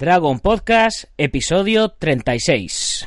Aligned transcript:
Dragon 0.00 0.40
Podcast, 0.40 1.10
episodio 1.18 1.90
36. 1.90 3.06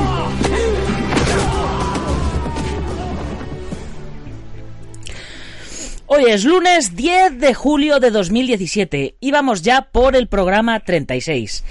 Hoy 6.13 6.25
es 6.27 6.43
lunes 6.43 6.97
10 6.97 7.39
de 7.39 7.53
julio 7.53 8.01
de 8.01 8.11
2017 8.11 9.15
y 9.21 9.31
vamos 9.31 9.61
ya 9.61 9.83
por 9.93 10.17
el 10.17 10.27
programa 10.27 10.81
36. 10.81 11.63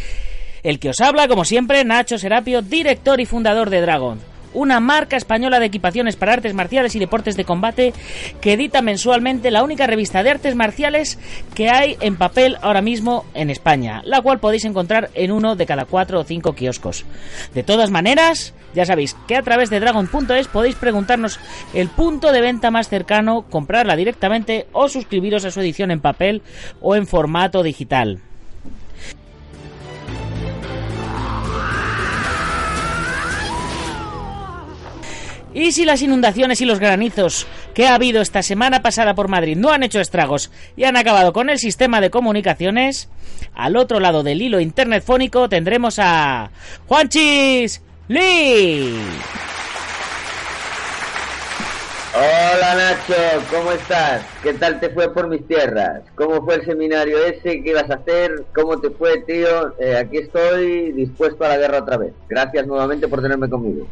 El 0.63 0.79
que 0.79 0.89
os 0.89 1.01
habla, 1.03 1.29
como 1.29 1.45
siempre, 1.45 1.85
Nacho 1.85 2.17
Serapio, 2.17 2.63
director 2.63 3.21
y 3.21 3.27
fundador 3.27 3.69
de 3.69 3.83
Dragon, 3.83 4.19
una 4.55 4.81
marca 4.81 5.17
española 5.17 5.61
de 5.61 5.67
equipaciones 5.67 6.17
para 6.17 6.33
artes 6.33 6.55
marciales 6.55 6.95
y 6.95 6.99
deportes 6.99 7.37
de 7.37 7.45
combate 7.45 7.93
que 8.41 8.55
edita 8.55 8.83
mensualmente 8.83 9.51
la 9.51 9.63
única 9.63 9.87
revista 9.87 10.23
de 10.23 10.31
artes 10.31 10.55
marciales 10.55 11.19
que 11.55 11.69
hay 11.71 11.97
en 12.01 12.17
papel 12.17 12.57
ahora 12.63 12.83
mismo 12.83 13.25
en 13.35 13.51
España, 13.51 14.03
la 14.05 14.21
cual 14.21 14.41
podéis 14.41 14.65
encontrar 14.65 15.11
en 15.15 15.33
uno 15.33 15.57
de 15.57 15.67
cada 15.67 15.85
cuatro 15.85 16.21
o 16.21 16.25
cinco 16.25 16.55
kioscos. 16.55 17.05
De 17.55 17.63
todas 17.63 17.91
maneras, 17.91 18.55
ya 18.75 18.85
sabéis 18.85 19.17
que 19.27 19.37
a 19.37 19.43
través 19.43 19.71
de 19.71 19.81
dragon.es 19.81 20.49
podéis 20.49 20.77
preguntarnos 20.77 21.41
el 21.75 21.89
punto 21.89 22.33
de 22.33 22.41
venta 22.41 22.71
más 22.71 22.89
cercano, 22.89 23.43
comprarla 23.43 23.97
directamente 23.97 24.67
o 24.73 24.89
suscribiros 24.89 25.45
a 25.45 25.51
su 25.51 25.61
edición 25.61 25.91
en 25.91 26.01
papel 26.01 26.43
o 26.81 26.97
en 26.97 27.07
formato 27.07 27.63
digital. 27.63 28.21
Y 35.53 35.73
si 35.73 35.85
las 35.85 36.01
inundaciones 36.01 36.61
y 36.61 36.65
los 36.65 36.79
granizos 36.79 37.47
que 37.75 37.89
ha 37.89 37.95
habido 37.97 38.23
esta 38.23 38.43
semana 38.43 38.83
pasada 38.83 39.15
por 39.15 39.29
Madrid 39.29 39.57
no 39.57 39.71
han 39.71 39.83
hecho 39.83 40.01
estragos 40.01 40.53
y 40.77 40.85
han 40.85 40.97
acabado 40.97 41.33
con 41.33 41.51
el 41.51 41.59
sistema 41.59 42.01
de 42.01 42.11
comunicaciones, 42.11 43.09
al 43.55 43.77
otro 43.77 43.99
lado 43.99 44.23
del 44.23 44.43
hilo 44.43 44.61
internetfónico 44.61 45.49
tendremos 45.49 45.99
a 45.99 46.51
Juanchis 46.87 47.83
Lee. 48.07 48.95
Hola 52.13 52.75
Nacho, 52.75 53.15
¿cómo 53.51 53.73
estás? 53.73 54.23
¿Qué 54.43 54.55
tal 54.55 54.79
te 54.79 54.91
fue 54.91 55.13
por 55.13 55.29
mis 55.29 55.47
tierras? 55.47 56.03
¿Cómo 56.15 56.45
fue 56.45 56.57
el 56.57 56.65
seminario 56.65 57.25
ese? 57.25 57.63
¿Qué 57.63 57.71
ibas 57.71 57.91
a 57.91 57.95
hacer? 57.95 58.45
¿Cómo 58.55 58.81
te 58.81 58.91
fue, 58.91 59.21
tío? 59.23 59.79
Eh, 59.81 59.97
aquí 59.97 60.19
estoy 60.19 60.93
dispuesto 60.93 61.45
a 61.45 61.49
la 61.49 61.57
guerra 61.57 61.79
otra 61.79 61.97
vez. 61.99 62.13
Gracias 62.29 62.67
nuevamente 62.67 63.07
por 63.09 63.23
tenerme 63.23 63.49
conmigo. 63.49 63.87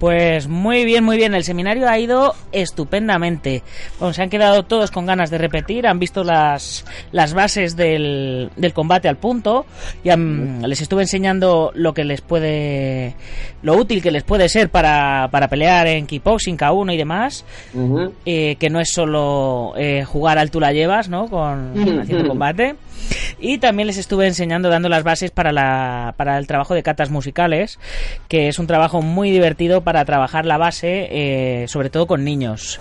Pues 0.00 0.48
muy 0.48 0.86
bien, 0.86 1.04
muy 1.04 1.18
bien. 1.18 1.34
El 1.34 1.44
seminario 1.44 1.86
ha 1.86 1.98
ido 1.98 2.34
estupendamente. 2.52 3.62
Bueno, 3.98 4.14
se 4.14 4.22
han 4.22 4.30
quedado 4.30 4.62
todos 4.62 4.90
con 4.90 5.04
ganas 5.04 5.28
de 5.28 5.36
repetir, 5.36 5.86
han 5.86 5.98
visto 5.98 6.24
las, 6.24 6.86
las 7.12 7.34
bases 7.34 7.76
del, 7.76 8.50
del 8.56 8.72
combate 8.72 9.08
al 9.08 9.18
punto 9.18 9.66
y 10.02 10.08
les 10.66 10.80
estuve 10.80 11.02
enseñando 11.02 11.70
lo 11.74 11.92
que 11.92 12.04
les 12.04 12.22
puede, 12.22 13.14
lo 13.62 13.74
útil 13.76 14.02
que 14.02 14.10
les 14.10 14.22
puede 14.24 14.48
ser 14.48 14.70
para, 14.70 15.28
para 15.30 15.48
pelear 15.48 15.86
en 15.86 16.06
kickboxing, 16.06 16.56
K1 16.56 16.94
y 16.94 16.96
demás, 16.96 17.44
eh, 18.24 18.56
que 18.58 18.70
no 18.70 18.80
es 18.80 18.90
solo 18.92 19.74
eh, 19.76 20.04
jugar 20.04 20.38
al 20.38 20.50
tú 20.50 20.60
la 20.60 20.72
llevas, 20.72 21.10
¿no? 21.10 21.28
Con 21.28 22.00
haciendo 22.00 22.26
combate. 22.26 22.76
Y 23.38 23.58
también 23.58 23.86
les 23.86 23.96
estuve 23.96 24.26
enseñando, 24.26 24.68
dando 24.68 24.88
las 24.88 25.02
bases 25.02 25.30
para, 25.30 25.52
la, 25.52 26.14
para 26.16 26.38
el 26.38 26.46
trabajo 26.46 26.74
de 26.74 26.82
catas 26.82 27.10
musicales, 27.10 27.78
que 28.28 28.48
es 28.48 28.58
un 28.58 28.66
trabajo 28.66 29.02
muy 29.02 29.30
divertido 29.30 29.80
para 29.80 29.89
trabajar 30.04 30.46
la 30.46 30.58
base, 30.58 31.08
eh, 31.10 31.68
sobre 31.68 31.90
todo 31.90 32.06
con 32.06 32.24
niños. 32.24 32.80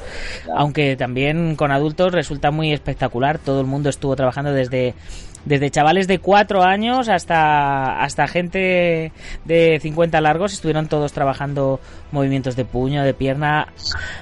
Aunque 0.56 0.96
también 0.96 1.56
con 1.56 1.72
adultos 1.72 2.14
resulta 2.14 2.52
muy 2.52 2.72
espectacular. 2.72 3.40
Todo 3.40 3.62
el 3.62 3.68
mundo 3.68 3.90
estuvo 3.90 4.16
trabajando 4.16 4.53
desde 4.53 4.94
desde 5.46 5.70
chavales 5.70 6.08
de 6.08 6.20
4 6.20 6.64
años 6.64 7.10
hasta, 7.10 8.02
hasta 8.02 8.28
gente 8.28 9.12
de 9.46 9.80
50 9.82 10.20
largos, 10.22 10.54
estuvieron 10.54 10.88
todos 10.88 11.14
trabajando 11.14 11.80
movimientos 12.12 12.56
de 12.56 12.66
puño, 12.66 13.04
de 13.04 13.14
pierna, 13.14 13.68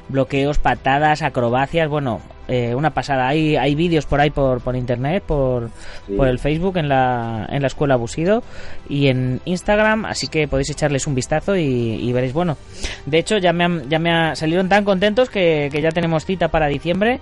bloqueos, 0.10 0.60
patadas, 0.60 1.22
acrobacias, 1.22 1.90
bueno, 1.90 2.22
eh, 2.50 2.74
una 2.76 2.92
pasada. 2.92 3.28
Hay, 3.28 3.56
hay 3.58 3.76
vídeos 3.76 4.06
por 4.06 4.22
ahí 4.22 4.30
por, 4.30 4.62
por 4.62 4.76
internet, 4.76 5.24
por, 5.26 5.70
por 6.16 6.28
el 6.28 6.40
Facebook, 6.40 6.78
en 6.78 6.88
la, 6.90 7.46
en 7.50 7.62
la 7.62 7.68
escuela 7.68 7.96
Busido 7.98 8.44
y 8.88 9.08
en 9.08 9.42
Instagram, 9.46 10.06
así 10.06 10.28
que 10.28 10.48
podéis 10.48 10.70
echarles 10.70 11.08
un 11.08 11.16
vistazo 11.16 11.56
y, 11.58 12.12
veréis, 12.14 12.34
bueno, 12.34 12.58
de 13.06 13.18
hecho 13.20 13.38
ya 13.38 13.52
me, 13.54 13.84
ya 13.90 14.00
me 14.00 14.36
salieron 14.36 14.70
tan 14.70 14.84
contentos 14.86 15.30
que, 15.30 15.70
que 15.72 15.82
ya 15.82 15.90
tenemos 15.92 16.26
cita 16.26 16.48
para 16.50 16.68
diciembre 16.68 17.20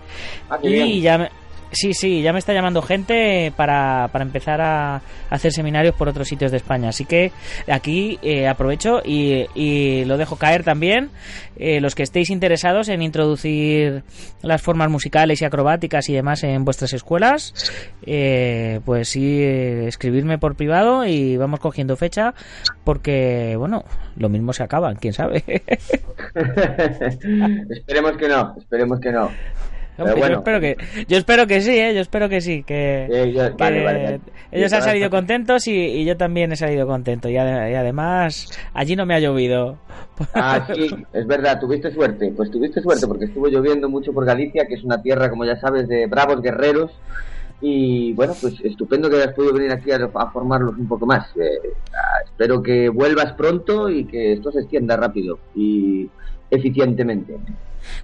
Ah, 0.50 0.60
y 0.62 0.68
bien. 0.70 1.02
ya 1.02 1.18
me- 1.18 1.30
Sí, 1.72 1.94
sí, 1.94 2.22
ya 2.22 2.32
me 2.32 2.40
está 2.40 2.54
llamando 2.54 2.82
gente 2.82 3.52
para, 3.56 4.08
para 4.12 4.24
empezar 4.24 4.62
a 4.62 5.02
hacer 5.30 5.52
seminarios 5.52 5.96
por 5.96 6.08
otros 6.08 6.28
sitios 6.28 6.52
de 6.52 6.58
España. 6.58 6.90
Así 6.90 7.06
que 7.06 7.32
aquí 7.68 8.18
eh, 8.22 8.48
aprovecho 8.48 9.02
y, 9.04 9.46
y 9.56 10.06
lo 10.06 10.18
dejo 10.18 10.38
caer 10.38 10.64
también. 10.64 11.10
Eh, 11.58 11.80
los 11.80 11.96
que 11.96 12.04
estéis 12.04 12.30
interesados 12.30 12.90
en 12.90 13.02
introducir 13.02 14.04
las 14.42 14.62
formas 14.62 14.90
musicales 14.90 15.42
y 15.42 15.46
acrobáticas 15.46 16.10
y 16.10 16.14
demás 16.14 16.44
en 16.44 16.66
vuestras 16.66 16.92
escuelas, 16.94 17.54
eh, 18.06 18.82
pues 18.86 19.10
sí, 19.10 19.42
escribirme 19.42 20.38
por 20.38 20.56
privado 20.56 21.06
y 21.06 21.38
vamos 21.38 21.60
cogiendo 21.62 21.96
fecha 21.96 22.34
porque, 22.84 23.56
bueno, 23.58 23.86
lo 24.18 24.28
mismo 24.30 24.52
se 24.54 24.64
acaban, 24.64 24.98
quién 24.98 25.14
sabe. 25.14 25.44
esperemos 27.70 28.18
que 28.18 28.28
no, 28.28 28.56
esperemos 28.58 29.00
que 29.00 29.12
no. 29.12 29.30
Pero 29.98 30.10
Hombre, 30.10 30.20
bueno. 30.20 30.34
yo 30.36 30.38
espero 30.40 30.60
que 30.60 30.76
yo 31.08 31.18
espero 31.18 31.48
que 31.48 31.62
sí, 31.62 31.78
¿eh? 31.80 31.94
yo 31.94 32.02
espero 32.02 32.28
que 32.30 32.42
sí, 32.42 32.64
que, 32.64 33.08
yo- 33.34 33.56
que 33.56 33.64
vale, 33.64 33.84
vale, 33.84 34.04
vale. 34.04 34.20
ellos 34.52 34.74
han 34.74 34.82
salido 34.82 35.10
contentos 35.10 35.68
y, 35.68 35.74
y 35.74 36.06
yo 36.06 36.18
también 36.18 36.52
he 36.52 36.56
salido 36.56 36.86
contento 36.86 37.30
y, 37.30 37.36
ade- 37.36 37.72
y 37.72 37.76
además 37.76 38.48
allí 38.74 38.96
no 38.96 39.06
me 39.06 39.16
ha 39.16 39.20
llovido. 39.20 39.78
Ah, 40.34 40.68
sí, 40.74 40.90
es 41.14 41.28
verdad, 41.28 41.60
tuviste 41.60 41.92
suerte. 41.92 42.34
Pues 42.36 42.52
tuviste 42.52 42.82
suerte 42.82 43.08
porque 43.08 43.26
estuvo 43.26 43.48
lloviendo 43.48 43.88
mucho 43.90 44.12
por 44.14 44.26
Galicia, 44.26 44.66
que 44.68 44.76
es 44.76 44.84
una 44.84 45.02
tierra, 45.02 45.30
como 45.30 45.46
ya 45.46 45.56
sabes, 45.60 45.88
de 45.88 46.08
bravos 46.08 46.42
guerreros. 46.42 46.92
Y 47.62 48.12
bueno, 48.14 48.34
pues 48.42 48.60
estupendo 48.66 49.10
que 49.10 49.16
hayas 49.16 49.34
podido 49.34 49.54
venir 49.54 49.72
aquí 49.72 49.90
a, 49.92 49.96
a 50.14 50.30
formarlos 50.32 50.78
un 50.78 50.88
poco 50.90 51.06
más. 51.06 51.26
Eh, 51.38 51.50
ah, 51.94 52.22
espero 52.26 52.62
que 52.62 52.90
vuelvas 52.90 53.32
pronto 53.34 53.90
y 53.90 54.04
que 54.06 54.34
esto 54.34 54.52
se 54.52 54.60
extienda 54.60 54.98
rápido 54.98 55.40
y 55.56 56.10
eficientemente. 56.52 57.36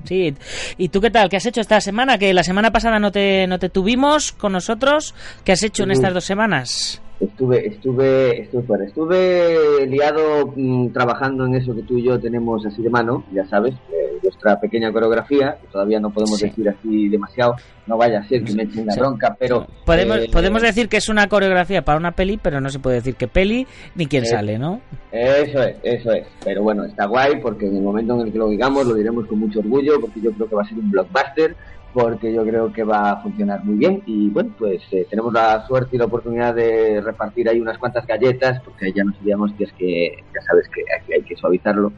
Sí, 0.05 0.35
¿y 0.77 0.89
tú 0.89 1.01
qué 1.01 1.09
tal? 1.09 1.29
¿Qué 1.29 1.37
has 1.37 1.45
hecho 1.45 1.61
esta 1.61 1.81
semana? 1.81 2.17
Que 2.17 2.33
la 2.33 2.43
semana 2.43 2.71
pasada 2.71 2.99
no 2.99 3.11
te, 3.11 3.47
no 3.47 3.59
te 3.59 3.69
tuvimos 3.69 4.31
con 4.31 4.53
nosotros. 4.53 5.13
¿Qué 5.43 5.51
has 5.51 5.63
hecho 5.63 5.83
en 5.83 5.91
estas 5.91 6.13
dos 6.13 6.25
semanas? 6.25 7.01
Estuve, 7.21 7.67
estuve, 7.67 8.41
estuve 8.41 8.63
fuera. 8.63 8.83
Estuve 8.85 9.85
liado 9.85 10.53
mm, 10.55 10.89
trabajando 10.91 11.45
en 11.45 11.53
eso 11.55 11.75
que 11.75 11.83
tú 11.83 11.97
y 11.97 12.03
yo 12.03 12.19
tenemos 12.19 12.65
así 12.65 12.81
de 12.81 12.89
mano, 12.89 13.23
ya 13.31 13.45
sabes, 13.47 13.75
eh, 13.91 14.17
nuestra 14.23 14.59
pequeña 14.59 14.91
coreografía, 14.91 15.57
que 15.61 15.67
todavía 15.67 15.99
no 15.99 16.09
podemos 16.11 16.39
Sí. 16.39 16.47
decir 16.47 16.67
así 16.69 17.09
demasiado, 17.09 17.55
no 17.85 17.95
vaya 17.97 18.19
a 18.21 18.27
ser 18.27 18.43
que 18.43 18.53
me 18.53 18.63
echen 18.63 18.87
la 18.87 18.93
Sí. 18.93 18.99
bronca, 18.99 19.35
pero... 19.39 19.67
Podemos, 19.85 20.17
eh, 20.17 20.29
podemos 20.31 20.63
decir 20.63 20.89
que 20.89 20.97
es 20.97 21.09
una 21.09 21.27
coreografía 21.27 21.83
para 21.83 21.99
una 21.99 22.11
peli, 22.11 22.37
pero 22.41 22.59
no 22.59 22.69
se 22.69 22.79
puede 22.79 22.95
decir 22.97 23.13
que 23.15 23.27
peli 23.27 23.67
ni 23.95 24.07
quién 24.07 24.23
Eh, 24.23 24.27
sale, 24.27 24.57
¿no? 24.57 24.81
Eso 25.11 25.61
es, 25.61 25.75
eso 25.83 26.11
es. 26.13 26.25
Pero 26.43 26.63
bueno, 26.63 26.85
está 26.85 27.05
guay 27.05 27.39
porque 27.39 27.67
en 27.67 27.75
el 27.75 27.83
momento 27.83 28.15
en 28.19 28.27
el 28.27 28.31
que 28.33 28.39
lo 28.39 28.49
digamos 28.49 28.87
lo 28.87 28.95
diremos 28.95 29.27
con 29.27 29.39
mucho 29.39 29.59
orgullo 29.59 30.01
porque 30.01 30.21
yo 30.21 30.31
creo 30.31 30.47
que 30.49 30.55
va 30.55 30.63
a 30.63 30.67
ser 30.67 30.79
un 30.79 30.89
blockbuster, 30.89 31.55
porque 31.93 32.33
yo 32.33 32.43
creo 32.43 32.71
que 32.71 32.83
va 32.83 33.11
a 33.11 33.21
funcionar 33.21 33.63
muy 33.63 33.75
bien 33.75 34.01
y 34.05 34.29
bueno, 34.29 34.53
pues 34.57 34.81
eh, 34.91 35.05
tenemos 35.09 35.33
la 35.33 35.65
suerte 35.67 35.95
y 35.95 35.99
la 35.99 36.05
oportunidad 36.05 36.55
de 36.55 37.01
repartir 37.01 37.49
ahí 37.49 37.59
unas 37.59 37.77
cuantas 37.77 38.05
galletas 38.07 38.61
porque 38.63 38.91
ya 38.93 39.03
nos 39.03 39.19
diríamos 39.19 39.51
que 39.57 39.63
es 39.65 39.73
que 39.73 40.23
ya 40.33 40.41
sabes 40.41 40.67
que 40.69 40.83
aquí 40.99 41.13
hay 41.13 41.21
que 41.23 41.35
suavizarlo. 41.35 41.91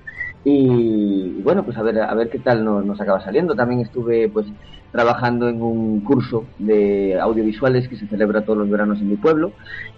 Y, 0.45 1.35
y 1.37 1.41
bueno, 1.41 1.63
pues 1.63 1.77
a 1.77 1.83
ver, 1.83 2.01
a 2.01 2.13
ver 2.15 2.29
qué 2.29 2.39
tal 2.39 2.65
nos, 2.65 2.85
nos 2.85 2.99
acaba 2.99 3.23
saliendo. 3.23 3.55
También 3.55 3.81
estuve 3.81 4.27
pues 4.29 4.45
trabajando 4.93 5.49
en 5.49 5.61
un 5.61 6.01
curso 6.01 6.45
de 6.59 7.19
audiovisuales 7.19 7.87
que 7.87 7.97
se 7.97 8.07
celebra 8.07 8.45
todos 8.45 8.59
los 8.59 8.69
veranos 8.69 8.99
en 8.99 9.09
mi 9.09 9.15
pueblo 9.15 9.51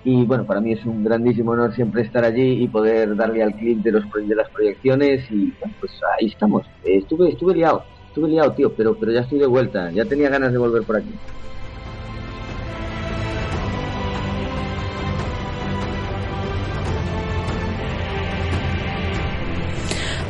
y 0.06 0.24
bueno, 0.26 0.46
para 0.46 0.62
mí 0.62 0.72
es 0.72 0.86
un 0.86 1.04
grandísimo 1.04 1.52
honor 1.52 1.76
siempre 1.76 2.02
estar 2.02 2.24
allí 2.24 2.64
y 2.64 2.68
poder 2.70 3.14
darle 3.18 3.44
al 3.44 3.54
clip 3.56 3.84
de, 3.84 3.92
los, 3.92 4.06
de 4.26 4.36
las 4.36 4.50
proyecciones 4.50 5.30
y 5.30 5.54
bueno, 5.60 5.76
pues 5.82 5.92
ahí 6.18 6.28
estamos. 6.28 6.66
Estuve, 6.86 7.30
estuve 7.30 7.56
liado, 7.56 7.84
estuve 8.16 8.30
liado, 8.30 8.54
tío, 8.54 8.72
pero, 8.72 8.96
pero 8.96 9.12
ya 9.12 9.20
estoy 9.20 9.40
de 9.40 9.46
vuelta, 9.46 9.92
ya 9.92 10.06
tenía 10.06 10.30
ganas 10.30 10.54
de 10.54 10.58
volver 10.58 10.84
por 10.84 10.96
aquí. 10.96 11.12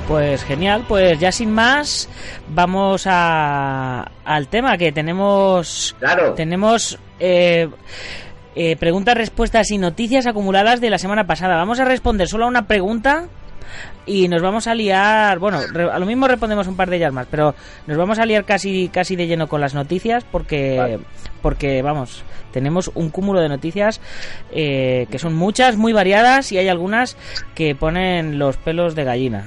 Pues 0.08 0.44
genial, 0.44 0.84
pues 0.88 1.20
ya 1.20 1.32
sin 1.32 1.52
más, 1.52 2.10
vamos 2.48 3.06
a, 3.06 4.12
al 4.24 4.48
tema 4.48 4.78
que 4.80 4.92
tenemos. 4.92 5.96
Claro. 6.00 6.34
Tenemos 6.34 6.98
eh, 7.20 7.70
eh, 8.56 8.76
preguntas, 8.78 9.16
respuestas 9.16 9.70
y 9.70 9.78
noticias 9.78 10.26
acumuladas 10.26 10.82
de 10.82 10.90
la 10.90 10.98
semana 10.98 11.28
pasada. 11.28 11.56
Vamos 11.56 11.80
a 11.80 11.86
responder 11.86 12.28
solo 12.28 12.46
a 12.46 12.48
una 12.48 12.68
pregunta 12.68 13.28
y 14.06 14.28
nos 14.28 14.42
vamos 14.42 14.68
a 14.68 14.76
liar. 14.76 15.40
Bueno, 15.40 15.60
re- 15.72 15.90
a 15.92 16.00
lo 16.00 16.06
mismo 16.06 16.28
respondemos 16.28 16.68
un 16.68 16.76
par 16.76 16.90
de 16.90 16.98
ellas 16.98 17.14
más, 17.14 17.28
pero 17.30 17.56
nos 17.88 17.98
vamos 17.98 18.20
a 18.20 18.26
liar 18.26 18.46
casi, 18.46 18.90
casi 18.90 19.16
de 19.16 19.28
lleno 19.28 19.48
con 19.48 19.62
las 19.62 19.74
noticias 19.74 20.24
porque, 20.32 20.78
Vale. 20.78 21.00
porque 21.42 21.82
vamos, 21.82 22.24
tenemos 22.52 22.92
un 22.96 23.10
cúmulo 23.10 23.42
de 23.42 23.50
noticias 23.50 24.00
eh, 24.52 25.08
que 25.12 25.20
son 25.20 25.34
muchas, 25.36 25.78
muy 25.78 25.94
variadas 25.94 26.52
y 26.52 26.58
hay 26.58 26.68
algunas 26.68 27.18
que 27.56 27.76
ponen 27.76 28.40
los 28.40 28.58
pelos 28.58 28.96
de 28.96 29.04
gallina. 29.04 29.44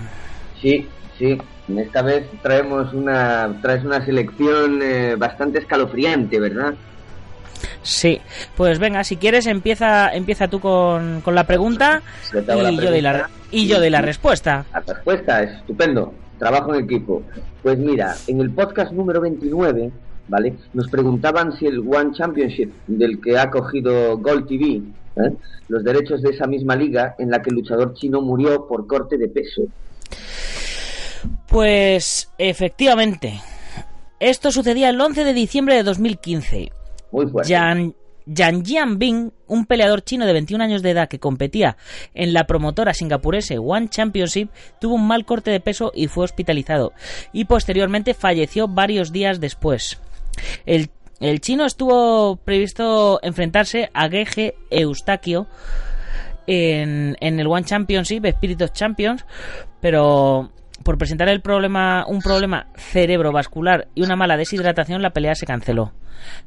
Sí, 0.60 0.86
sí. 1.18 1.38
Esta 1.76 2.00
vez 2.00 2.26
traemos 2.42 2.94
una, 2.94 3.58
traes 3.60 3.84
una 3.84 4.02
selección 4.04 4.80
eh, 4.82 5.16
bastante 5.16 5.58
escalofriante, 5.58 6.40
¿verdad? 6.40 6.74
Sí, 7.82 8.20
pues 8.56 8.78
venga, 8.78 9.04
si 9.04 9.16
quieres 9.16 9.46
empieza, 9.46 10.12
empieza 10.14 10.48
tú 10.48 10.60
con, 10.60 11.20
con 11.22 11.34
la 11.34 11.44
pregunta 11.44 12.02
Yo 12.32 12.42
te 12.42 12.52
hago 12.52 12.62
la 12.62 12.72
y 12.72 12.76
yo 12.76 12.90
doy 12.90 13.00
la, 13.00 13.12
pregunta. 13.12 13.36
y 13.50 13.66
yo 13.66 13.78
doy 13.78 13.90
la 13.90 14.02
respuesta. 14.02 14.66
La 14.72 14.80
respuesta 14.80 15.42
es 15.42 15.56
estupendo. 15.58 16.12
Trabajo 16.38 16.74
en 16.74 16.84
equipo. 16.84 17.22
Pues 17.62 17.78
mira, 17.78 18.14
en 18.26 18.40
el 18.40 18.50
podcast 18.50 18.92
número 18.92 19.20
29, 19.20 19.90
¿vale? 20.28 20.54
Nos 20.74 20.88
preguntaban 20.88 21.52
si 21.58 21.66
el 21.66 21.80
One 21.80 22.12
Championship 22.12 22.72
del 22.86 23.20
que 23.20 23.38
ha 23.38 23.50
cogido 23.50 24.18
Gold 24.18 24.46
TV, 24.46 24.82
¿eh? 25.16 25.32
los 25.68 25.82
derechos 25.82 26.22
de 26.22 26.30
esa 26.30 26.46
misma 26.46 26.76
liga 26.76 27.14
en 27.18 27.30
la 27.30 27.42
que 27.42 27.50
el 27.50 27.56
luchador 27.56 27.94
chino 27.94 28.20
murió 28.20 28.66
por 28.68 28.86
corte 28.86 29.18
de 29.18 29.28
peso. 29.28 29.62
Pues 31.48 32.30
efectivamente, 32.38 33.40
esto 34.20 34.52
sucedía 34.52 34.90
el 34.90 35.00
11 35.00 35.24
de 35.24 35.32
diciembre 35.32 35.74
de 35.74 35.82
2015. 35.82 36.72
Muy 37.10 37.26
fuerte. 37.26 37.50
Yan, 37.50 37.94
Jianbing, 38.64 39.32
un 39.46 39.66
peleador 39.66 40.02
chino 40.02 40.26
de 40.26 40.32
21 40.34 40.62
años 40.62 40.82
de 40.82 40.90
edad 40.90 41.08
que 41.08 41.18
competía 41.18 41.76
en 42.14 42.32
la 42.34 42.46
promotora 42.46 42.92
singapurese 42.92 43.58
One 43.58 43.88
Championship, 43.88 44.50
tuvo 44.80 44.96
un 44.96 45.06
mal 45.06 45.24
corte 45.24 45.50
de 45.50 45.60
peso 45.60 45.92
y 45.94 46.08
fue 46.08 46.24
hospitalizado, 46.24 46.92
y 47.32 47.46
posteriormente 47.46 48.14
falleció 48.14 48.68
varios 48.68 49.12
días 49.12 49.40
después. 49.40 49.98
El, 50.66 50.90
chino 51.40 51.64
estuvo 51.64 52.36
previsto 52.36 53.18
enfrentarse 53.22 53.90
a 53.92 54.08
Gege 54.08 54.54
Eustaquio 54.70 55.48
en, 56.46 57.16
en 57.20 57.40
el 57.40 57.46
One 57.46 57.64
Championship, 57.64 58.24
Spirit 58.26 58.62
of 58.62 58.72
Champions, 58.72 59.24
pero 59.80 60.52
por 60.82 60.98
presentar 60.98 61.28
el 61.28 61.40
problema, 61.40 62.04
un 62.06 62.20
problema 62.20 62.66
cerebrovascular 62.76 63.88
y 63.94 64.02
una 64.02 64.16
mala 64.16 64.36
deshidratación, 64.36 65.02
la 65.02 65.10
pelea 65.10 65.34
se 65.34 65.46
canceló. 65.46 65.92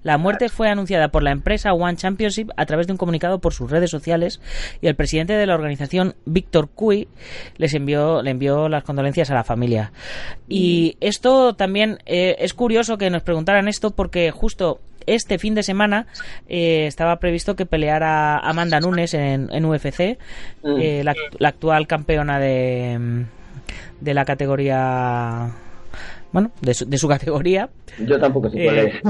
La 0.03 0.17
muerte 0.17 0.49
fue 0.49 0.67
anunciada 0.69 1.09
por 1.09 1.23
la 1.23 1.31
empresa 1.31 1.71
One 1.73 1.95
Championship 1.95 2.49
a 2.57 2.65
través 2.65 2.87
de 2.87 2.93
un 2.93 2.97
comunicado 2.97 3.39
por 3.39 3.53
sus 3.53 3.71
redes 3.71 3.89
sociales 3.89 4.41
y 4.81 4.87
el 4.87 4.95
presidente 4.95 5.33
de 5.33 5.45
la 5.45 5.55
organización, 5.55 6.15
Víctor 6.25 6.69
Cui, 6.69 7.07
les 7.57 7.73
envió, 7.73 8.21
le 8.21 8.31
envió 8.31 8.67
las 8.67 8.83
condolencias 8.83 9.31
a 9.31 9.33
la 9.33 9.43
familia. 9.45 9.91
Y 10.49 10.97
esto 10.99 11.53
también 11.55 11.99
eh, 12.05 12.35
es 12.39 12.53
curioso 12.53 12.97
que 12.97 13.09
nos 13.09 13.23
preguntaran 13.23 13.67
esto 13.69 13.91
porque 13.91 14.31
justo 14.31 14.81
este 15.07 15.39
fin 15.39 15.55
de 15.55 15.63
semana 15.63 16.05
eh, 16.49 16.85
estaba 16.85 17.15
previsto 17.17 17.55
que 17.55 17.65
peleara 17.65 18.37
Amanda 18.37 18.79
Nunes 18.79 19.13
en, 19.13 19.49
en 19.51 19.65
UFC, 19.65 20.17
Mm. 20.63 20.79
eh, 20.79 21.01
la, 21.03 21.15
la 21.39 21.47
actual 21.49 21.87
campeona 21.87 22.39
de, 22.39 23.25
de 24.01 24.13
la 24.13 24.25
categoría. 24.25 25.50
Bueno, 26.33 26.50
de 26.62 26.74
su, 26.74 26.86
de 26.86 26.98
su 26.98 27.09
categoría. 27.09 27.69
Yo 28.00 28.18
tampoco 28.18 28.50
sé 28.50 28.63
cuál 28.63 28.77
Eh, 28.80 29.01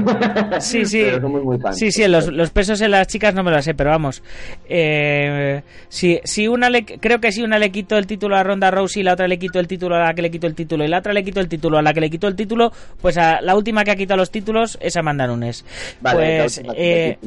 es. 0.58 0.64
Sí, 0.66 0.86
sí. 0.88 1.02
Pero 1.04 1.22
somos 1.22 1.44
muy 1.44 1.60
fans. 1.60 1.78
Sí, 1.78 1.92
sí, 1.92 2.08
los, 2.08 2.28
los 2.34 2.50
pesos 2.50 2.82
en 2.82 2.90
las 2.90 3.06
chicas 3.08 3.36
no 3.36 3.44
me 3.44 3.52
lo 3.52 3.62
sé, 3.62 3.76
pero 3.76 3.92
vamos. 3.92 4.24
Eh, 4.68 5.62
si, 5.88 6.20
si 6.24 6.48
una 6.48 6.68
le, 6.72 6.84
creo 6.84 7.20
que 7.22 7.32
si 7.32 7.44
una 7.44 7.60
le 7.60 7.72
quitó 7.72 7.96
el 8.00 8.08
título 8.08 8.36
a 8.36 8.42
Ronda 8.44 8.72
Rousey, 8.72 9.04
la 9.04 9.14
otra 9.14 9.28
le 9.28 9.38
quitó 9.38 9.60
el 9.60 9.68
título 9.68 9.96
a 9.98 10.00
la 10.00 10.14
que 10.16 10.24
le 10.24 10.32
quitó 10.32 10.48
el 10.48 10.56
título, 10.56 10.84
y 10.84 10.88
la 10.88 10.98
otra 10.98 11.14
le 11.14 11.24
quitó 11.24 11.40
el 11.42 11.48
título 11.48 11.78
a 11.78 11.84
la 11.84 11.94
que 11.94 12.02
le 12.02 12.10
quitó 12.10 12.28
el 12.28 12.36
título, 12.36 12.72
pues 13.00 13.18
a 13.20 13.40
la 13.42 13.56
última 13.56 13.84
que 13.84 13.92
ha 13.92 13.96
quitado 13.96 14.18
los 14.18 14.32
títulos 14.32 14.80
es 14.82 14.98
Amanda 14.98 15.28
Nunes. 15.28 15.64
Vale, 16.02 16.40
pues, 16.42 16.60
eh. 16.76 17.20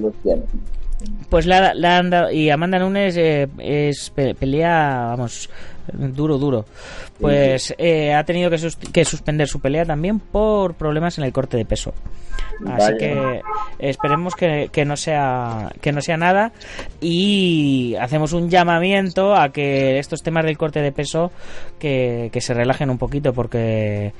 Pues 1.28 1.46
la, 1.46 1.74
la 1.74 1.98
han 1.98 2.10
dado- 2.10 2.30
y 2.30 2.50
Amanda 2.50 2.78
Nunes 2.78 3.16
eh, 3.16 3.48
es 3.58 4.10
pe- 4.10 4.34
pelea, 4.34 5.06
vamos, 5.10 5.50
duro, 5.92 6.38
duro. 6.38 6.64
Pues 7.20 7.74
eh, 7.78 8.12
ha 8.14 8.24
tenido 8.24 8.50
que, 8.50 8.58
sus- 8.58 8.76
que 8.76 9.04
suspender 9.04 9.48
su 9.48 9.60
pelea 9.60 9.84
también 9.84 10.18
por 10.20 10.74
problemas 10.74 11.18
en 11.18 11.24
el 11.24 11.32
corte 11.32 11.56
de 11.56 11.64
peso. 11.64 11.92
Así 12.66 12.92
Vaya. 12.92 12.96
que 12.96 13.42
esperemos 13.78 14.34
que, 14.34 14.68
que 14.72 14.84
no 14.84 14.96
sea 14.96 15.72
que 15.80 15.92
no 15.92 16.00
sea 16.00 16.16
nada. 16.16 16.52
Y 17.00 17.94
hacemos 18.00 18.32
un 18.32 18.50
llamamiento 18.50 19.34
a 19.34 19.50
que 19.50 19.98
estos 19.98 20.22
temas 20.22 20.44
del 20.44 20.58
corte 20.58 20.80
de 20.80 20.92
peso 20.92 21.32
que, 21.78 22.30
que 22.32 22.40
se 22.40 22.54
relajen 22.54 22.90
un 22.90 22.98
poquito 22.98 23.32
porque 23.32 24.12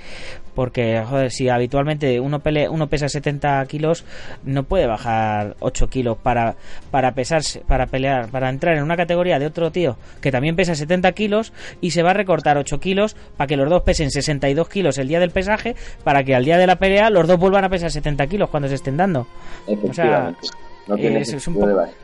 porque 0.54 1.02
joder, 1.04 1.30
si 1.30 1.48
habitualmente 1.48 2.20
uno 2.20 2.40
pele, 2.40 2.68
uno 2.68 2.86
pesa 2.88 3.08
70 3.08 3.64
kilos 3.66 4.04
no 4.44 4.62
puede 4.62 4.86
bajar 4.86 5.56
8 5.60 5.88
kilos 5.88 6.16
para 6.18 6.56
para 6.90 7.12
pesarse 7.12 7.60
para 7.66 7.86
pelear 7.86 8.28
para 8.28 8.48
entrar 8.48 8.76
en 8.76 8.82
una 8.82 8.96
categoría 8.96 9.38
de 9.38 9.46
otro 9.46 9.72
tío 9.72 9.96
que 10.20 10.30
también 10.30 10.56
pesa 10.56 10.74
70 10.74 11.10
kilos 11.12 11.52
y 11.80 11.90
se 11.90 12.02
va 12.02 12.10
a 12.10 12.14
recortar 12.14 12.56
8 12.56 12.78
kilos 12.78 13.16
para 13.36 13.48
que 13.48 13.56
los 13.56 13.68
dos 13.68 13.82
pesen 13.82 14.10
62 14.10 14.68
kilos 14.68 14.98
el 14.98 15.08
día 15.08 15.20
del 15.20 15.30
pesaje 15.30 15.74
para 16.04 16.22
que 16.22 16.34
al 16.34 16.44
día 16.44 16.56
de 16.56 16.66
la 16.66 16.76
pelea 16.76 17.10
los 17.10 17.26
dos 17.26 17.38
vuelvan 17.38 17.64
a 17.64 17.68
pesar 17.68 17.90
70 17.90 18.26
kilos 18.26 18.50
cuando 18.50 18.68
se 18.68 18.76
estén 18.76 18.96
dando 18.96 19.26
Efectivamente. 19.66 20.40
no 20.86 20.96
tiene 20.96 21.20
es, 21.20 21.32
es 21.32 21.48
un 21.48 21.54
poco, 21.54 21.74
base, 21.74 21.94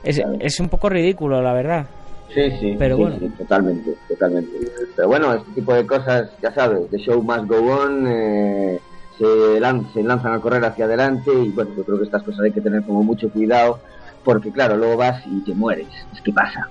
es, 0.41 0.61
un 0.61 0.69
poco 0.69 0.89
ridículo 0.89 1.43
la 1.43 1.53
verdad 1.53 1.87
Sí, 2.33 2.49
sí, 2.61 2.77
Pero 2.79 2.95
sí, 2.95 3.03
bueno. 3.03 3.17
sí, 3.19 3.29
totalmente, 3.31 3.93
totalmente. 4.07 4.53
Pero 4.95 5.09
bueno, 5.09 5.35
este 5.35 5.51
tipo 5.51 5.75
de 5.75 5.85
cosas, 5.85 6.31
ya 6.41 6.55
sabes, 6.55 6.89
the 6.89 6.99
show 6.99 7.21
must 7.21 7.47
go 7.49 7.57
on, 7.57 8.07
eh, 8.07 8.79
se 9.19 9.61
lanzan 9.61 10.33
a 10.33 10.41
correr 10.41 10.65
hacia 10.65 10.85
adelante 10.85 11.31
y 11.35 11.49
bueno, 11.51 11.73
yo 11.77 11.83
creo 11.85 11.99
que 11.99 12.05
estas 12.05 12.23
cosas 12.23 12.43
hay 12.43 12.53
que 12.53 12.61
tener 12.61 12.85
como 12.85 13.03
mucho 13.03 13.29
cuidado 13.31 13.81
porque 14.25 14.53
claro, 14.53 14.77
luego 14.77 14.97
vas 14.97 15.23
y 15.27 15.41
te 15.45 15.55
mueres. 15.55 15.89
Es 16.15 16.21
que 16.21 16.33
pasa. 16.33 16.69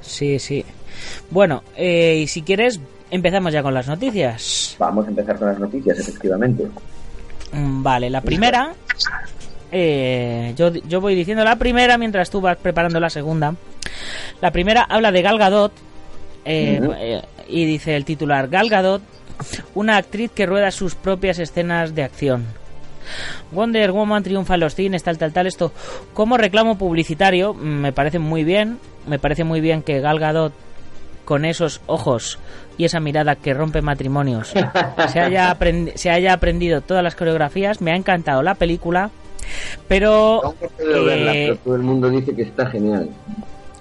sí 0.00 0.38
sí 0.38 0.64
bueno 1.30 1.62
eh, 1.76 2.16
y 2.22 2.26
si 2.26 2.42
quieres 2.42 2.80
empezamos 3.10 3.52
ya 3.52 3.62
con 3.62 3.72
las 3.74 3.86
noticias 3.86 4.74
Vamos 4.78 5.06
a 5.06 5.10
empezar 5.10 5.38
con 5.38 5.48
las 5.48 5.58
noticias, 5.58 5.98
efectivamente. 5.98 6.66
Mm, 7.54 7.82
Vale, 7.82 8.10
la 8.10 8.20
primera. 8.20 8.74
eh, 9.72 10.52
yo, 10.56 10.72
yo 10.72 11.00
voy 11.00 11.14
diciendo 11.14 11.44
la 11.44 11.56
primera 11.56 11.98
mientras 11.98 12.30
tú 12.30 12.40
vas 12.40 12.56
preparando 12.56 13.00
la 13.00 13.10
segunda. 13.10 13.54
La 14.40 14.50
primera 14.50 14.82
habla 14.82 15.12
de 15.12 15.22
Gal 15.22 15.38
Gadot. 15.38 15.72
eh, 16.44 16.80
eh, 16.98 17.22
y 17.48 17.64
dice 17.64 17.94
el 17.96 18.04
titular: 18.04 18.48
Gal 18.48 18.68
Gadot, 18.68 19.02
una 19.74 19.96
actriz 19.96 20.30
que 20.34 20.46
rueda 20.46 20.70
sus 20.70 20.94
propias 20.94 21.38
escenas 21.38 21.94
de 21.94 22.02
acción. 22.02 22.44
Wonder 23.52 23.92
Woman 23.92 24.22
triunfa 24.22 24.54
en 24.54 24.60
los 24.60 24.74
cines, 24.74 25.02
tal, 25.02 25.18
tal, 25.18 25.32
tal. 25.32 25.46
Esto, 25.46 25.72
como 26.14 26.36
reclamo 26.38 26.78
publicitario, 26.78 27.52
me 27.54 27.92
parece 27.92 28.18
muy 28.18 28.44
bien. 28.44 28.78
Me 29.06 29.18
parece 29.18 29.44
muy 29.44 29.60
bien 29.60 29.82
que 29.82 30.00
Gal 30.00 30.18
Gadot, 30.18 30.52
con 31.24 31.44
esos 31.44 31.80
ojos 31.86 32.38
y 32.76 32.84
esa 32.84 33.00
mirada 33.00 33.36
que 33.36 33.54
rompe 33.54 33.82
matrimonios, 33.82 34.52
se 35.08 35.20
haya, 35.20 35.56
se 35.94 36.10
haya 36.10 36.32
aprendido 36.32 36.80
todas 36.80 37.02
las 37.02 37.14
coreografías. 37.14 37.80
Me 37.80 37.92
ha 37.92 37.96
encantado 37.96 38.42
la 38.42 38.54
película. 38.54 39.10
Pero, 39.88 40.54
eh, 40.78 41.56
todo 41.62 41.76
el 41.76 41.82
mundo 41.82 42.08
dice 42.08 42.34
que 42.34 42.42
está 42.42 42.66
genial. 42.66 43.10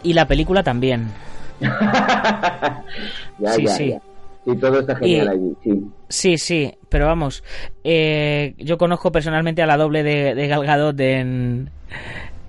Y 0.04 0.14
la 0.14 0.28
película 0.28 0.62
también. 0.62 1.08
sí, 3.56 3.68
sí. 3.68 3.96
Sí, 4.46 4.58
todo 4.58 4.82
está 4.82 4.96
genial 4.98 5.30
allí, 5.30 5.56
sí. 5.64 5.84
Sí, 6.10 6.38
sí, 6.38 6.74
pero 6.90 7.06
vamos, 7.06 7.44
eh, 7.86 8.56
yo 8.58 8.78
conozco 8.78 9.10
personalmente 9.10 9.62
a 9.62 9.66
la 9.66 9.78
doble 9.78 10.04
de, 10.04 10.36
de 10.36 10.48
Gal 10.48 10.66
Gadot 10.66 11.00
en, 11.00 11.70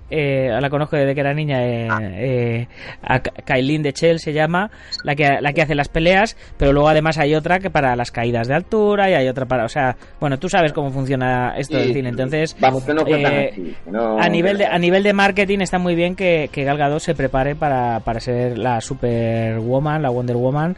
eh, 0.09 0.49
la 0.59 0.69
conozco 0.69 0.95
desde 0.95 1.15
que 1.15 1.21
era 1.21 1.33
niña, 1.33 1.65
eh, 1.65 1.87
eh, 2.15 2.67
a 3.01 3.19
Kailin 3.19 3.81
de 3.81 3.93
Chell 3.93 4.19
se 4.19 4.33
llama, 4.33 4.69
la 5.03 5.15
que, 5.15 5.37
la 5.41 5.53
que 5.53 5.61
hace 5.61 5.75
las 5.75 5.89
peleas, 5.89 6.37
pero 6.57 6.73
luego 6.73 6.89
además 6.89 7.17
hay 7.17 7.33
otra 7.33 7.59
que 7.59 7.69
para 7.69 7.95
las 7.95 8.11
caídas 8.11 8.47
de 8.47 8.53
altura 8.55 9.09
y 9.09 9.13
hay 9.13 9.27
otra 9.27 9.45
para, 9.45 9.65
o 9.65 9.69
sea, 9.69 9.95
bueno, 10.19 10.37
tú 10.37 10.47
sabes 10.47 10.73
cómo 10.73 10.91
funciona 10.91 11.55
esto 11.57 11.77
del 11.77 11.93
cine, 11.93 12.09
entonces, 12.09 12.55
vamos, 12.59 12.83
que 12.83 12.93
no, 12.93 13.03
eh, 13.07 13.75
a 14.19 14.29
nivel 14.29 14.57
de 14.57 14.65
a 14.65 14.77
nivel 14.77 15.03
de 15.03 15.13
marketing 15.13 15.59
está 15.59 15.79
muy 15.79 15.95
bien 15.95 16.15
que, 16.15 16.49
que 16.51 16.63
Gal 16.63 16.77
Gadot 16.77 16.99
se 16.99 17.15
prepare 17.15 17.55
para, 17.55 17.99
para 18.01 18.19
ser 18.19 18.57
la 18.57 18.81
Superwoman, 18.81 20.01
la 20.01 20.09
Wonder 20.09 20.35
Woman, 20.35 20.75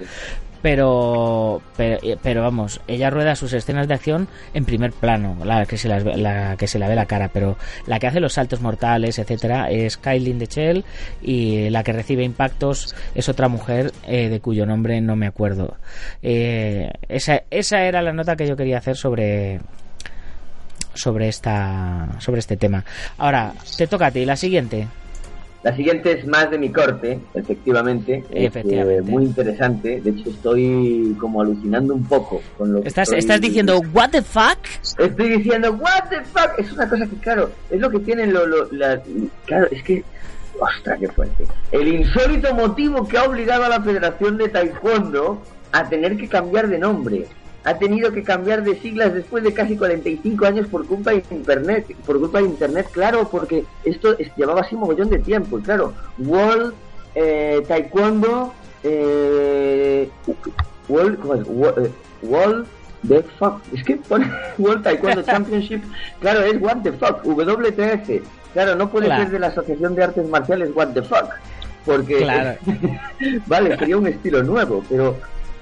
pero, 0.61 1.61
eh, 1.77 2.17
pero, 2.21 2.41
vamos, 2.41 2.81
ella 2.87 3.09
rueda 3.09 3.35
sus 3.35 3.53
escenas 3.53 3.87
de 3.87 3.93
acción 3.93 4.27
en 4.53 4.65
primer 4.65 4.91
plano, 4.91 5.37
la 5.43 5.65
que 5.65 5.77
se 5.77 5.87
la, 5.87 6.55
que 6.57 6.67
se 6.67 6.79
la 6.79 6.87
ve 6.87 6.95
la 6.95 7.05
cara, 7.05 7.29
pero 7.31 7.57
la 7.85 7.99
que 7.99 8.07
hace 8.07 8.19
los 8.19 8.33
saltos 8.33 8.61
mortales, 8.61 9.19
etcétera, 9.19 9.69
es 9.69 9.97
Kylie 9.97 10.47
Chell 10.47 10.85
y 11.21 11.69
la 11.69 11.83
que 11.83 11.93
recibe 11.93 12.23
impactos 12.23 12.95
es 13.15 13.29
otra 13.29 13.47
mujer 13.47 13.91
eh, 14.07 14.29
de 14.29 14.39
cuyo 14.39 14.65
nombre 14.65 14.99
no 15.01 15.15
me 15.15 15.27
acuerdo. 15.27 15.77
Eh, 16.21 16.91
esa, 17.07 17.43
esa 17.49 17.83
era 17.83 18.01
la 18.01 18.13
nota 18.13 18.35
que 18.35 18.47
yo 18.47 18.55
quería 18.55 18.77
hacer 18.77 18.95
sobre 18.95 19.59
sobre 20.93 21.27
esta 21.27 22.07
sobre 22.19 22.39
este 22.39 22.57
tema. 22.57 22.83
Ahora, 23.17 23.53
te 23.77 23.87
toca 23.87 24.07
a 24.07 24.11
ti, 24.11 24.25
la 24.25 24.35
siguiente. 24.35 24.87
La 25.67 25.75
siguiente 25.75 26.13
es 26.13 26.25
más 26.25 26.49
de 26.49 26.57
mi 26.57 26.71
corte, 26.71 27.19
efectivamente. 27.33 28.23
efectivamente. 28.31 29.11
muy 29.11 29.25
interesante. 29.25 29.99
De 29.99 30.11
hecho, 30.11 30.29
estoy 30.29 31.13
como 31.19 31.41
alucinando 31.41 31.93
un 31.93 32.05
poco 32.05 32.41
con 32.57 32.71
lo 32.71 32.83
¿Estás, 32.85 33.11
¿Estás 33.11 33.41
diciendo, 33.41 33.81
what 33.91 34.11
the 34.11 34.21
fuck? 34.21 34.59
Estoy 34.97 35.29
diciendo, 35.29 35.73
what 35.73 36.07
the 36.09 36.21
fuck. 36.23 36.57
Es 36.57 36.71
una 36.71 36.87
cosa 36.87 37.05
que, 37.05 37.17
claro, 37.17 37.51
es 37.69 37.81
lo 37.81 37.89
que 37.89 37.99
tienen 37.99 38.31
lo, 38.31 38.45
lo 38.45 38.71
la... 38.71 39.01
Claro, 39.45 39.67
es 39.69 39.83
que 39.83 40.05
¡Ostras, 40.57 40.99
qué 41.01 41.09
fuerte! 41.09 41.43
El 41.73 41.89
insólito 41.89 42.55
motivo 42.55 43.05
que 43.05 43.17
ha 43.17 43.25
obligado 43.25 43.65
a 43.65 43.69
la 43.69 43.81
Federación 43.81 44.37
de 44.37 44.47
Taekwondo 44.47 45.43
a 45.73 45.89
tener 45.89 46.15
que 46.15 46.29
cambiar 46.29 46.69
de 46.69 46.79
nombre 46.79 47.25
ha 47.67 47.77
tenido 47.77 48.13
que 48.13 48.23
cambiar 48.23 48.63
de 48.63 48.79
siglas 48.79 49.13
después 49.13 49.43
de 49.43 49.53
casi 49.53 49.75
45 49.75 50.45
años 50.45 50.67
por 50.67 50.87
culpa 50.87 51.11
de 51.11 51.21
internet, 51.31 51.85
por 52.05 52.17
culpa 52.17 52.37
de 52.37 52.45
internet, 52.45 52.87
claro, 52.93 53.27
porque 53.29 53.65
esto 53.83 54.15
llevaba 54.37 54.61
así 54.61 54.75
un 54.75 54.81
mogollón 54.81 55.09
de 55.09 55.19
tiempo, 55.19 55.59
y 55.59 55.63
claro, 55.63 55.91
World 56.17 56.73
eh, 57.13 57.61
Taekwondo 57.67 58.53
eh, 58.83 60.09
World, 60.87 61.19
¿cómo 61.19 61.35
es? 61.35 61.45
World, 62.23 62.65
eh, 62.65 62.69
the 63.05 63.23
fuck, 63.37 63.61
es 63.73 63.83
que 63.83 63.97
pone 63.97 64.31
World 64.57 64.83
Taekwondo 64.83 65.23
Championship, 65.23 65.83
claro, 66.21 66.43
es 66.43 66.61
what 66.61 66.77
the 66.83 66.93
fuck, 66.93 67.21
WTF, 67.25 68.23
claro, 68.53 68.75
no 68.75 68.89
puede 68.89 69.07
ser 69.07 69.29
de 69.29 69.39
la 69.39 69.47
Asociación 69.47 69.93
de 69.93 70.05
Artes 70.05 70.29
Marciales 70.29 70.69
what 70.73 70.93
the 70.93 71.01
fuck, 71.01 71.31
porque 71.85 72.19
claro. 72.19 72.57
vale, 73.45 73.77
sería 73.77 73.97
un 73.97 74.07
estilo 74.07 74.41
nuevo, 74.41 74.85
pero 74.87 75.17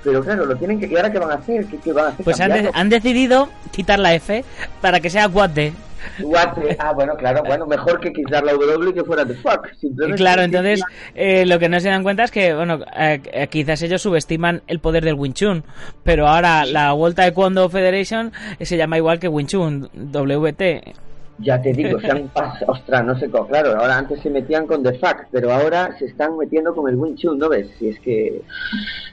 pero 0.05 0.24
claro, 0.24 0.45
lo 0.45 0.55
tienen 0.55 0.79
que. 0.79 0.85
¿Y 0.85 0.95
ahora 0.95 1.12
qué 1.12 1.17
van 1.17 1.31
a 1.31 1.33
hacer? 1.33 1.65
¿Qué, 1.65 1.91
van 1.91 2.05
a 2.05 2.07
hacer? 2.09 2.24
Pues 2.24 2.39
han, 2.39 2.89
decidido 2.89 3.50
quitar 3.71 3.97
la 3.97 4.13
F 4.13 4.45
para 4.79 5.00
que 5.00 5.09
sea 5.09 5.25
Guate. 5.25 5.74
Guate, 6.19 6.77
ah, 6.79 6.93
bueno, 6.93 7.15
claro, 7.15 7.41
bueno, 7.43 7.65
mejor 7.65 8.00
que 8.00 8.13
quitar 8.13 8.43
la 8.43 8.53
W 8.53 8.93
que 8.93 9.03
fuera 9.03 9.25
The 9.25 9.33
Fuck. 9.33 9.69
Claro, 10.15 10.43
entonces 10.43 10.83
eh, 11.15 11.47
lo 11.47 11.57
que 11.57 11.67
no 11.67 11.79
se 11.79 11.89
dan 11.89 12.03
cuenta 12.03 12.24
es 12.24 12.29
que, 12.29 12.53
bueno, 12.53 12.79
eh, 12.95 13.19
eh, 13.33 13.47
quizás 13.47 13.81
ellos 13.81 14.03
subestiman 14.03 14.62
el 14.67 14.79
poder 14.79 15.03
del 15.03 15.15
Wing 15.15 15.33
Chun, 15.33 15.63
pero 16.03 16.27
ahora 16.27 16.63
la 16.67 16.93
World 16.93 17.15
Taekwondo 17.15 17.67
Federation 17.69 18.31
se 18.62 18.77
llama 18.77 18.97
igual 18.97 19.19
que 19.19 19.27
Wing 19.27 19.47
Chun, 19.47 19.89
WT. 19.95 20.93
Ya 21.39 21.61
te 21.61 21.73
digo, 21.73 21.99
se 21.99 22.11
han 22.11 22.27
pasado, 22.33 22.71
ostras, 22.71 23.05
no 23.05 23.19
sé 23.19 23.29
cómo, 23.29 23.47
claro, 23.47 23.75
ahora 23.77 23.97
antes 23.97 24.21
se 24.21 24.29
metían 24.29 24.65
con 24.67 24.83
The 24.83 24.93
Fuck, 24.93 25.25
pero 25.31 25.51
ahora 25.51 25.97
se 25.97 26.05
están 26.05 26.37
metiendo 26.37 26.73
con 26.73 26.89
el 26.89 26.95
Wing 26.95 27.15
Chun, 27.15 27.37
¿no 27.37 27.49
ves? 27.49 27.67
Si 27.77 27.89
es 27.89 27.99
que 27.99 28.41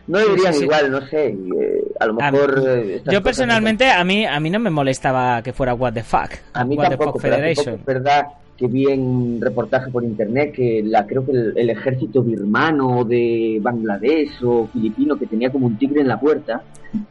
no 0.07 0.19
dirían 0.19 0.55
igual, 0.55 0.91
no 0.91 1.07
sé, 1.09 1.29
eh, 1.29 1.85
a 1.99 2.07
lo 2.07 2.15
mejor... 2.15 2.63
Yo 3.11 3.23
personalmente, 3.23 3.91
a 3.91 4.05
mí 4.05 4.25
a 4.25 4.39
mí 4.39 4.51
no 4.51 4.59
me 4.59 4.71
molestaba 4.71 5.43
que 5.43 5.53
fuera 5.53 5.75
What 5.75 5.95
the 5.95 6.03
Fuck. 6.03 6.31
A 6.53 6.65
mí 6.65 6.77
tampoco, 6.77 7.19
Federation. 7.19 7.77
es 7.77 7.85
verdad 7.85 8.27
que 8.57 8.67
vi 8.67 8.87
en 8.87 9.41
reportaje 9.41 9.91
por 9.91 10.05
internet 10.05 10.53
que 10.53 10.83
la 10.85 11.07
creo 11.07 11.25
que 11.25 11.33
el, 11.33 11.71
ejército 11.71 12.23
birmano 12.23 13.05
de 13.05 13.59
Bangladesh 13.61 14.43
o 14.45 14.69
filipino 14.73 15.17
que 15.17 15.27
tenía 15.27 15.51
como 15.51 15.67
un 15.67 15.79
tigre 15.79 16.01
en 16.01 16.09
la 16.09 16.21
puerta 16.21 16.63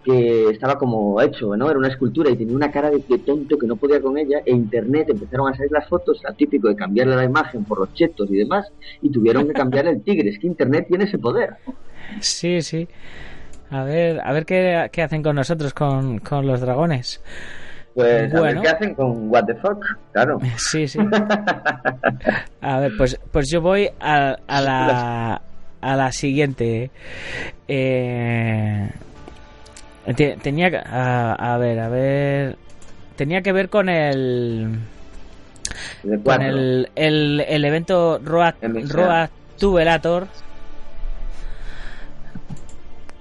que 0.05 0.49
estaba 0.49 0.77
como 0.77 1.19
hecho, 1.21 1.55
¿no? 1.57 1.69
Era 1.69 1.79
una 1.79 1.87
escultura 1.87 2.29
y 2.29 2.35
tenía 2.35 2.55
una 2.55 2.71
cara 2.71 2.91
de, 2.91 2.99
tonto 2.99 3.57
que 3.57 3.65
no 3.65 3.75
podía 3.75 3.99
con 3.99 4.17
ella 4.17 4.41
e 4.45 4.51
internet 4.51 5.09
empezaron 5.09 5.51
a 5.51 5.55
salir 5.55 5.71
las 5.71 5.87
fotos, 5.87 6.21
la 6.23 6.33
típico 6.33 6.67
de 6.67 6.75
cambiarle 6.75 7.15
la 7.15 7.23
imagen 7.23 7.63
por 7.63 7.79
los 7.79 7.93
chetos 7.93 8.29
y 8.29 8.35
demás 8.35 8.71
y 9.01 9.09
tuvieron 9.09 9.47
que 9.47 9.53
cambiar 9.53 9.87
el 9.87 10.03
tigre, 10.03 10.29
es 10.29 10.39
que 10.39 10.47
internet 10.47 10.85
tiene 10.87 11.05
ese 11.05 11.17
poder. 11.17 11.55
Sí, 12.19 12.61
sí. 12.61 12.87
A 13.71 13.83
ver, 13.83 14.21
a 14.23 14.31
ver 14.33 14.45
qué, 14.45 14.89
qué 14.91 15.01
hacen 15.01 15.23
con 15.23 15.35
nosotros 15.35 15.73
con, 15.73 16.19
con 16.19 16.45
los 16.45 16.61
dragones. 16.61 17.21
Pues 17.93 18.33
a 18.33 18.41
ver 18.41 18.61
qué 18.61 18.69
hacen 18.69 18.95
con 18.95 19.29
What 19.29 19.45
the 19.45 19.55
Fuck, 19.55 19.85
claro. 20.13 20.39
Sí, 20.57 20.87
sí. 20.87 20.99
A 22.61 22.79
ver, 22.79 22.91
pues, 22.97 23.19
pues 23.31 23.49
yo 23.51 23.61
voy 23.61 23.89
a, 23.99 24.37
a 24.47 24.61
la 24.61 25.41
a 25.81 25.95
la 25.95 26.11
siguiente. 26.11 26.91
Eh, 27.67 28.89
tenía 30.41 30.69
que 30.69 30.77
a, 30.77 31.57
ver, 31.59 31.79
a 31.79 31.89
ver, 31.89 32.57
tenía 33.15 33.41
que 33.41 33.51
ver 33.51 33.69
con 33.69 33.89
el 33.89 34.79
con 36.23 36.41
el, 36.41 36.89
el, 36.95 37.41
el 37.47 37.65
evento 37.65 38.19
Road, 38.23 38.55
Road 38.61 39.29
Tuberator. 39.59 40.27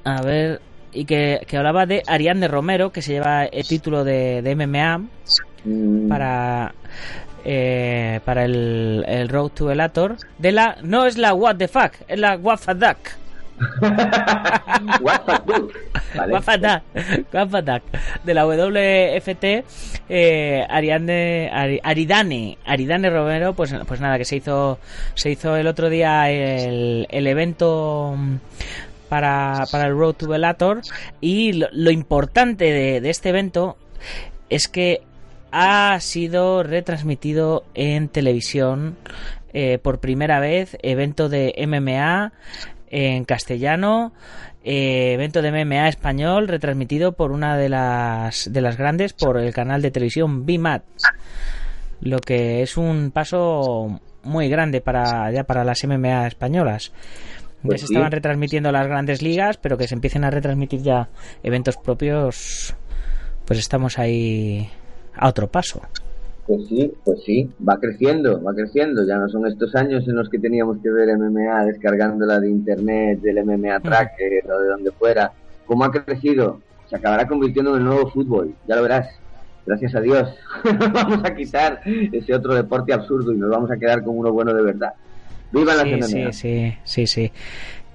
A 0.04 0.22
ver, 0.22 0.60
y 0.92 1.04
que, 1.04 1.40
hablaba 1.52 1.86
de 1.86 2.02
Ariane 2.06 2.48
Romero, 2.48 2.90
que 2.90 3.02
se 3.02 3.12
lleva 3.12 3.44
el 3.44 3.66
título 3.66 4.04
de, 4.04 4.42
de 4.42 4.56
MMA 4.56 4.98
mm. 5.64 6.08
para 6.08 6.74
eh, 7.44 8.20
para 8.24 8.44
el, 8.44 9.04
el, 9.08 9.28
Road 9.28 9.50
to 9.50 9.70
Elator. 9.70 10.16
De 10.38 10.52
la, 10.52 10.76
no 10.82 11.06
es 11.06 11.16
la 11.16 11.32
What 11.32 11.56
the 11.56 11.68
Fuck, 11.68 11.92
es 12.06 12.18
la 12.18 12.36
What 12.36 12.60
the 12.66 12.74
Duck. 12.74 12.98
Duck 17.62 17.82
de 18.24 18.34
la 18.34 18.46
WFT 18.46 19.44
eh, 20.08 20.66
Ariane 20.68 21.50
Aridane 21.82 22.56
Aridane 22.64 23.10
Romero 23.10 23.52
pues 23.52 23.74
pues 23.86 24.00
nada 24.00 24.16
que 24.16 24.24
se 24.24 24.36
hizo 24.36 24.78
se 25.14 25.30
hizo 25.30 25.56
el 25.56 25.66
otro 25.66 25.90
día 25.90 26.30
el, 26.30 27.06
el 27.10 27.26
evento 27.26 28.16
para, 29.10 29.66
para 29.70 29.88
el 29.88 29.96
Road 29.98 30.14
to 30.14 30.28
Bellator 30.28 30.80
y 31.20 31.52
lo, 31.52 31.90
importante 31.90 32.64
de, 33.00 33.10
este 33.10 33.28
evento 33.30 33.76
es 34.48 34.68
que 34.68 35.02
ha 35.50 35.98
sido 36.00 36.62
retransmitido 36.62 37.64
en 37.74 38.08
televisión 38.08 38.96
eh, 39.52 39.78
por 39.82 39.98
primera 39.98 40.38
vez, 40.38 40.78
evento 40.82 41.28
de 41.28 41.52
MMA 41.66 42.32
en 42.88 43.24
castellano, 43.24 44.12
eh, 44.62 45.12
evento 45.14 45.42
de 45.42 45.50
MMA 45.50 45.88
español 45.88 46.46
retransmitido 46.46 47.12
por 47.12 47.32
una 47.32 47.56
de 47.56 47.68
las 47.68 48.52
de 48.52 48.60
las 48.60 48.76
grandes 48.76 49.12
por 49.12 49.38
el 49.38 49.52
canal 49.52 49.82
de 49.82 49.90
televisión 49.90 50.46
BIMAT, 50.46 50.84
lo 52.00 52.20
que 52.20 52.62
es 52.62 52.76
un 52.76 53.10
paso 53.10 54.00
muy 54.22 54.48
grande 54.48 54.80
para 54.80 55.32
ya 55.32 55.42
para 55.42 55.64
las 55.64 55.84
MMA 55.84 56.28
españolas. 56.28 56.92
Pues 57.62 57.80
se 57.80 57.86
estaban 57.86 58.10
retransmitiendo 58.10 58.72
las 58.72 58.86
grandes 58.86 59.22
ligas, 59.22 59.58
pero 59.58 59.76
que 59.76 59.86
se 59.86 59.94
empiecen 59.94 60.24
a 60.24 60.30
retransmitir 60.30 60.82
ya 60.82 61.08
eventos 61.42 61.76
propios, 61.76 62.74
pues 63.44 63.58
estamos 63.58 63.98
ahí 63.98 64.68
a 65.14 65.28
otro 65.28 65.48
paso. 65.48 65.82
Pues 66.46 66.66
sí, 66.66 66.92
pues 67.04 67.22
sí, 67.24 67.48
va 67.66 67.78
creciendo, 67.78 68.42
va 68.42 68.52
creciendo. 68.54 69.06
Ya 69.06 69.18
no 69.18 69.28
son 69.28 69.46
estos 69.46 69.74
años 69.76 70.08
en 70.08 70.16
los 70.16 70.28
que 70.28 70.38
teníamos 70.38 70.78
que 70.82 70.90
ver 70.90 71.16
MMA 71.16 71.64
descargándola 71.66 72.40
de 72.40 72.50
internet, 72.50 73.20
del 73.20 73.44
MMA 73.44 73.80
Tracker 73.80 74.50
o 74.50 74.58
de 74.58 74.68
donde 74.68 74.90
fuera. 74.90 75.30
¿Cómo 75.66 75.84
ha 75.84 75.92
crecido? 75.92 76.60
Se 76.88 76.96
acabará 76.96 77.28
convirtiendo 77.28 77.70
en 77.72 77.82
el 77.82 77.84
nuevo 77.84 78.10
fútbol, 78.10 78.52
ya 78.66 78.74
lo 78.74 78.82
verás. 78.82 79.08
gracias 79.64 79.94
a 79.94 80.00
Dios, 80.00 80.28
vamos 80.92 81.22
a 81.22 81.32
quitar 81.36 81.82
ese 81.84 82.34
otro 82.34 82.54
deporte 82.54 82.92
absurdo 82.92 83.32
y 83.32 83.36
nos 83.36 83.50
vamos 83.50 83.70
a 83.70 83.76
quedar 83.76 84.02
con 84.02 84.18
uno 84.18 84.32
bueno 84.32 84.52
de 84.52 84.62
verdad. 84.62 84.94
¡Viva 85.52 85.74
las 85.74 85.84
sí, 85.84 85.90
MMA! 85.94 86.32
Sí, 86.32 86.32
sí, 86.32 86.74
sí, 86.84 87.06
sí. 87.06 87.32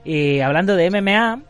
Y 0.04 0.40
hablando 0.42 0.76
de 0.76 0.90
MMA, 0.92 1.42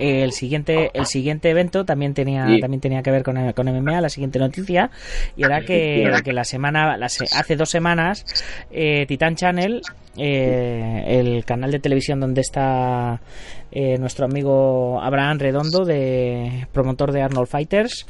el 0.00 0.32
siguiente 0.32 0.90
el 0.94 1.06
siguiente 1.06 1.50
evento 1.50 1.84
también 1.84 2.14
tenía 2.14 2.46
Sí. 2.48 2.60
también 2.60 2.80
tenía 2.80 3.02
que 3.02 3.10
ver 3.10 3.22
con, 3.22 3.52
con 3.52 3.66
MMA 3.66 4.00
la 4.00 4.08
siguiente 4.08 4.38
noticia 4.38 4.90
y 5.36 5.44
era 5.44 5.60
que, 5.60 6.10
que 6.24 6.32
la 6.32 6.44
semana 6.44 6.96
la 6.96 7.08
se- 7.08 7.26
hace 7.36 7.54
dos 7.54 7.68
semanas 7.70 8.24
eh, 8.70 9.04
Titan 9.06 9.36
Channel 9.36 9.82
eh, 10.16 11.04
el 11.06 11.44
canal 11.44 11.70
de 11.70 11.78
televisión 11.80 12.18
donde 12.18 12.40
está 12.40 13.20
eh, 13.70 13.98
nuestro 13.98 14.24
amigo 14.24 15.00
Abraham 15.02 15.38
Redondo 15.38 15.84
de 15.84 16.66
promotor 16.72 17.12
de 17.12 17.22
Arnold 17.22 17.46
Fighters 17.48 18.06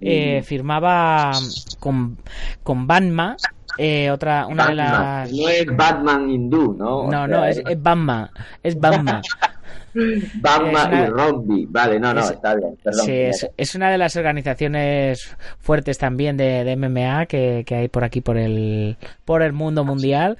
eh, 0.00 0.42
firmaba 0.42 1.32
con 1.78 2.16
con 2.62 2.86
Banma 2.86 3.36
eh, 3.78 4.10
otra 4.10 4.46
una 4.46 4.66
de 4.68 4.74
Batman. 4.74 5.20
las 5.22 5.32
No 5.32 5.48
es 5.48 5.66
Batman 5.76 6.30
hindú, 6.30 6.74
¿no? 6.78 6.96
O 6.98 7.04
no 7.10 7.10
sea, 7.18 7.26
no 7.26 7.44
es, 7.44 7.62
es 7.68 7.82
Banma 7.82 8.30
es 8.62 8.78
Batman 8.78 9.22
una- 10.70 11.02
y 11.02 11.06
Rombi. 11.06 11.66
Vale, 11.66 12.00
no, 12.00 12.14
no, 12.14 12.20
es- 12.20 12.30
está 12.30 12.54
bien, 12.54 12.76
perdón. 12.82 13.04
Sí, 13.06 13.12
es, 13.12 13.48
es 13.56 13.74
una 13.74 13.90
de 13.90 13.98
las 13.98 14.16
organizaciones 14.16 15.36
fuertes 15.58 15.98
también 15.98 16.36
de, 16.36 16.64
de 16.64 16.76
MMA 16.76 17.26
que, 17.26 17.64
que 17.66 17.74
hay 17.74 17.88
por 17.88 18.04
aquí 18.04 18.20
por 18.20 18.36
el 18.38 18.96
por 19.24 19.42
el 19.42 19.52
mundo 19.52 19.84
mundial 19.84 20.38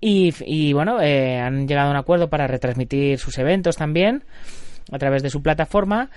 y, 0.00 0.32
y, 0.46 0.72
bueno 0.72 1.00
eh, 1.02 1.38
han 1.38 1.68
llegado 1.68 1.88
a 1.88 1.90
un 1.90 1.96
acuerdo 1.98 2.30
para 2.30 2.46
retransmitir 2.46 3.18
sus 3.18 3.36
eventos 3.38 3.76
también 3.76 4.24
a 4.92 4.98
través 4.98 5.22
de 5.22 5.30
su 5.30 5.42
plataforma 5.42 6.10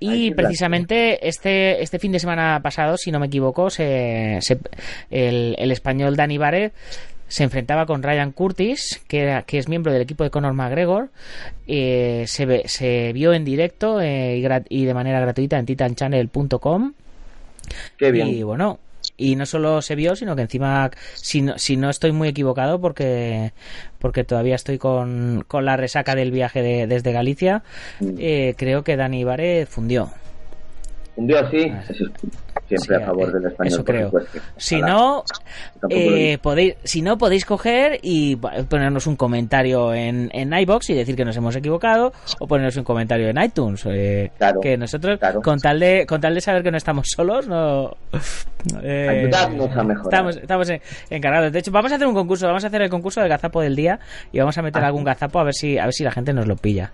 y 0.00 0.30
precisamente 0.36 1.26
este 1.28 1.82
este 1.82 1.98
fin 1.98 2.12
de 2.12 2.18
semana 2.18 2.60
pasado 2.62 2.96
si 2.96 3.10
no 3.10 3.18
me 3.18 3.26
equivoco 3.26 3.70
se, 3.70 4.38
se- 4.42 4.58
el, 5.10 5.54
el 5.58 5.70
español 5.72 6.16
Dani 6.16 6.38
Barret 6.38 6.72
se 7.28 7.42
enfrentaba 7.42 7.86
con 7.86 8.04
Ryan 8.04 8.30
Curtis, 8.30 9.02
que, 9.08 9.22
era- 9.22 9.42
que 9.42 9.58
es 9.58 9.68
miembro 9.68 9.92
del 9.92 10.02
equipo 10.02 10.22
de 10.22 10.30
Conor 10.30 10.52
McGregor. 10.52 11.08
Eh, 11.66 12.22
se, 12.28 12.68
se 12.68 13.12
vio 13.12 13.32
en 13.32 13.44
directo 13.44 14.00
eh, 14.00 14.36
y, 14.38 14.82
y 14.82 14.84
de 14.84 14.94
manera 14.94 15.18
gratuita 15.18 15.58
en 15.58 15.66
titanchanel.com. 15.66 16.92
Qué 17.96 18.12
bien. 18.12 18.28
Y 18.28 18.44
bueno, 18.44 18.78
y 19.16 19.36
no 19.36 19.46
solo 19.46 19.80
se 19.82 19.94
vio, 19.94 20.14
sino 20.16 20.36
que 20.36 20.42
encima, 20.42 20.90
si 21.14 21.42
no, 21.42 21.58
si 21.58 21.76
no 21.76 21.88
estoy 21.90 22.12
muy 22.12 22.28
equivocado, 22.28 22.80
porque, 22.80 23.52
porque 23.98 24.24
todavía 24.24 24.54
estoy 24.56 24.78
con, 24.78 25.44
con 25.48 25.64
la 25.64 25.76
resaca 25.76 26.14
del 26.14 26.30
viaje 26.30 26.62
de- 26.62 26.86
desde 26.86 27.12
Galicia, 27.12 27.62
Mm. 28.00 28.14
eh, 28.18 28.54
creo 28.56 28.84
que 28.84 28.96
Dani 28.96 29.20
Ibarre 29.20 29.66
fundió. 29.66 30.10
Un 31.16 31.26
día 31.26 31.48
sí, 31.50 31.72
Ah, 31.72 31.82
siempre 32.68 32.96
Sí, 32.96 33.02
a 33.02 33.06
favor 33.06 33.28
eh, 33.28 33.32
del 33.32 33.46
español. 33.46 33.72
eso 33.72 33.84
creo. 33.84 34.10
Si 34.56 34.80
no, 34.82 35.22
eh, 35.88 36.36
podéis, 36.42 36.74
si 36.84 37.00
no 37.00 37.16
podéis 37.16 37.44
coger 37.44 38.00
y 38.02 38.36
ponernos 38.36 39.06
un 39.06 39.14
comentario 39.16 39.94
en, 39.94 40.30
en 40.32 40.52
iBox 40.52 40.90
y 40.90 40.94
decir 40.94 41.14
que 41.16 41.24
nos 41.24 41.36
hemos 41.36 41.54
equivocado 41.54 42.12
o 42.40 42.46
ponernos 42.46 42.76
un 42.76 42.84
comentario 42.84 43.28
en 43.28 43.38
iTunes. 43.40 43.82
eh, 43.86 44.30
Claro, 44.36 44.60
que 44.60 44.76
nosotros, 44.76 45.18
claro. 45.18 45.40
con 45.42 45.58
tal 45.60 45.78
de 45.80 46.06
con 46.06 46.20
tal 46.20 46.34
de 46.34 46.40
saber 46.40 46.62
que 46.62 46.70
no 46.72 46.76
estamos 46.76 47.06
solos, 47.14 47.46
no. 47.46 47.96
eh, 48.82 49.22
Ayudadnos 49.22 49.70
a 49.76 49.84
mejorar. 49.84 50.04
Estamos, 50.12 50.36
estamos 50.36 50.68
en- 50.70 50.80
encargados. 51.10 51.52
De 51.52 51.58
hecho, 51.60 51.70
vamos 51.70 51.92
a 51.92 51.94
hacer 51.94 52.06
un 52.08 52.14
concurso. 52.14 52.46
Vamos 52.48 52.64
a 52.64 52.66
hacer 52.66 52.82
el 52.82 52.90
concurso 52.90 53.20
del 53.20 53.28
gazapo 53.28 53.60
del 53.60 53.76
día 53.76 54.00
y 54.32 54.38
vamos 54.40 54.58
a 54.58 54.62
meter 54.62 54.82
Ah. 54.82 54.86
algún 54.88 55.04
gazapo 55.04 55.38
a 55.38 55.44
ver 55.44 55.54
si 55.54 55.78
a 55.78 55.84
ver 55.84 55.94
si 55.94 56.02
la 56.04 56.10
gente 56.10 56.32
nos 56.32 56.46
lo 56.48 56.56
pilla. 56.56 56.90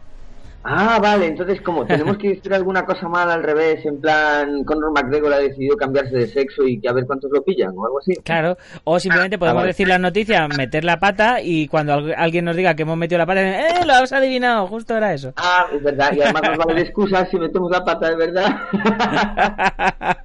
Ah, 0.64 0.98
vale, 1.02 1.26
entonces 1.26 1.60
como 1.60 1.84
tenemos 1.86 2.16
que 2.18 2.28
decir 2.30 2.54
alguna 2.54 2.84
cosa 2.84 3.08
mala 3.08 3.34
al 3.34 3.42
revés, 3.42 3.84
en 3.84 4.00
plan 4.00 4.62
Conor 4.64 4.92
McGregor 4.92 5.32
ha 5.32 5.38
decidido 5.38 5.76
cambiarse 5.76 6.16
de 6.16 6.26
sexo 6.28 6.62
y 6.66 6.80
que 6.80 6.88
a 6.88 6.92
ver 6.92 7.04
cuántos 7.06 7.30
lo 7.32 7.42
pillan 7.42 7.70
o 7.76 7.84
algo 7.84 7.98
así. 7.98 8.14
Claro, 8.22 8.56
o 8.84 8.98
simplemente 9.00 9.38
podemos 9.38 9.62
vale. 9.62 9.68
decir 9.68 9.88
la 9.88 9.98
noticia, 9.98 10.46
meter 10.48 10.84
la 10.84 10.98
pata 11.00 11.40
y 11.42 11.66
cuando 11.68 11.94
al- 11.94 12.14
alguien 12.16 12.44
nos 12.44 12.56
diga 12.56 12.74
que 12.74 12.82
hemos 12.82 12.96
metido 12.96 13.18
la 13.18 13.26
pata, 13.26 13.40
¡eh! 13.42 13.84
Lo 13.86 13.92
has 13.94 14.12
adivinado, 14.12 14.66
justo 14.68 14.96
era 14.96 15.12
eso. 15.12 15.32
Ah, 15.36 15.66
es 15.74 15.82
verdad, 15.82 16.12
y 16.16 16.20
además 16.22 16.42
nos 16.48 16.58
vale 16.58 16.74
de 16.74 16.80
excusa 16.82 17.26
si 17.26 17.36
metemos 17.38 17.70
la 17.70 17.84
pata 17.84 18.08
de 18.10 18.16
verdad. 18.16 18.56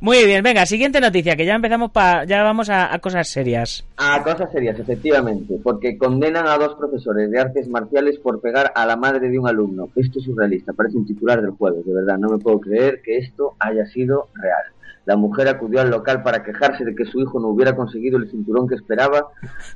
Muy 0.00 0.24
bien, 0.24 0.42
venga, 0.42 0.66
siguiente 0.66 1.00
noticia, 1.00 1.36
que 1.36 1.44
ya 1.46 1.54
empezamos 1.54 1.90
pa, 1.90 2.24
ya 2.24 2.42
vamos 2.42 2.68
a, 2.70 2.92
a 2.92 2.98
cosas 2.98 3.28
serias. 3.28 3.84
A 3.96 4.22
cosas 4.22 4.50
serias, 4.52 4.78
efectivamente, 4.78 5.54
porque 5.62 5.96
condenan 5.96 6.46
a 6.46 6.58
dos 6.58 6.74
profesores 6.78 7.30
de 7.30 7.40
artes 7.40 7.68
marciales 7.68 8.18
por 8.18 8.40
pegar 8.40 8.72
a 8.74 8.84
la 8.86 8.96
madre 8.96 9.28
de 9.28 9.38
un 9.38 9.48
alumno. 9.48 9.75
Esto 9.94 10.18
es 10.18 10.24
surrealista, 10.24 10.72
parece 10.72 10.96
un 10.96 11.06
titular 11.06 11.40
del 11.40 11.50
jueves, 11.50 11.84
de 11.84 11.92
verdad, 11.92 12.18
no 12.18 12.28
me 12.28 12.38
puedo 12.38 12.60
creer 12.60 13.02
que 13.02 13.18
esto 13.18 13.54
haya 13.58 13.86
sido 13.86 14.28
real. 14.34 14.64
La 15.06 15.16
mujer 15.16 15.48
acudió 15.48 15.80
al 15.80 15.90
local 15.90 16.22
para 16.22 16.42
quejarse 16.42 16.84
de 16.84 16.94
que 16.94 17.04
su 17.04 17.20
hijo 17.20 17.40
no 17.40 17.48
hubiera 17.48 17.74
conseguido 17.74 18.18
el 18.18 18.28
cinturón 18.30 18.68
que 18.68 18.74
esperaba. 18.74 19.28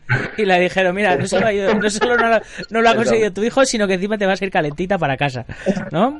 Y 0.37 0.45
le 0.45 0.59
dijeron, 0.61 0.95
mira, 0.95 1.17
no 1.17 1.27
solo, 1.27 1.51
ido- 1.51 1.73
no, 1.75 1.89
solo 1.91 2.17
no, 2.17 2.29
lo- 2.29 2.41
no 2.71 2.81
lo 2.83 2.89
ha 2.91 2.95
conseguido 2.97 3.33
tu 3.33 3.43
hijo, 3.45 3.65
sino 3.65 3.87
que 3.87 3.95
encima 3.95 4.19
te 4.19 4.27
vas 4.27 4.43
a 4.43 4.45
ir 4.45 4.51
calentita 4.51 4.99
para 4.99 5.17
casa, 5.17 5.45
¿no? 5.93 6.19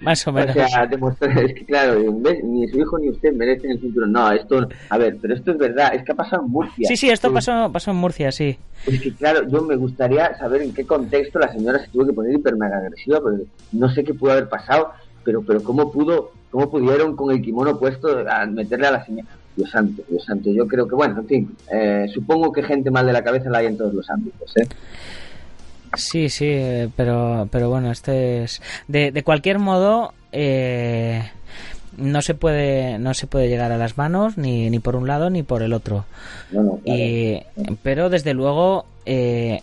Más 0.00 0.26
o 0.26 0.30
O 0.30 0.32
menos. 0.34 0.54
sea, 0.54 0.86
demostrar, 0.86 1.38
es 1.38 1.54
que 1.54 1.64
claro, 1.66 1.98
ni 2.44 2.66
su 2.68 2.78
hijo 2.78 2.98
ni 2.98 3.10
usted 3.10 3.32
merecen 3.34 3.72
el 3.72 3.80
cinturón. 3.80 4.12
No, 4.12 4.32
esto, 4.32 4.66
a 4.88 4.98
ver, 4.98 5.16
pero 5.20 5.34
esto 5.34 5.50
es 5.52 5.58
verdad, 5.58 5.94
es 5.94 6.02
que 6.04 6.12
ha 6.12 6.16
pasado 6.16 6.42
en 6.44 6.50
Murcia. 6.50 6.88
Sí, 6.88 6.96
sí, 6.96 7.10
esto 7.10 7.32
pasó, 7.32 7.70
pasó 7.72 7.90
en 7.90 7.96
Murcia, 7.98 8.32
sí. 8.32 8.56
Es 8.86 9.00
que 9.00 9.14
claro, 9.16 9.46
yo 9.48 9.62
me 9.62 9.76
gustaría 9.76 10.34
saber 10.38 10.62
en 10.62 10.72
qué 10.72 10.86
contexto 10.86 11.38
la 11.38 11.52
señora 11.52 11.78
se 11.80 11.88
tuvo 11.90 12.06
que 12.06 12.12
poner 12.12 12.34
hiper 12.34 12.56
mega 12.56 12.78
agresiva, 12.78 13.20
pero 13.22 13.38
no 13.72 13.88
sé 13.90 14.04
qué 14.04 14.14
pudo 14.14 14.32
haber 14.32 14.48
pasado, 14.48 14.92
pero 15.26 15.42
pero 15.42 15.62
cómo 15.62 15.92
pudo, 15.92 16.30
cómo 16.50 16.70
pudieron 16.70 17.16
con 17.16 17.34
el 17.34 17.42
kimono 17.42 17.78
puesto 17.78 18.08
a 18.26 18.46
meterle 18.46 18.86
a 18.86 18.92
la 18.92 19.04
señora. 19.04 19.28
Dios 19.56 19.70
santo, 19.70 20.02
Dios 20.08 20.24
santo, 20.24 20.50
yo 20.50 20.66
creo 20.66 20.86
que 20.86 20.94
bueno, 20.94 21.20
en 21.20 21.26
fin, 21.26 21.56
eh, 21.72 22.06
supongo 22.14 22.52
que 22.52 22.62
gente 22.62 22.90
mal 22.90 23.06
de 23.06 23.12
la 23.12 23.24
cabeza 23.24 23.50
la 23.50 23.58
hay 23.58 23.66
en 23.66 23.76
todos 23.76 23.92
los 23.92 24.08
ámbitos, 24.10 24.56
¿eh? 24.56 24.68
Sí, 25.96 26.28
sí, 26.28 26.44
eh, 26.46 26.90
pero, 26.94 27.48
pero 27.50 27.70
bueno, 27.70 27.90
este 27.90 28.42
es... 28.42 28.60
De, 28.86 29.12
de 29.12 29.22
cualquier 29.22 29.58
modo, 29.58 30.12
eh, 30.30 31.22
no 31.96 32.20
se 32.20 32.34
puede 32.34 32.98
no 32.98 33.14
se 33.14 33.26
puede 33.26 33.48
llegar 33.48 33.72
a 33.72 33.78
las 33.78 33.96
manos 33.96 34.36
ni, 34.36 34.68
ni 34.68 34.78
por 34.78 34.96
un 34.96 35.06
lado 35.06 35.30
ni 35.30 35.42
por 35.42 35.62
el 35.62 35.72
otro. 35.72 36.04
No, 36.50 36.62
no, 36.62 36.76
claro. 36.84 37.00
Y, 37.00 37.42
pero 37.82 38.10
desde 38.10 38.34
luego, 38.34 38.84
eh, 39.06 39.62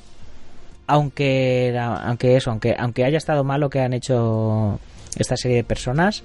aunque 0.88 1.78
aunque 1.78 2.36
eso, 2.36 2.49
aunque 2.49 2.76
aunque 2.78 3.06
haya 3.06 3.17
estado 3.17 3.43
mal 3.43 3.62
lo 3.62 3.69
que 3.69 3.82
han 3.82 3.93
hecho 3.93 4.80
esta 5.21 5.38
serie 5.38 5.58
de 5.58 5.63
personas, 5.63 6.23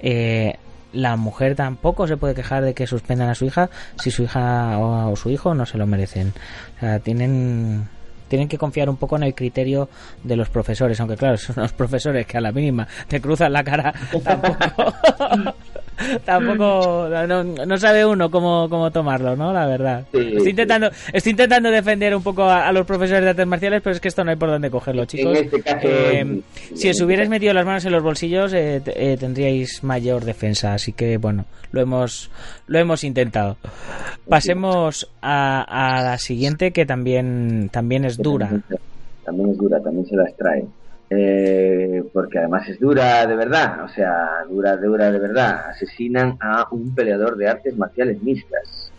eh, 0.00 0.54
la 0.92 1.16
mujer 1.16 1.56
tampoco 1.56 2.06
se 2.06 2.16
puede 2.16 2.34
quejar 2.34 2.64
de 2.64 2.74
que 2.74 2.86
suspendan 2.86 3.28
a 3.28 3.34
su 3.34 3.44
hija 3.46 3.68
si 4.00 4.10
su 4.10 4.22
hija 4.22 4.78
o, 4.78 5.10
o 5.10 5.16
su 5.16 5.30
hijo 5.30 5.54
no 5.54 5.66
se 5.66 5.78
lo 5.78 5.86
merecen. 5.86 6.32
O 6.76 6.80
sea, 6.80 6.98
tienen 7.00 7.88
tienen 8.28 8.48
que 8.48 8.58
confiar 8.58 8.88
un 8.88 8.96
poco 8.96 9.16
en 9.16 9.22
el 9.22 9.34
criterio 9.34 9.88
de 10.22 10.36
los 10.36 10.48
profesores, 10.48 10.98
aunque 11.00 11.16
claro, 11.16 11.36
son 11.38 11.56
los 11.56 11.72
profesores 11.72 12.26
que 12.26 12.38
a 12.38 12.40
la 12.40 12.52
mínima 12.52 12.86
te 13.08 13.20
cruzan 13.20 13.52
la 13.52 13.62
cara 13.62 13.94
tampoco 14.24 14.56
tampoco 16.24 17.08
no, 17.26 17.44
no 17.44 17.76
sabe 17.78 18.04
uno 18.04 18.30
cómo, 18.30 18.68
cómo 18.68 18.90
tomarlo, 18.90 19.36
¿no? 19.36 19.52
La 19.52 19.66
verdad. 19.66 20.04
Sí, 20.12 20.18
estoy 20.18 20.40
sí. 20.44 20.50
intentando 20.50 20.90
estoy 21.12 21.30
intentando 21.30 21.70
defender 21.70 22.14
un 22.16 22.22
poco 22.22 22.44
a, 22.44 22.66
a 22.68 22.72
los 22.72 22.86
profesores 22.86 23.22
de 23.22 23.30
artes 23.30 23.46
marciales, 23.46 23.80
pero 23.82 23.94
es 23.94 24.00
que 24.00 24.08
esto 24.08 24.24
no 24.24 24.30
hay 24.30 24.36
por 24.36 24.48
dónde 24.50 24.70
cogerlo, 24.70 25.04
chicos. 25.04 25.38
En 25.38 25.44
este 25.44 25.62
caso, 25.62 25.86
Eh, 25.88 26.18
en- 26.20 26.44
si 26.74 26.88
os 26.90 26.98
en 26.98 27.06
hubierais 27.06 27.26
este 27.26 27.30
metido 27.36 27.52
las 27.54 27.64
manos 27.66 27.84
en 27.84 27.92
los 27.92 28.02
bolsillos, 28.02 28.52
eh, 28.52 28.82
eh, 28.86 29.16
tendríais 29.18 29.82
mayor 29.84 30.24
defensa. 30.24 30.74
Así 30.74 30.92
que 30.92 31.16
bueno, 31.18 31.44
lo 31.72 31.80
hemos 31.80 32.30
lo 32.66 32.78
hemos 32.78 33.04
intentado. 33.04 33.56
Pasemos 34.28 35.08
a, 35.22 35.62
a 35.98 36.02
la 36.02 36.18
siguiente 36.18 36.72
que 36.72 36.86
también 36.86 37.68
también 37.72 38.04
es 38.04 38.16
dura. 38.16 38.50
También 39.24 39.50
es 39.50 39.58
dura, 39.58 39.80
también 39.80 40.06
se 40.06 40.16
las 40.16 40.34
trae. 40.36 40.64
Eh, 41.16 42.02
porque 42.12 42.38
además 42.38 42.68
es 42.68 42.80
dura 42.80 43.26
de 43.26 43.36
verdad, 43.36 43.84
o 43.84 43.88
sea, 43.88 44.44
dura, 44.48 44.76
dura 44.76 45.12
de 45.12 45.18
verdad. 45.18 45.66
Asesinan 45.70 46.36
a 46.40 46.66
un 46.70 46.94
peleador 46.94 47.36
de 47.36 47.48
artes 47.48 47.76
marciales 47.76 48.20
mixtas. 48.22 48.90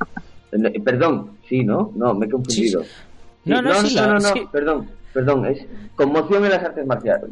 Eh, 0.51 0.79
Perdón, 0.81 1.31
sí, 1.49 1.63
¿no? 1.63 1.91
No, 1.95 2.13
me 2.13 2.27
he 2.27 2.29
confundido. 2.29 2.83
Sí, 2.83 2.89
No, 3.45 3.61
no, 3.61 3.73
no, 3.73 3.81
sí, 3.81 3.95
no, 3.95 4.51
perdón, 4.51 4.87
perdón, 5.13 5.45
es 5.45 5.65
conmoción 5.95 6.45
en 6.45 6.51
las 6.51 6.63
artes 6.63 6.85
marciales. 6.85 7.29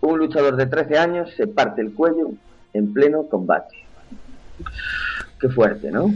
Un 0.00 0.18
luchador 0.18 0.56
de 0.56 0.66
13 0.66 0.98
años 0.98 1.30
se 1.36 1.46
parte 1.46 1.80
el 1.80 1.92
cuello 1.92 2.30
en 2.72 2.92
pleno 2.92 3.24
combate. 3.28 3.76
Qué 5.40 5.48
fuerte, 5.48 5.90
¿no? 5.90 6.12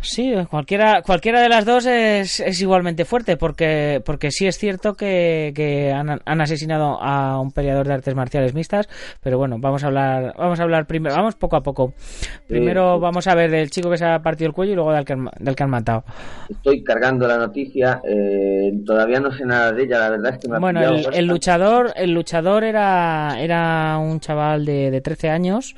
Sí, 0.00 0.32
cualquiera, 0.50 1.02
cualquiera 1.02 1.42
de 1.42 1.48
las 1.48 1.64
dos 1.64 1.84
es, 1.86 2.40
es 2.40 2.60
igualmente 2.60 3.04
fuerte, 3.04 3.36
porque, 3.36 4.00
porque 4.04 4.30
sí 4.30 4.46
es 4.46 4.56
cierto 4.56 4.94
que, 4.94 5.52
que 5.54 5.92
han, 5.92 6.20
han 6.24 6.40
asesinado 6.40 6.98
a 7.02 7.38
un 7.40 7.50
peleador 7.52 7.86
de 7.86 7.94
artes 7.94 8.14
marciales 8.14 8.54
mixtas, 8.54 8.88
pero 9.22 9.38
bueno, 9.38 9.56
vamos 9.58 9.84
a 9.84 9.88
hablar, 9.88 10.34
vamos 10.38 10.58
a 10.58 10.62
hablar 10.62 10.86
primero, 10.86 11.14
vamos 11.14 11.34
poco 11.34 11.56
a 11.56 11.60
poco. 11.60 11.92
Primero 12.46 12.96
sí. 12.96 13.00
vamos 13.02 13.26
a 13.26 13.34
ver 13.34 13.50
del 13.50 13.70
chico 13.70 13.90
que 13.90 13.98
se 13.98 14.06
ha 14.06 14.18
partido 14.20 14.48
el 14.48 14.54
cuello 14.54 14.72
y 14.72 14.74
luego 14.76 14.92
del 14.92 15.04
que, 15.04 15.16
del 15.38 15.54
que 15.54 15.62
han 15.62 15.70
matado. 15.70 16.04
Estoy 16.48 16.82
cargando 16.82 17.28
la 17.28 17.36
noticia, 17.36 18.00
eh, 18.04 18.72
todavía 18.86 19.20
no 19.20 19.30
sé 19.32 19.44
nada 19.44 19.72
de 19.72 19.84
ella, 19.84 19.98
la 19.98 20.10
verdad 20.10 20.34
es 20.34 20.40
que 20.40 20.48
me 20.48 20.56
ha 20.56 20.60
Bueno, 20.60 20.80
el, 20.80 21.06
el 21.12 21.26
luchador, 21.26 21.92
el 21.94 22.12
luchador 22.12 22.64
era, 22.64 23.36
era 23.38 23.98
un 23.98 24.18
chaval 24.20 24.64
de, 24.64 24.90
de 24.90 25.00
13 25.00 25.28
años 25.28 25.74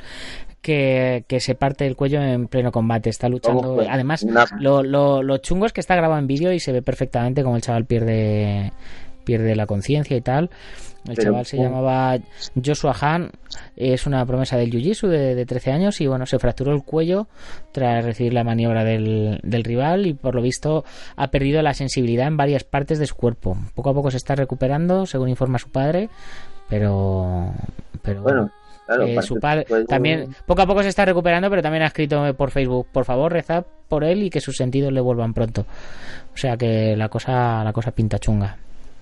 que, 0.62 1.24
que 1.26 1.40
se 1.40 1.54
parte 1.54 1.86
el 1.86 1.96
cuello 1.96 2.22
en 2.22 2.46
pleno 2.48 2.72
combate. 2.72 3.10
Está 3.10 3.28
luchando. 3.28 3.74
fue? 3.74 3.88
Además, 3.88 4.22
Una- 4.22 4.46
lo, 4.58 4.82
lo, 4.82 5.22
lo 5.22 5.36
chungo 5.38 5.66
es 5.66 5.72
que 5.72 5.80
está 5.80 5.96
grabado 5.96 6.18
en 6.20 6.26
vídeo 6.26 6.52
y 6.52 6.60
se 6.60 6.72
ve 6.72 6.80
perfectamente 6.82 7.42
como 7.42 7.56
el 7.56 7.62
chaval 7.62 7.84
pierde 7.84 8.72
pierde 9.24 9.54
la 9.54 9.66
conciencia 9.66 10.16
y 10.16 10.20
tal. 10.20 10.50
El 11.08 11.14
Pero, 11.16 11.30
chaval 11.30 11.46
se 11.46 11.56
¿cómo? 11.56 11.68
llamaba 11.68 12.18
Joshua 12.64 12.94
Han, 13.00 13.30
es 13.76 14.06
una 14.06 14.24
promesa 14.26 14.56
del 14.56 14.70
Jiu-Jitsu 14.72 15.06
de, 15.08 15.34
de 15.36 15.46
13 15.46 15.70
años 15.72 16.00
y 16.00 16.06
bueno, 16.08 16.26
se 16.26 16.38
fracturó 16.40 16.72
el 16.72 16.82
cuello 16.82 17.28
tras 17.72 18.04
recibir 18.04 18.32
la 18.34 18.42
maniobra 18.44 18.82
del, 18.84 19.38
del 19.44 19.62
rival 19.64 20.06
y 20.06 20.14
por 20.14 20.34
lo 20.34 20.42
visto 20.42 20.84
ha 21.16 21.28
perdido 21.28 21.62
la 21.62 21.72
sensibilidad 21.74 22.26
en 22.26 22.36
varias 22.36 22.64
partes 22.64 22.98
de 22.98 23.06
su 23.06 23.14
cuerpo. 23.14 23.56
Poco 23.76 23.90
a 23.90 23.94
poco 23.94 24.10
se 24.10 24.16
está 24.16 24.34
recuperando, 24.34 25.06
según 25.06 25.28
informa 25.28 25.58
su 25.58 25.70
padre, 25.70 26.08
pero... 26.68 27.52
pero 28.02 28.22
Bueno, 28.22 28.50
claro. 28.96 29.06
eh, 29.06 29.22
su 29.22 29.38
padre 29.38 29.66
también 29.86 30.34
poco 30.46 30.62
a 30.62 30.66
poco 30.66 30.82
se 30.82 30.88
está 30.88 31.04
recuperando, 31.04 31.48
pero 31.50 31.62
también 31.62 31.82
ha 31.82 31.86
escrito 31.86 32.34
por 32.34 32.50
Facebook, 32.50 32.88
por 32.92 33.04
favor, 33.04 33.32
rezad 33.32 33.64
por 33.88 34.04
él 34.04 34.22
y 34.22 34.30
que 34.30 34.40
sus 34.40 34.56
sentidos 34.56 34.92
le 34.92 35.00
vuelvan 35.00 35.34
pronto. 35.34 35.66
O 36.34 36.36
sea 36.36 36.56
que 36.56 36.96
la 36.96 37.08
cosa 37.08 37.62
la 37.64 37.72
cosa 37.72 37.92
pinta 37.92 38.18
chunga. 38.18 38.56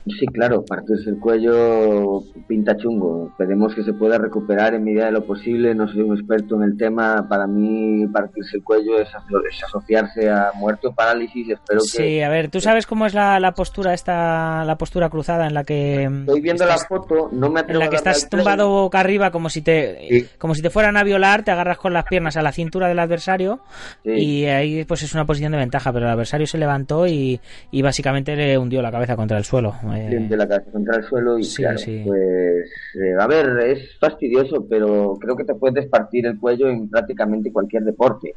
Sí, 0.06 0.26
claro, 0.26 0.64
partirse 0.64 1.10
el 1.10 1.18
cuello 1.18 2.22
pinta 2.48 2.76
chungo. 2.76 3.28
Esperemos 3.30 3.74
que 3.74 3.82
se 3.84 3.92
pueda 3.92 4.16
recuperar 4.18 4.74
en 4.74 4.82
medida 4.84 5.04
de 5.06 5.12
lo 5.12 5.24
posible. 5.26 5.74
No 5.74 5.86
soy 5.88 6.00
un 6.00 6.16
experto 6.16 6.56
en 6.56 6.62
el 6.62 6.76
tema. 6.78 7.26
Para 7.28 7.46
mí, 7.46 8.06
partirse 8.06 8.56
el 8.56 8.64
cuello 8.64 8.98
es, 8.98 9.08
aso- 9.10 9.42
es 9.48 9.62
asociarse 9.62 10.30
a 10.30 10.52
muerte 10.54 10.86
o 10.88 10.92
parálisis. 10.94 11.50
Espero 11.50 11.80
Sí, 11.80 11.98
que. 11.98 12.24
a 12.24 12.30
ver, 12.30 12.48
tú 12.50 12.60
sabes 12.60 12.86
cómo 12.86 13.04
es 13.06 13.12
la, 13.14 13.38
la 13.40 13.52
postura 13.52 13.92
esta, 13.92 14.64
la 14.64 14.76
postura 14.76 15.10
cruzada 15.10 15.46
en 15.46 15.52
la 15.54 15.64
que 15.64 16.04
Estoy 16.04 16.40
viendo 16.40 16.64
estás, 16.64 16.80
la 16.82 16.88
foto, 16.88 17.28
no 17.32 17.50
me 17.50 17.60
en 17.60 17.64
atrevo 17.66 17.80
la 17.80 17.86
a 17.86 17.90
que 17.90 17.96
estás 17.96 18.28
tumbado 18.28 18.68
boca 18.70 19.00
arriba 19.00 19.30
como 19.30 19.50
si 19.50 19.60
te 19.60 19.98
Sí. 20.08 20.26
como 20.38 20.54
si 20.54 20.62
te 20.62 20.70
fueran 20.70 20.96
a 20.96 21.04
violar, 21.04 21.44
te 21.44 21.50
agarras 21.50 21.76
con 21.78 21.92
las 21.92 22.04
piernas 22.04 22.36
a 22.38 22.42
la 22.42 22.52
cintura 22.52 22.88
del 22.88 22.98
adversario 22.98 23.60
Sí. 24.02 24.10
y 24.12 24.44
ahí 24.46 24.84
pues 24.84 25.02
es 25.02 25.14
una 25.14 25.26
posición 25.26 25.52
de 25.52 25.58
ventaja, 25.58 25.92
pero 25.92 26.06
el 26.06 26.12
adversario 26.12 26.46
se 26.46 26.56
levantó 26.58 27.06
y, 27.06 27.38
y 27.70 27.82
básicamente 27.82 28.34
le 28.34 28.56
hundió 28.58 28.80
la 28.82 28.90
cabeza 28.90 29.14
contra 29.14 29.36
el 29.36 29.44
suelo. 29.44 29.74
Eh, 29.94 30.26
de 30.28 30.36
la 30.36 30.48
cabeza 30.48 30.70
contra 30.70 30.96
el 30.96 31.04
suelo 31.04 31.38
y 31.38 31.44
Sí, 31.44 31.62
claro, 31.62 31.78
sí. 31.78 32.02
pues 32.06 32.70
eh, 32.94 33.14
a 33.18 33.26
ver, 33.26 33.58
es 33.60 33.98
fastidioso, 33.98 34.66
pero 34.68 35.16
creo 35.20 35.36
que 35.36 35.44
te 35.44 35.54
puedes 35.54 35.86
partir 35.88 36.26
el 36.26 36.38
cuello 36.38 36.68
en 36.68 36.88
prácticamente 36.88 37.52
cualquier 37.52 37.84
deporte. 37.84 38.34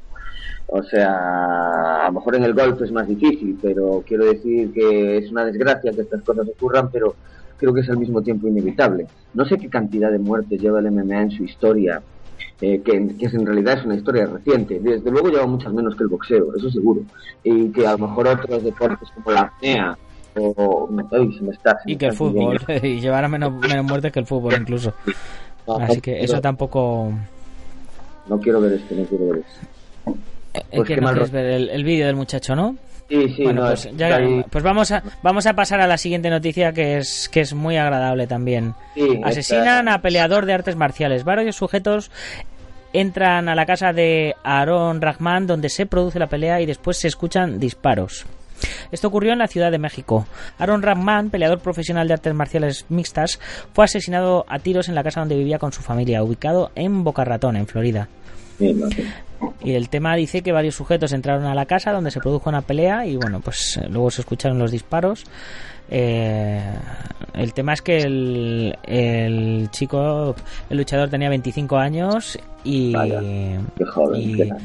O 0.67 0.81
sea, 0.83 2.05
a 2.05 2.07
lo 2.07 2.13
mejor 2.13 2.35
en 2.35 2.43
el 2.43 2.53
golf 2.53 2.81
es 2.81 2.91
más 2.91 3.07
difícil, 3.07 3.57
pero 3.61 4.03
quiero 4.07 4.25
decir 4.25 4.71
que 4.73 5.17
es 5.17 5.31
una 5.31 5.45
desgracia 5.45 5.91
que 5.91 6.01
estas 6.01 6.21
cosas 6.23 6.47
ocurran, 6.47 6.89
pero 6.91 7.15
creo 7.57 7.73
que 7.73 7.81
es 7.81 7.89
al 7.89 7.97
mismo 7.97 8.21
tiempo 8.21 8.47
inevitable. 8.47 9.05
No 9.33 9.45
sé 9.45 9.57
qué 9.57 9.69
cantidad 9.69 10.11
de 10.11 10.19
muertes 10.19 10.61
lleva 10.61 10.79
el 10.79 10.91
MMA 10.91 11.21
en 11.21 11.31
su 11.31 11.43
historia, 11.43 12.01
eh, 12.61 12.81
que, 12.81 13.15
que 13.17 13.25
en 13.25 13.45
realidad 13.45 13.79
es 13.79 13.85
una 13.85 13.95
historia 13.95 14.25
reciente. 14.25 14.79
Desde 14.79 15.11
luego 15.11 15.29
lleva 15.29 15.45
muchas 15.45 15.73
menos 15.73 15.95
que 15.95 16.03
el 16.03 16.09
boxeo, 16.09 16.55
eso 16.55 16.69
seguro. 16.69 17.01
Y 17.43 17.69
que 17.69 17.85
a 17.85 17.91
lo 17.91 18.07
mejor 18.07 18.27
otros 18.27 18.63
deportes 18.63 19.09
como 19.15 19.31
la 19.31 19.41
apnea 19.41 19.97
o... 20.36 20.89
Ay, 21.12 21.34
se 21.34 21.43
me 21.43 21.52
está, 21.54 21.72
se 21.80 21.86
me 21.88 21.93
y 21.93 21.96
que 21.98 22.06
el 22.08 22.13
fútbol 22.13 22.60
y 22.84 23.00
llevará 23.00 23.28
menos, 23.28 23.54
menos 23.54 23.86
muertes 23.86 24.12
que 24.12 24.19
el 24.19 24.26
fútbol 24.26 24.54
incluso. 24.60 24.93
No, 25.67 25.78
Así 25.78 25.96
no 25.98 26.02
que 26.02 26.12
quiero- 26.12 26.24
eso 26.26 26.41
tampoco 26.41 27.12
No 28.28 28.39
quiero 28.39 28.62
ver 28.62 28.74
esto, 28.74 28.96
no 28.96 29.06
quiero 29.06 29.26
ver 29.28 29.38
esto. 29.39 30.17
eh, 30.54 30.63
Pues 30.76 30.88
que 30.88 30.96
qué 30.96 31.02
no 31.02 31.08
mal 31.08 31.13
quieres 31.15 31.32
ver 31.32 31.46
el, 31.46 31.69
el 31.69 31.84
vídeo 31.84 32.06
del 32.08 32.15
muchacho, 32.15 32.56
¿no? 32.56 32.76
Sí, 33.10 33.30
sí, 33.36 33.43
bueno, 33.43 33.62
no, 33.63 33.67
pues, 33.67 33.86
es- 33.86 33.98
ya- 33.98 34.15
ahí- 34.15 34.43
pues 34.50 34.63
vamos 34.63 34.91
a 34.91 35.04
vamos 35.22 35.46
a 35.46 35.54
pasar 35.54 35.82
a 35.82 35.88
la 35.88 35.98
siguiente 35.98 36.30
noticia 36.30 36.72
que 36.74 36.98
es 36.98 37.30
que 37.30 37.41
es 37.41 37.54
muy 37.54 37.78
agradable 37.78 38.28
también. 38.28 38.74
sí, 38.96 39.22
Asesinan 39.24 39.88
esta- 39.88 39.93
a 39.96 40.02
peleador 40.02 40.46
de 40.46 40.54
artes 40.54 40.76
marciales. 40.76 41.24
Varios 41.24 41.56
sujetos 41.56 42.12
entran 42.93 43.50
a 43.50 43.56
la 43.56 43.65
casa 43.65 43.91
de 43.93 44.36
Aaron 44.43 45.02
Rahman 45.02 45.48
donde 45.48 45.69
se 45.69 45.86
produce 45.86 46.19
la 46.19 46.28
pelea 46.28 46.62
y 46.62 46.65
después 46.65 46.98
se 46.98 47.08
escuchan 47.08 47.60
disparos. 47.60 48.26
Esto 48.91 49.07
ocurrió 49.07 49.33
en 49.33 49.39
la 49.39 49.47
Ciudad 49.47 49.71
de 49.71 49.79
México. 49.79 50.25
Aaron 50.57 50.81
Rahman, 50.81 51.29
peleador 51.29 51.59
profesional 51.59 52.07
de 52.07 52.13
artes 52.13 52.33
marciales 52.33 52.85
mixtas, 52.89 53.39
fue 53.73 53.85
asesinado 53.85 54.45
a 54.47 54.59
tiros 54.59 54.89
en 54.89 54.95
la 54.95 55.03
casa 55.03 55.19
donde 55.19 55.37
vivía 55.37 55.59
con 55.59 55.73
su 55.73 55.81
familia, 55.81 56.23
ubicado 56.23 56.71
en 56.75 57.03
Boca 57.03 57.23
Ratón, 57.23 57.55
en 57.55 57.67
Florida. 57.67 58.09
Y 59.61 59.73
el 59.73 59.89
tema 59.89 60.15
dice 60.15 60.41
que 60.41 60.51
varios 60.51 60.75
sujetos 60.75 61.11
entraron 61.13 61.45
a 61.45 61.55
la 61.55 61.65
casa 61.65 61.91
donde 61.91 62.11
se 62.11 62.19
produjo 62.19 62.49
una 62.49 62.61
pelea 62.61 63.05
y 63.05 63.15
bueno, 63.15 63.39
pues 63.41 63.77
eh, 63.77 63.87
luego 63.89 64.11
se 64.11 64.21
escucharon 64.21 64.59
los 64.59 64.71
disparos. 64.71 65.25
Eh, 65.89 66.61
el 67.33 67.53
tema 67.53 67.73
es 67.73 67.81
que 67.81 67.97
el, 67.97 68.77
el 68.83 69.69
chico, 69.71 70.35
el 70.69 70.77
luchador 70.77 71.09
tenía 71.09 71.29
25 71.29 71.77
años 71.77 72.39
y, 72.63 72.93
Vaya, 72.93 73.21
joven, 73.93 74.57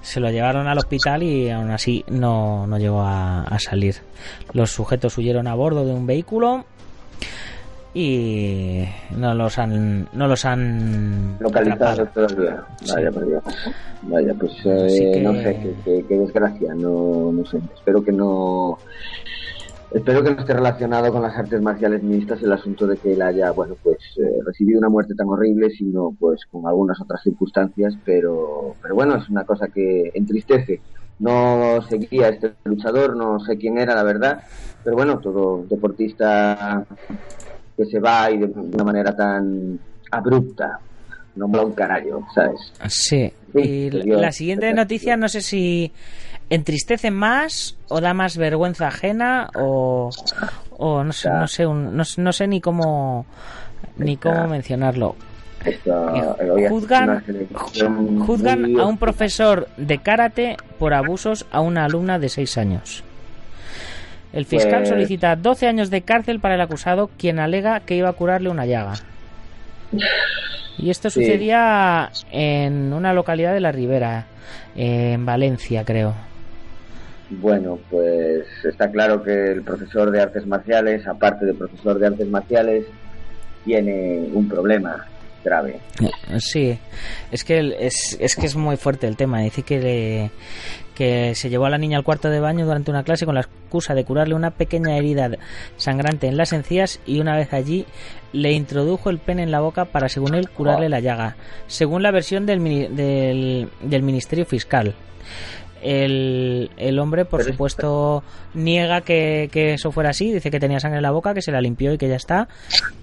se 0.00 0.20
lo 0.20 0.30
llevaron 0.30 0.68
al 0.68 0.78
hospital 0.78 1.22
y 1.22 1.50
aún 1.50 1.70
así 1.70 2.04
no, 2.08 2.66
no 2.66 2.78
llegó 2.78 3.02
a, 3.02 3.42
a 3.42 3.58
salir. 3.58 3.96
Los 4.52 4.70
sujetos 4.70 5.18
huyeron 5.18 5.48
a 5.48 5.54
bordo 5.54 5.84
de 5.84 5.92
un 5.92 6.06
vehículo 6.06 6.64
y 7.92 8.84
no 9.16 9.34
los 9.34 9.58
han 9.58 10.08
no 10.12 10.28
los 10.28 10.44
han 10.44 11.36
Localizado 11.40 12.06
todavía. 12.06 12.62
Sí. 12.82 12.92
Vaya, 12.94 13.10
Dios. 13.10 13.42
Vaya, 14.02 14.34
pues 14.34 14.52
eh, 14.64 15.10
que- 15.14 15.20
no 15.20 15.32
sé, 15.34 15.74
qué, 15.84 16.16
desgracia, 16.16 16.74
no, 16.74 17.32
no 17.32 17.44
sé. 17.44 17.58
Espero 17.74 18.02
que 18.02 18.12
no. 18.12 18.78
Espero 19.92 20.22
que 20.22 20.30
no 20.30 20.38
esté 20.40 20.54
relacionado 20.54 21.10
con 21.12 21.20
las 21.22 21.36
artes 21.36 21.60
marciales 21.60 22.00
mixtas 22.04 22.40
el 22.44 22.52
asunto 22.52 22.86
de 22.86 22.96
que 22.96 23.12
él 23.14 23.22
haya, 23.22 23.50
bueno, 23.50 23.74
pues 23.82 23.98
eh, 24.18 24.38
recibido 24.46 24.78
una 24.78 24.88
muerte 24.88 25.16
tan 25.16 25.28
horrible, 25.28 25.68
sino 25.70 26.14
pues 26.16 26.42
con 26.48 26.64
algunas 26.68 27.00
otras 27.00 27.20
circunstancias, 27.24 27.94
pero, 28.04 28.76
pero 28.80 28.94
bueno, 28.94 29.16
es 29.16 29.28
una 29.28 29.42
cosa 29.44 29.66
que 29.66 30.12
entristece. 30.14 30.80
No 31.18 31.82
seguía 31.88 32.28
este 32.28 32.52
luchador, 32.64 33.16
no 33.16 33.40
sé 33.40 33.58
quién 33.58 33.78
era, 33.78 33.96
la 33.96 34.04
verdad, 34.04 34.42
pero 34.84 34.94
bueno, 34.94 35.18
todo 35.18 35.64
deportista 35.68 36.86
que 37.84 37.90
se 37.90 37.98
va 38.00 38.30
y 38.30 38.38
de 38.38 38.46
una 38.46 38.84
manera 38.84 39.14
tan 39.16 39.78
abrupta, 40.10 40.78
no 41.36 41.48
mola 41.48 41.64
un 41.64 41.72
carajo, 41.72 42.26
¿sabes? 42.34 42.72
Sí. 42.88 43.32
Sí, 43.54 43.58
Y 43.58 43.90
la 43.90 44.32
siguiente 44.32 44.72
noticia 44.74 45.16
no 45.16 45.28
sé 45.28 45.40
si 45.40 45.92
entristece 46.50 47.10
más 47.10 47.76
o 47.88 48.00
da 48.00 48.12
más 48.12 48.36
vergüenza 48.36 48.88
ajena 48.88 49.48
o, 49.54 50.10
o 50.76 51.04
no 51.04 51.12
sé, 51.12 51.28
no 51.30 51.46
sé, 51.48 51.66
un- 51.66 51.96
no, 51.96 52.04
sé- 52.04 52.20
no 52.20 52.32
sé 52.32 52.46
ni 52.48 52.60
cómo 52.60 53.24
ni 53.96 54.16
cómo 54.16 54.48
mencionarlo. 54.48 55.16
Juzgan- 56.70 57.22
Juzgan 58.26 58.80
a 58.80 58.86
un 58.86 58.98
profesor 58.98 59.68
de 59.76 59.98
karate 59.98 60.56
por 60.78 60.94
abusos 60.94 61.46
a 61.50 61.60
una 61.60 61.84
alumna 61.84 62.18
de 62.18 62.28
6 62.28 62.56
años. 62.58 63.04
El 64.32 64.44
fiscal 64.44 64.80
Pues- 64.80 64.88
solicita 64.90 65.34
12 65.36 65.66
años 65.66 65.90
de 65.90 66.02
cárcel 66.02 66.38
para 66.40 66.54
el 66.54 66.60
acusado, 66.60 67.10
quien 67.18 67.38
alega 67.40 67.80
que 67.80 67.96
iba 67.96 68.08
a 68.08 68.12
curarle 68.12 68.48
una 68.48 68.64
llaga. 68.66 68.94
Y 70.78 70.90
esto 70.90 71.10
Sí. 71.10 71.20
sucedía 71.20 72.10
en 72.30 72.92
una 72.92 73.12
localidad 73.12 73.52
de 73.52 73.60
la 73.60 73.72
Ribera, 73.72 74.26
en 74.76 75.26
Valencia, 75.26 75.84
creo. 75.84 76.14
Bueno, 77.28 77.78
pues 77.90 78.44
está 78.64 78.90
claro 78.90 79.22
que 79.22 79.52
el 79.52 79.62
profesor 79.62 80.10
de 80.10 80.20
artes 80.22 80.46
marciales, 80.46 81.06
aparte 81.06 81.46
de 81.46 81.54
profesor 81.54 81.98
de 81.98 82.06
artes 82.06 82.26
marciales, 82.28 82.86
tiene 83.64 84.28
un 84.32 84.48
problema 84.48 85.06
grave. 85.44 85.78
Sí, 86.38 86.76
es 87.30 87.44
que 87.44 87.76
es, 87.78 88.16
es 88.20 88.34
que 88.36 88.46
es 88.46 88.56
muy 88.56 88.76
fuerte 88.76 89.06
el 89.06 89.16
tema. 89.16 89.40
Dice 89.42 89.62
que 89.62 89.78
le- 89.80 90.30
que 90.94 91.34
se 91.34 91.48
llevó 91.50 91.66
a 91.66 91.70
la 91.70 91.78
niña 91.78 91.96
al 91.96 92.04
cuarto 92.04 92.28
de 92.28 92.40
baño 92.40 92.66
durante 92.66 92.90
una 92.90 93.04
clase 93.04 93.26
con 93.26 93.34
la 93.34 93.42
excusa 93.42 93.94
de 93.94 94.04
curarle 94.04 94.34
una 94.34 94.50
pequeña 94.50 94.96
herida 94.96 95.30
sangrante 95.76 96.26
en 96.26 96.36
las 96.36 96.52
encías 96.52 97.00
y 97.06 97.20
una 97.20 97.36
vez 97.36 97.52
allí 97.52 97.86
le 98.32 98.52
introdujo 98.52 99.10
el 99.10 99.18
pene 99.18 99.42
en 99.42 99.50
la 99.50 99.60
boca 99.60 99.86
para, 99.86 100.08
según 100.08 100.34
él, 100.34 100.50
curarle 100.50 100.88
la 100.88 101.00
llaga, 101.00 101.36
según 101.66 102.02
la 102.02 102.10
versión 102.10 102.46
del, 102.46 102.62
del, 102.94 103.68
del 103.82 104.02
Ministerio 104.02 104.44
Fiscal. 104.44 104.94
El, 105.82 106.70
el 106.76 106.98
hombre, 106.98 107.24
por 107.24 107.40
Pero 107.40 107.52
supuesto, 107.52 108.22
niega 108.52 109.00
que, 109.00 109.48
que 109.50 109.74
eso 109.74 109.90
fuera 109.90 110.10
así. 110.10 110.30
Dice 110.30 110.50
que 110.50 110.60
tenía 110.60 110.78
sangre 110.78 110.98
en 110.98 111.02
la 111.02 111.10
boca, 111.10 111.32
que 111.32 111.40
se 111.40 111.52
la 111.52 111.60
limpió 111.60 111.92
y 111.94 111.98
que 111.98 112.08
ya 112.08 112.16
está. 112.16 112.48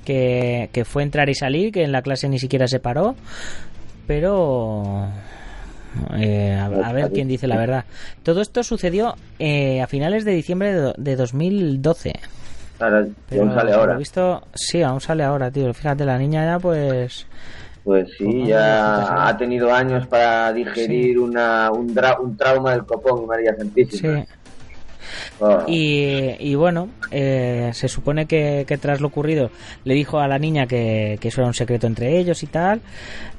Que, 0.05 0.69
que 0.71 0.85
fue 0.85 1.01
entrar 1.01 1.27
y 1.29 1.33
salir, 1.33 1.71
que 1.71 1.83
en 1.83 1.91
la 1.91 2.03
clase 2.03 2.29
ni 2.29 2.37
siquiera 2.37 2.67
se 2.67 2.79
paró. 2.79 3.15
Pero. 4.05 5.09
Eh, 6.17 6.53
a, 6.53 6.65
a 6.65 6.93
ver 6.93 7.11
quién 7.11 7.27
dice 7.27 7.47
la 7.47 7.57
verdad. 7.57 7.85
Todo 8.23 8.41
esto 8.41 8.63
sucedió 8.63 9.15
eh, 9.39 9.81
a 9.81 9.87
finales 9.87 10.25
de 10.25 10.31
diciembre 10.33 10.73
de, 10.73 10.93
de 10.97 11.15
2012. 11.15 12.13
Ahora, 12.79 13.05
Pero 13.29 13.41
aún 13.43 13.53
sale 13.55 13.73
ahora. 13.73 13.97
visto, 13.97 14.43
sí, 14.53 14.83
aún 14.83 15.01
sale 15.01 15.23
ahora, 15.23 15.49
tío. 15.49 15.73
Fíjate, 15.73 16.05
la 16.05 16.17
niña 16.17 16.45
ya, 16.45 16.59
pues. 16.59 17.25
Pues 17.83 18.05
Pues 18.07 18.17
sí, 18.17 18.25
vamos, 18.25 18.47
ya 18.49 19.27
ha 19.29 19.37
tenido 19.37 19.73
años 19.73 20.05
para 20.07 20.51
digerir 20.53 21.17
una, 21.19 21.71
un, 21.71 21.95
dra- 21.95 22.19
un 22.19 22.35
trauma 22.37 22.71
del 22.71 22.85
copón 22.85 23.23
y 23.23 23.25
María 23.25 23.55
Santísima. 23.55 24.21
Sí. 24.21 24.27
Ah. 25.41 25.63
Y, 25.67 26.35
y 26.39 26.55
bueno, 26.55 26.89
eh, 27.11 27.69
se 27.73 27.87
supone 27.87 28.25
que, 28.25 28.65
que 28.67 28.77
tras 28.77 28.99
lo 28.99 29.07
ocurrido 29.07 29.51
le 29.85 29.93
dijo 29.93 30.19
a 30.19 30.27
la 30.27 30.37
niña 30.37 30.67
que, 30.67 31.17
que 31.21 31.29
eso 31.29 31.41
era 31.41 31.47
un 31.47 31.53
secreto 31.53 31.87
entre 31.87 32.17
ellos 32.19 32.43
y 32.43 32.47
tal. 32.47 32.81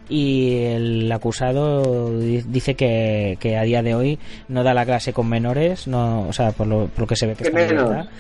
Y 0.09 0.63
el 0.65 1.13
acusado 1.13 2.19
di- 2.19 2.43
dice 2.47 2.75
que, 2.75 3.37
que 3.41 3.57
a 3.59 3.63
día 3.63 3.83
de 3.83 3.95
hoy 3.95 4.19
no 4.49 4.63
da 4.65 4.73
la 4.75 4.87
clase 4.87 5.13
con 5.13 5.29
menores, 5.29 5.87
no, 5.87 6.23
o 6.29 6.33
sea, 6.33 6.53
por 6.53 6.67
lo, 6.67 6.87
por 6.87 7.01
lo 7.01 7.07
que 7.07 7.17
se 7.17 7.27
ve 7.27 7.35
que 7.35 7.43
¿Qué 7.45 7.49
está 7.49 7.61
en 7.61 7.67
menos? 7.69 7.85
libertad. 7.91 8.11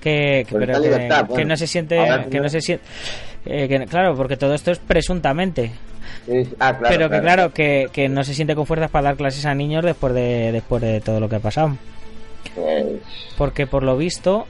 Que, 0.00 0.44
que- 0.46 0.46
Pues 0.50 0.66
pero 0.66 0.72
está 0.84 1.20
en 1.20 1.26
que, 1.28 1.34
que 1.34 1.44
no 1.44 1.56
se 1.56 1.66
siente, 1.66 1.98
que 2.30 2.40
no 2.40 2.48
se 2.48 2.60
siente, 2.60 2.84
eh, 3.44 3.68
que- 3.68 3.86
claro, 3.86 4.14
porque 4.16 4.36
todo 4.36 4.54
esto 4.54 4.70
es 4.72 4.78
presuntamente. 4.78 5.70
Es- 6.26 6.48
ah, 6.58 6.76
claro, 6.76 6.86
pero 6.96 7.10
que 7.10 7.20
claro, 7.20 7.52
que, 7.52 7.88
que 7.92 8.08
no 8.08 8.24
se 8.24 8.34
siente 8.34 8.54
con 8.56 8.66
fuerzas 8.66 8.90
para 8.90 9.04
dar 9.04 9.16
clases 9.16 9.46
a 9.46 9.54
niños 9.54 9.84
después 9.84 10.14
de, 10.14 10.50
después 10.52 10.82
de 10.82 11.00
todo 11.00 11.20
lo 11.20 11.28
que 11.28 11.36
ha 11.36 11.40
pasado. 11.40 11.76
Pues, 12.54 12.86
Porque 13.38 13.66
por 13.66 13.82
lo 13.84 13.96
visto, 13.96 14.46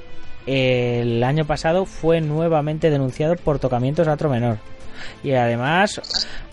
el 0.47 1.23
año 1.25 1.45
pasado 1.45 1.85
fue 1.87 2.21
nuevamente 2.21 2.89
denunciado 2.91 3.37
por 3.37 3.59
tocamientos 3.59 4.09
a 4.09 4.13
otro 4.15 4.31
menor. 4.31 4.59
Y 5.25 5.33
además, 5.33 6.01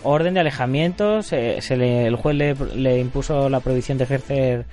orden 0.03 0.33
de 0.33 0.39
alejamiento, 0.41 1.21
se, 1.21 1.61
se 1.61 1.77
le- 1.77 2.07
el 2.07 2.15
juez 2.15 2.35
le, 2.35 2.55
le 2.75 2.99
impuso 2.99 3.49
la 3.49 3.59
prohibición 3.59 3.97
de 3.97 4.03
ejercer 4.05 4.65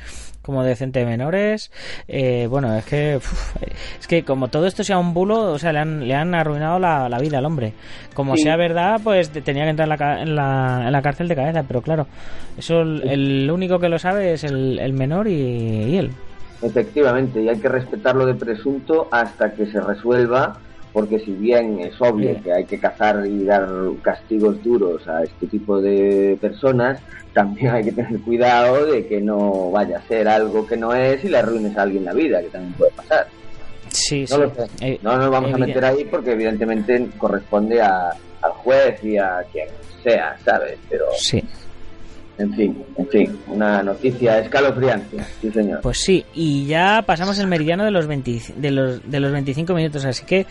como 0.42 0.64
decente 0.64 1.00
de 1.00 1.04
menores. 1.06 1.70
Eh, 2.08 2.46
bueno, 2.50 2.74
es 2.74 2.84
que 2.86 3.16
uf, 3.18 3.56
es 4.00 4.06
que 4.08 4.24
como 4.24 4.48
todo 4.48 4.66
esto 4.66 4.82
sea 4.82 4.98
un 4.98 5.12
bulo, 5.14 5.52
o 5.52 5.58
sea, 5.58 5.72
le 5.72 5.78
han, 5.80 6.08
le 6.08 6.14
han 6.14 6.34
arruinado 6.34 6.78
la, 6.78 7.08
la 7.08 7.18
vida 7.18 7.38
al 7.38 7.44
hombre. 7.44 7.74
Como 8.14 8.34
Sí. 8.36 8.42
sea 8.44 8.56
verdad, 8.56 9.00
pues 9.04 9.28
te- 9.30 9.42
tenía 9.42 9.64
que 9.64 9.70
entrar 9.70 9.88
en 9.88 9.98
la, 9.98 10.22
en 10.22 10.34
la, 10.34 10.82
en 10.86 10.92
la 10.92 11.02
cárcel 11.02 11.28
de 11.28 11.36
cabeza, 11.36 11.62
pero 11.68 11.82
claro, 11.82 12.06
eso 12.58 12.80
el, 12.80 13.02
el 13.08 13.50
único 13.50 13.78
que 13.78 13.88
lo 13.90 13.98
sabe 13.98 14.32
es 14.32 14.42
el, 14.44 14.78
el 14.78 14.92
menor 14.94 15.28
y, 15.28 15.34
y 15.34 15.96
él. 15.98 16.10
Efectivamente, 16.62 17.42
y 17.42 17.48
hay 17.48 17.58
que 17.58 17.68
respetarlo 17.68 18.26
de 18.26 18.34
presunto 18.34 19.08
hasta 19.10 19.52
que 19.52 19.66
se 19.66 19.80
resuelva, 19.80 20.58
porque 20.92 21.18
si 21.20 21.32
bien 21.32 21.78
es 21.80 22.00
obvio 22.00 22.34
Sí. 22.34 22.40
que 22.42 22.52
hay 22.52 22.64
que 22.64 22.78
cazar 22.78 23.24
y 23.26 23.44
dar 23.44 23.68
castigos 24.02 24.62
duros 24.62 25.06
a 25.08 25.22
este 25.22 25.46
tipo 25.46 25.80
de 25.80 26.36
personas, 26.40 27.00
también 27.32 27.70
hay 27.70 27.84
que 27.84 27.92
tener 27.92 28.20
cuidado 28.20 28.86
de 28.86 29.06
que 29.06 29.20
no 29.20 29.70
vaya 29.70 29.98
a 29.98 30.02
ser 30.08 30.28
algo 30.28 30.66
que 30.66 30.76
no 30.76 30.92
es 30.94 31.24
y 31.24 31.28
le 31.28 31.38
arruines 31.38 31.76
a 31.76 31.82
alguien 31.82 32.04
la 32.04 32.12
vida, 32.12 32.40
que 32.40 32.48
también 32.48 32.72
puede 32.74 32.90
pasar. 32.92 33.26
Sí, 33.88 34.20
No 34.30 34.36
sí. 34.36 34.42
lo 34.42 34.54
sé. 34.54 34.66
Eh, 34.80 34.98
No 35.02 35.16
nos 35.16 35.30
vamos 35.30 35.52
a 35.54 35.58
meter 35.58 35.84
ahí 35.84 36.04
porque 36.04 36.32
evidentemente 36.32 37.08
corresponde 37.18 37.80
a, 37.80 38.10
al 38.42 38.52
juez 38.52 39.02
y 39.04 39.16
a 39.18 39.44
quien 39.52 39.68
sea, 40.02 40.36
¿sabes? 40.44 40.76
Pero, 40.88 41.04
Sí. 41.16 41.42
En 42.40 42.54
fin, 42.54 42.84
en 42.96 43.08
fin, 43.08 43.38
una 43.48 43.82
noticia 43.82 44.38
escalofriante, 44.38 45.18
sí 45.40 45.50
señor. 45.50 45.80
Pues 45.82 45.98
sí, 45.98 46.24
y 46.34 46.66
ya 46.66 47.02
pasamos 47.06 47.38
el 47.38 47.46
meridiano 47.46 47.84
de 47.84 47.90
los, 47.90 48.06
20 48.06 48.54
de 48.56 48.70
los, 48.70 49.10
de 49.10 49.20
los 49.20 49.32
25 49.32 49.74
minutos, 49.74 50.04
así 50.04 50.24
que 50.24 50.46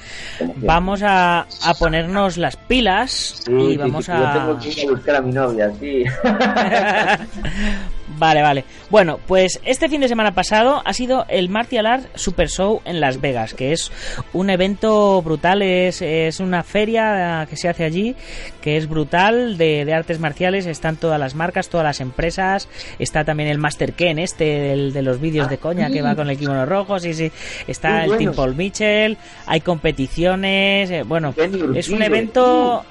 vamos 0.57 1.01
a, 1.03 1.41
a 1.41 1.73
ponernos 1.79 2.37
las 2.37 2.55
pilas 2.55 3.43
Sí, 3.45 3.51
y 3.51 3.77
vamos 3.77 4.05
sí, 4.05 4.11
a... 4.11 4.17
Yo 4.17 4.39
tengo 4.39 4.59
que 4.59 4.69
ir 4.69 4.87
a 4.87 4.91
buscar 4.91 5.15
a 5.15 5.21
mi 5.21 5.31
novia, 5.31 5.71
sí. 5.79 6.03
vale, 8.17 8.41
vale. 8.41 8.63
Bueno, 8.89 9.19
pues 9.27 9.59
este 9.63 9.87
fin 9.89 10.01
de 10.01 10.07
semana 10.07 10.33
pasado 10.33 10.81
ha 10.83 10.93
sido 10.93 11.25
el 11.29 11.49
Martial 11.49 11.85
Art 11.85 12.05
Super 12.15 12.49
Show 12.49 12.81
en 12.85 12.99
Las 12.99 13.21
Vegas, 13.21 13.53
que 13.53 13.71
es 13.71 13.91
un 14.33 14.49
evento 14.49 15.21
brutal, 15.21 15.61
es, 15.61 16.01
es 16.01 16.39
una 16.39 16.63
feria 16.63 17.45
que 17.49 17.55
se 17.55 17.69
hace 17.69 17.83
allí, 17.83 18.15
que 18.61 18.77
es 18.77 18.89
brutal 18.89 19.57
de, 19.57 19.85
de 19.85 19.93
artes 19.93 20.19
marciales, 20.19 20.65
están 20.65 20.95
todas 20.97 21.19
las 21.19 21.35
marcas, 21.35 21.69
todas 21.69 21.83
las 21.85 21.99
empresas, 22.01 22.67
está 22.97 23.23
también 23.23 23.49
el 23.49 23.57
Master 23.59 23.93
Ken 23.93 24.19
este 24.19 24.43
del- 24.45 24.93
de 24.93 25.01
los 25.01 25.19
vídeos 25.21 25.49
de 25.49 25.57
coña 25.57 25.89
que 25.91 26.01
va 26.01 26.15
con 26.15 26.29
el 26.29 26.37
kimono 26.37 26.65
rojo, 26.65 26.99
sí, 26.99 27.13
sí, 27.13 27.31
está 27.67 28.03
el. 28.05 28.11
Team 28.17 28.33
Paul 28.35 28.55
Mitchell, 28.55 29.17
hay 29.45 29.61
competiciones, 29.61 30.89
eh, 30.91 31.03
bueno, 31.03 31.33
es 31.75 31.89
un 31.89 32.01
evento 32.03 32.83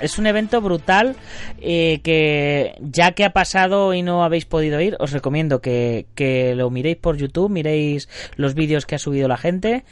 es 0.00 0.18
un 0.18 0.26
evento 0.26 0.60
brutal 0.60 1.16
eh, 1.60 2.00
que 2.02 2.74
ya 2.80 3.12
que 3.12 3.24
ha 3.24 3.30
pasado 3.30 3.94
y 3.94 4.02
no 4.02 4.22
habéis 4.24 4.44
podido 4.46 4.80
ir, 4.80 4.96
os 5.00 5.12
recomiendo 5.12 5.60
que, 5.60 6.06
que 6.14 6.54
lo 6.54 6.70
miréis 6.70 6.96
por 6.96 7.16
YouTube, 7.16 7.50
miréis 7.50 8.08
los 8.36 8.54
vídeos 8.54 8.86
que 8.86 8.94
ha 8.96 8.98
subido 8.98 9.28
la 9.28 9.36
gente 9.36 9.84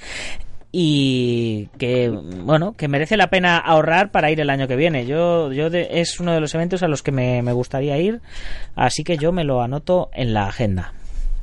y 0.71 1.69
que 1.79 2.11
bueno 2.11 2.75
que 2.77 2.89
merece 2.89 3.17
la 3.17 3.31
pena 3.31 3.57
ahorrar 3.57 4.11
para 4.11 4.31
ir 4.31 4.39
el 4.41 4.51
año 4.51 4.69
que 4.69 4.77
viene 4.77 5.07
yo 5.07 5.51
yo 5.51 5.71
de- 5.71 5.89
es 5.93 6.21
uno 6.21 6.33
de 6.35 6.41
los 6.41 6.55
eventos 6.55 6.83
a 6.83 6.89
los 6.89 7.03
que 7.03 7.11
me, 7.11 7.41
me 7.43 7.55
gustaría 7.55 7.97
ir 7.99 8.21
así 8.77 9.03
que 9.03 9.17
yo 9.17 9.33
me 9.33 9.45
lo 9.45 9.63
anoto 9.63 10.11
en 10.13 10.35
la 10.35 10.47
agenda 10.49 10.93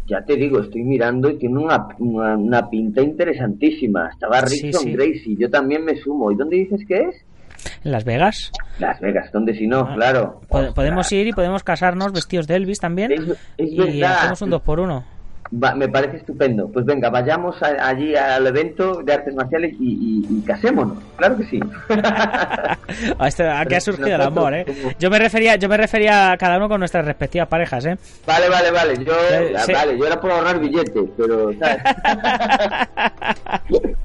Ya 0.07 0.21
te 0.23 0.35
digo, 0.35 0.59
estoy 0.59 0.83
mirando 0.83 1.31
y 1.31 1.39
tiene 1.39 1.57
una, 1.57 1.87
una, 1.97 2.37
una 2.37 2.69
pinta 2.69 3.01
interesantísima. 3.01 4.09
Estaba 4.13 4.45
Sí, 4.45 4.61
Rickson 4.61 4.83
sí. 4.83 4.91
Gracie, 4.93 5.35
yo 5.39 5.49
también 5.49 5.83
me 5.83 5.95
sumo. 5.95 6.31
¿Y 6.31 6.35
dónde 6.35 6.57
dices 6.57 6.81
que 6.87 6.93
es? 7.09 7.15
En 7.83 7.91
Las 7.91 8.03
Vegas 8.05 8.51
Las 8.79 8.99
Vegas, 8.99 9.31
¿dónde 9.31 9.53
si 9.55 9.67
no? 9.67 9.81
Ah. 9.89 9.93
Claro. 9.95 10.41
Podemos 10.73 11.11
ir 11.11 11.27
y 11.27 11.33
podemos 11.33 11.63
casarnos 11.63 12.11
vestidos 12.13 12.47
de 12.47 12.55
Elvis 12.55 12.79
también 12.79 13.11
Es, 13.11 13.21
es 13.57 13.71
y 13.71 13.77
verdad. 13.77 14.17
hacemos 14.19 14.41
un 14.41 14.49
dos 14.49 14.61
por 14.61 14.79
uno 14.79 15.03
Va, 15.53 15.75
me 15.75 15.87
parece 15.87 16.17
estupendo. 16.17 16.67
Pues 16.73 16.87
venga, 16.87 17.11
vayamos 17.11 17.61
a- 17.61 17.87
allí 17.87 18.15
al 18.15 18.47
evento 18.47 19.03
de 19.03 19.13
artes 19.13 19.35
marciales 19.35 19.75
y, 19.79 20.25
y- 20.27 20.39
y 20.39 20.41
casémonos. 20.41 20.97
Claro 21.17 21.37
que 21.37 21.43
sí. 21.45 21.59
Este- 23.23 23.47
Aquí 23.47 23.65
Pero 23.65 23.77
ha 23.77 23.79
surgido 23.79 24.15
el 24.15 24.21
amor, 24.21 24.55
¿eh? 24.55 24.65
Yo 24.99 25.11
me 25.11 25.19
refería, 25.19 25.55
yo 25.55 25.69
me 25.69 25.77
refería 25.77 26.31
a 26.31 26.37
cada 26.37 26.57
uno 26.57 26.67
con 26.67 26.79
nuestras 26.79 27.05
respectivas 27.05 27.47
parejas, 27.47 27.85
¿eh? 27.85 27.95
vale, 28.25 28.49
vale, 28.49 28.71
vale. 28.71 29.05
Yo, 29.05 29.13
Eh, 29.31 29.53
sí. 29.59 29.71
vale, 29.71 29.95
yo 29.99 30.07
era 30.07 30.19
por 30.19 30.31
ahorrar 30.31 30.59
billetes, 30.59 31.03
pero 31.15 31.51
¿sabes? 31.59 31.77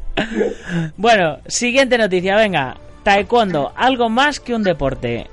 Bueno, 0.97 1.39
siguiente 1.47 1.97
noticia, 1.97 2.37
venga. 2.37 2.77
Taekwondo, 3.03 3.73
algo 3.77 4.09
más 4.09 4.41
que 4.41 4.55
un 4.55 4.63
deporte. 4.63 5.27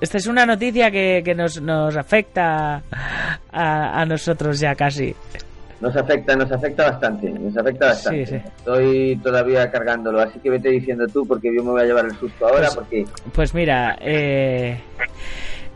Esta 0.00 0.16
es 0.16 0.26
una 0.26 0.46
noticia 0.46 0.90
que, 0.90 1.20
que 1.24 1.34
nos, 1.34 1.60
nos 1.60 1.94
afecta 1.96 2.82
a, 3.52 4.00
a 4.00 4.06
nosotros 4.06 4.58
ya 4.58 4.74
casi. 4.74 5.14
Nos 5.80 5.96
afecta, 5.96 6.36
nos 6.36 6.50
afecta 6.52 6.90
bastante, 6.90 7.30
nos 7.30 7.56
afecta 7.56 7.86
bastante. 7.86 8.26
Sí, 8.26 8.32
sí. 8.38 8.42
Estoy 8.58 9.16
todavía 9.22 9.70
cargándolo, 9.70 10.20
así 10.20 10.38
que 10.38 10.50
vete 10.50 10.68
diciendo 10.70 11.06
tú 11.06 11.26
porque 11.26 11.48
yo 11.54 11.62
me 11.62 11.70
voy 11.70 11.82
a 11.82 11.84
llevar 11.84 12.04
el 12.06 12.16
susto 12.18 12.46
ahora 12.46 12.66
Pues- 12.66 12.74
porque 12.74 13.04
Pues 13.34 13.54
mira, 13.54 13.96
eh, 14.00 14.78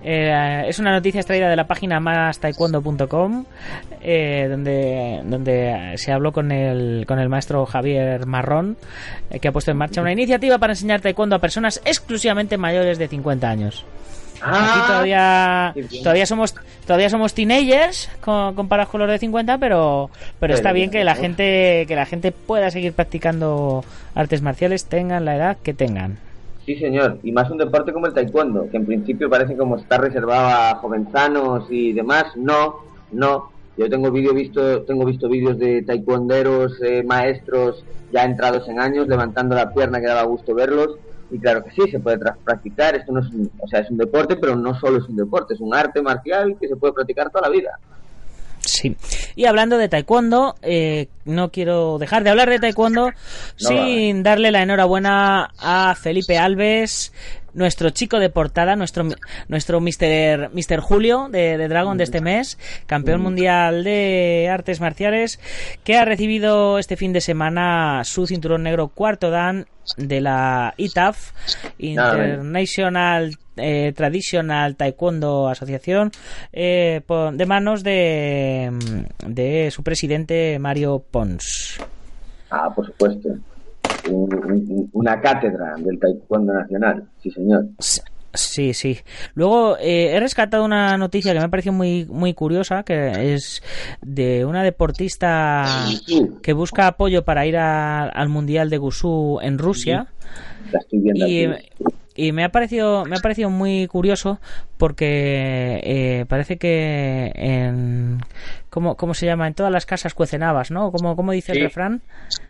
eh, 0.07 0.64
es 0.69 0.79
una 0.79 0.93
noticia 0.93 1.21
extraída 1.21 1.49
de 1.49 1.57
la 1.57 1.67
página 1.67 1.99
mastaekwondo.com 1.99 3.47
eh, 4.03 4.47
donde, 4.51 5.23
donde 5.25 5.95
se 5.97 6.12
habló 6.12 6.31
con 6.31 6.53
el, 6.53 7.07
con 7.09 7.19
el 7.19 7.31
maestro 7.31 7.64
Javier 7.64 8.27
Marrón 8.27 8.77
eh, 9.31 9.40
que 9.40 9.49
ha 9.49 9.53
puesto 9.53 9.71
en 9.71 9.79
marcha 9.79 10.03
una 10.03 10.12
iniciativa 10.12 10.59
para 10.59 10.75
enseñar 10.75 11.01
taekwondo 11.01 11.37
a 11.37 11.38
personas 11.38 11.81
exclusivamente 11.87 12.59
mayores 12.59 12.99
de 12.99 13.09
50 13.09 13.49
años. 13.49 13.87
Aquí 14.43 14.57
Ah, 14.57 14.85
todavía 14.87 15.75
todavía 16.03 16.27
somos 16.27 16.55
todavía 16.87 17.09
somos 17.09 17.33
teenagers 17.33 18.11
con, 18.21 18.55
comparados 18.55 18.90
con 18.90 19.01
los 19.01 19.09
de 19.09 19.19
50, 19.19 19.57
pero 19.57 20.11
pero 20.38 20.53
está 20.53 20.73
bien 20.73 20.90
que 20.90 21.03
la 21.03 21.14
gente 21.14 21.87
que 21.88 21.97
la 21.97 22.05
gente 22.05 22.31
pueda 22.31 22.71
seguir 22.71 22.93
practicando 22.93 23.85
artes 24.14 24.43
marciales 24.43 24.85
tengan 24.85 25.25
la 25.25 25.37
edad 25.37 25.57
que 25.62 25.73
tengan. 25.73 26.19
Sí, 26.64 26.77
señor. 26.77 27.18
Y 27.22 27.33
más 27.33 27.50
un 27.50 27.59
deporte 27.59 27.92
como 27.92 28.07
el 28.07 28.14
taekwondo, 28.14 28.70
que 28.70 28.79
en 28.79 28.87
principio 28.87 29.29
parece 29.29 29.57
como 29.57 29.77
está 29.77 29.98
reservado 29.98 30.46
a 30.46 30.77
jovenzanos 30.77 31.66
y 31.70 31.92
demás. 31.92 32.24
No, 32.37 32.77
no. 33.12 33.50
Yo 33.77 33.90
tengo 33.90 34.11
vídeo 34.11 34.33
visto, 34.33 34.83
tengo 34.85 35.05
visto 35.05 35.29
vídeos 35.29 35.59
de 35.59 35.83
taekwonderos, 35.83 36.81
eh, 36.81 37.03
maestros 37.03 37.85
ya 38.12 38.24
entrados 38.24 38.68
en 38.68 38.79
años, 38.81 39.09
levantando 39.09 39.57
la 39.57 39.74
pierna 39.74 40.00
que 40.00 40.07
daba 40.07 40.22
gusto 40.22 40.55
verlos. 40.55 40.96
Y 41.31 41.38
claro 41.38 41.64
que 41.64 41.70
sí, 41.72 41.90
se 41.90 42.00
puede 42.00 42.18
practicar. 42.18 42.94
Esto 42.94 43.12
no 43.12 43.20
es 43.20 43.27
un, 43.31 43.50
o 43.59 43.68
sea, 43.68 43.81
es 43.81 43.90
un 43.90 43.98
deporte, 43.98 44.37
pero 44.37 44.57
no 44.57 44.79
solo 44.79 44.98
es 44.98 45.09
un 45.09 45.16
deporte, 45.16 45.55
es 45.55 45.61
un 45.61 45.74
arte 45.74 46.00
marcial 46.00 46.57
que 46.59 46.68
se 46.68 46.77
puede 46.77 46.94
practicar 46.94 47.31
toda 47.31 47.48
la 47.48 47.55
vida. 47.55 47.79
Sí. 48.66 48.96
Y 49.37 49.46
hablando 49.46 49.79
de 49.79 49.88
taekwondo, 49.88 50.57
eh, 50.62 51.09
no 51.24 51.50
quiero 51.50 51.98
dejar 51.98 52.24
de 52.24 52.31
hablar 52.31 52.50
de 52.50 52.59
taekwondo 52.59 53.12
sin 53.57 54.22
darle 54.22 54.50
la 54.50 54.62
enhorabuena 54.62 55.50
a 55.59 55.94
Felipe 55.94 56.38
Alves, 56.38 57.12
nuestro 57.55 57.90
chico 57.90 58.19
de 58.19 58.31
portada, 58.31 58.77
nuestro 58.77 59.09
nuestro 59.49 59.81
Mr. 59.81 60.51
Mr. 60.53 60.81
Julio 60.81 61.29
de, 61.31 61.57
de 61.57 61.69
Dragon 61.69 61.97
de 61.97 62.05
este 62.05 62.21
mes, 62.21 62.59
campeón 62.87 63.23
mundial 63.23 63.85
de 63.85 64.49
artes 64.53 64.81
marciales, 64.81 65.40
que 65.85 65.97
ha 65.97 66.05
recibido 66.05 66.79
este 66.79 66.97
fin 66.97 67.12
de 67.12 67.21
semana 67.21 68.03
su 68.05 68.27
cinturón 68.27 68.62
negro 68.64 68.88
cuarto 68.88 69.31
dan 69.31 69.67
de 69.97 70.21
la 70.21 70.75
ITAF. 70.77 71.33
International 71.79 73.37
eh, 73.57 73.93
Traditional 73.95 74.77
Taekwondo 74.77 75.49
Asociación, 75.49 76.11
eh, 76.53 77.03
de 77.33 77.47
manos 77.47 77.85
de, 77.85 78.71
de 79.27 79.71
su 79.71 79.83
presidente 79.83 80.59
Mario 80.59 81.05
Pons. 81.11 81.79
Ah, 82.51 82.73
por 82.75 82.87
supuesto. 82.87 83.31
Un- 84.11 84.35
un- 84.35 84.90
una 84.93 85.21
cátedra 85.21 85.75
del 85.79 85.99
taekwondo 85.99 86.53
nacional, 86.53 87.05
sí, 87.23 87.31
señor. 87.31 87.67
Sí, 88.37 88.75
sí. 88.75 88.99
Luego 89.35 89.77
eh, 89.79 90.11
he 90.14 90.21
rescatado 90.21 90.64
una 90.64 90.99
noticia 90.99 91.33
que 91.33 91.38
me 91.38 91.45
ha 91.45 91.49
parecido 91.49 91.73
muy, 91.73 92.05
muy 92.07 92.35
curiosa, 92.35 92.83
que 92.83 93.35
es 93.35 93.62
de 94.03 94.45
una 94.45 94.62
deportista 94.64 95.87
que 96.43 96.53
busca 96.53 96.88
apoyo 96.88 97.25
para 97.25 97.47
ir 97.47 97.57
al 97.57 98.29
Mundial 98.29 98.71
de 98.71 98.79
Gusú 98.79 99.38
en 99.40 99.59
Rusia. 99.59 100.09
La 100.73 100.81
estoy 100.81 100.99
viendo 100.99 101.27
Y, 101.29 101.45
aquí. 101.45 101.64
Y 102.16 102.33
me 102.33 102.44
ha 102.44 102.48
parecido 102.50 103.05
me 103.07 103.16
ha 103.16 103.20
parecido 103.20 103.50
muy 103.50 103.87
curioso 103.88 104.38
porque 104.79 105.81
eh, 105.83 106.24
parece 106.29 106.59
que 106.59 107.33
en 107.35 108.20
¿cómo, 108.70 108.96
cómo 108.96 109.14
se 109.14 109.27
llama 109.27 109.46
en 109.48 109.55
todas 109.55 109.72
las 109.72 109.85
casas 109.87 110.14
cuecen 110.14 110.42
habas 110.42 110.70
no 110.70 110.92
¿Cómo, 110.92 111.16
cómo 111.16 111.33
dice 111.33 111.53
Sí. 111.53 111.59
el 111.59 111.64
refrán 111.64 112.03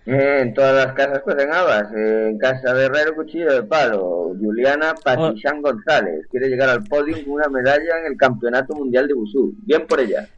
Eh, 0.06 0.40
en 0.42 0.52
todas 0.54 0.74
las 0.86 0.94
casas 0.94 1.20
cuecen 1.22 1.50
habas. 1.52 1.84
eh, 1.96 2.28
en 2.30 2.38
casa 2.38 2.74
de 2.74 2.84
Herrero, 2.86 3.14
cuchillo 3.14 3.52
de 3.54 3.62
palo. 3.62 4.34
Juliana 4.38 4.94
Patrichán 5.02 5.62
González 5.62 6.26
quiere 6.30 6.48
llegar 6.48 6.68
al 6.68 6.84
podio 6.84 7.14
con 7.24 7.32
una 7.34 7.48
medalla 7.48 7.98
en 8.00 8.12
el 8.12 8.16
Campeonato 8.18 8.74
Mundial 8.74 9.08
de 9.08 9.14
Busú. 9.14 9.54
Bien 9.64 9.86
por 9.86 10.00
ella. 10.00 10.28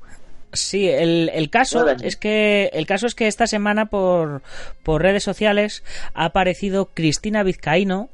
Sí, 0.52 0.88
el, 0.88 1.30
el 1.34 1.50
caso 1.50 1.80
Hola. 1.82 1.96
es 2.02 2.16
que 2.16 2.70
el 2.72 2.86
caso 2.86 3.06
es 3.08 3.14
que 3.16 3.26
esta 3.26 3.46
semana 3.48 3.86
por, 3.86 4.42
por 4.84 5.02
redes 5.02 5.24
sociales 5.24 5.82
ha 6.14 6.26
aparecido 6.26 6.90
Cristina 6.94 7.42
Vizcaíno, 7.42 8.08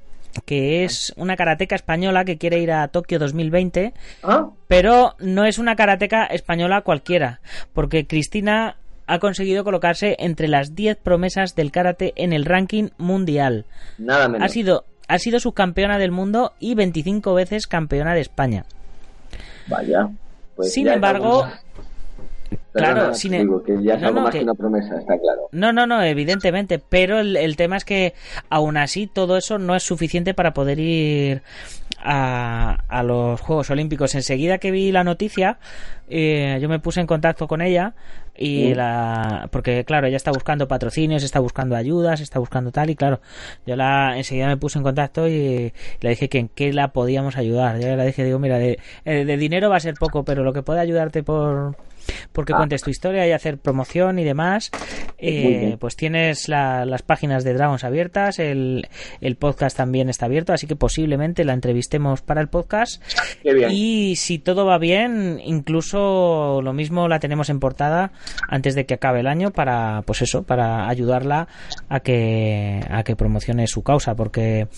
que 0.44 0.84
es 0.84 1.12
una 1.16 1.36
karateca 1.36 1.74
española 1.74 2.24
que 2.24 2.38
quiere 2.38 2.58
ir 2.58 2.72
a 2.72 2.88
Tokio 2.88 3.18
2020, 3.18 3.94
¿Ah? 4.22 4.50
pero 4.68 5.14
no 5.18 5.44
es 5.44 5.58
una 5.58 5.76
karateca 5.76 6.24
española 6.26 6.82
cualquiera, 6.82 7.40
porque 7.72 8.06
Cristina 8.06 8.76
ha 9.06 9.18
conseguido 9.18 9.64
colocarse 9.64 10.16
entre 10.18 10.48
las 10.48 10.74
10 10.74 10.96
promesas 10.98 11.54
del 11.54 11.70
karate 11.70 12.12
en 12.16 12.32
el 12.32 12.44
ranking 12.44 12.90
mundial. 12.98 13.66
Nada 13.98 14.28
menos. 14.28 14.46
Ha 14.46 14.48
sido 14.48 14.84
ha 15.08 15.18
sido 15.18 15.40
subcampeona 15.40 15.98
del 15.98 16.10
mundo 16.10 16.54
y 16.58 16.74
25 16.74 17.34
veces 17.34 17.66
campeona 17.66 18.14
de 18.14 18.20
España. 18.20 18.64
Vaya. 19.66 20.08
Pues 20.56 20.72
Sin 20.72 20.88
embargo, 20.88 21.46
claro, 22.72 22.94
Perdona, 22.94 23.14
sin 23.14 23.30
te 23.32 23.36
em- 23.38 23.42
digo 23.42 23.62
que 23.62 23.82
ya 23.82 23.94
es 23.94 24.00
no, 24.02 24.08
algo 24.08 24.18
no, 24.20 24.24
más 24.24 24.32
que- 24.32 24.38
que 24.38 24.44
una 24.44 24.54
promesa, 24.54 24.98
está 24.98 25.18
claro. 25.18 25.48
No, 25.52 25.72
no, 25.72 25.86
no, 25.86 26.02
evidentemente, 26.02 26.78
pero 26.78 27.20
el, 27.20 27.36
el 27.36 27.56
tema 27.56 27.76
es 27.76 27.84
que 27.84 28.14
aún 28.50 28.76
así 28.76 29.06
todo 29.06 29.36
eso 29.36 29.58
no 29.58 29.74
es 29.76 29.82
suficiente 29.82 30.34
para 30.34 30.52
poder 30.54 30.78
ir 30.78 31.42
a, 32.04 32.78
a 32.88 33.02
los 33.02 33.40
Juegos 33.40 33.70
Olímpicos. 33.70 34.14
Enseguida 34.14 34.58
que 34.58 34.70
vi 34.70 34.92
la 34.92 35.04
noticia, 35.04 35.58
eh, 36.08 36.58
yo 36.60 36.68
me 36.68 36.78
puse 36.80 37.00
en 37.00 37.06
contacto 37.06 37.46
con 37.46 37.60
ella 37.60 37.94
y 38.34 38.68
Sí. 38.68 38.74
la 38.74 39.48
porque 39.52 39.84
claro 39.84 40.06
ella 40.06 40.16
está 40.16 40.30
buscando 40.32 40.66
patrocinios 40.66 41.22
está 41.22 41.38
buscando 41.38 41.76
ayudas 41.76 42.18
está 42.22 42.38
buscando 42.38 42.72
tal 42.72 42.88
y 42.88 42.96
claro 42.96 43.20
yo 43.66 43.76
la 43.76 44.16
enseguida 44.16 44.46
me 44.46 44.56
puse 44.56 44.78
en 44.78 44.84
contacto 44.84 45.28
y 45.28 45.74
le 46.00 46.08
dije 46.08 46.30
que 46.30 46.38
en 46.38 46.48
qué 46.48 46.72
la 46.72 46.92
podíamos 46.94 47.36
ayudar 47.36 47.78
yo 47.78 47.94
le 47.94 48.06
dije 48.06 48.24
digo 48.24 48.38
mira 48.38 48.56
de, 48.58 48.78
eh, 49.04 49.26
de 49.26 49.36
dinero 49.36 49.68
va 49.68 49.76
a 49.76 49.80
ser 49.80 49.96
poco 50.00 50.24
pero 50.24 50.44
lo 50.44 50.54
que 50.54 50.62
puede 50.62 50.80
ayudarte 50.80 51.22
por 51.22 51.76
porque 52.32 52.52
Ah. 52.52 52.56
cuentes 52.58 52.82
tu 52.82 52.90
historia 52.90 53.26
y 53.26 53.32
hacer 53.32 53.58
promoción 53.58 54.18
y 54.18 54.24
demás 54.24 54.70
eh, 55.18 55.76
pues 55.80 55.96
tienes 55.96 56.48
la- 56.48 56.84
las 56.84 57.02
páginas 57.02 57.44
de 57.44 57.54
Dragons 57.54 57.84
abiertas 57.84 58.38
el, 58.38 58.88
el 59.20 59.36
podcast 59.36 59.76
también 59.76 60.08
está 60.08 60.26
abierto 60.26 60.52
así 60.52 60.66
que 60.66 60.76
posiblemente 60.76 61.44
la 61.44 61.52
entrevistemos 61.52 62.22
para 62.22 62.40
el 62.40 62.48
podcast 62.48 63.02
Qué 63.42 63.54
bien. 63.54 63.70
y 63.72 64.16
si 64.16 64.38
todo 64.38 64.66
va 64.66 64.78
bien, 64.78 65.40
incluso 65.44 66.60
lo 66.62 66.72
mismo 66.72 67.08
la 67.08 67.18
tenemos 67.20 67.48
en 67.50 67.60
portada 67.60 68.12
antes 68.48 68.74
de 68.74 68.86
que 68.86 68.94
acabe 68.94 69.20
el 69.20 69.26
año 69.26 69.50
para, 69.50 70.02
pues 70.06 70.22
eso, 70.22 70.42
para 70.42 70.88
ayudarla 70.88 71.48
a 71.88 72.00
que 72.00 72.80
a 72.90 73.02
que 73.04 73.16
promocione 73.16 73.66
su 73.66 73.82
causa, 73.82 74.14
porque 74.14 74.68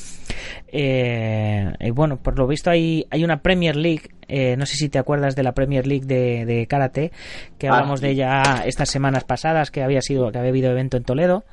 eh, 0.69 1.73
eh, 1.79 1.91
bueno, 1.91 2.17
por 2.23 2.39
lo 2.39 2.47
visto 2.47 2.71
hay 2.71 3.07
hay 3.11 3.25
una 3.25 3.43
Premier 3.43 3.77
League. 3.77 4.11
Eh, 4.29 4.57
no 4.57 4.67
sé 4.67 4.77
si 4.77 4.89
te 4.89 4.99
acuerdas 4.99 5.35
de 5.37 5.43
la 5.43 5.53
Premier 5.53 5.87
League 5.87 6.07
de, 6.07 6.45
de 6.47 6.67
karate 6.67 7.13
que 7.59 7.69
Ah, 7.69 7.75
hablamos 7.75 8.01
sí. 8.01 8.07
de 8.07 8.13
ella 8.13 8.63
estas 8.67 8.89
semanas 8.91 9.25
pasadas 9.25 9.71
que 9.71 9.83
había 9.83 10.01
sido 10.03 10.31
que 10.33 10.39
había 10.39 10.51
habido 10.51 10.71
evento 10.71 10.97
en 10.97 11.05
Toledo 11.05 11.45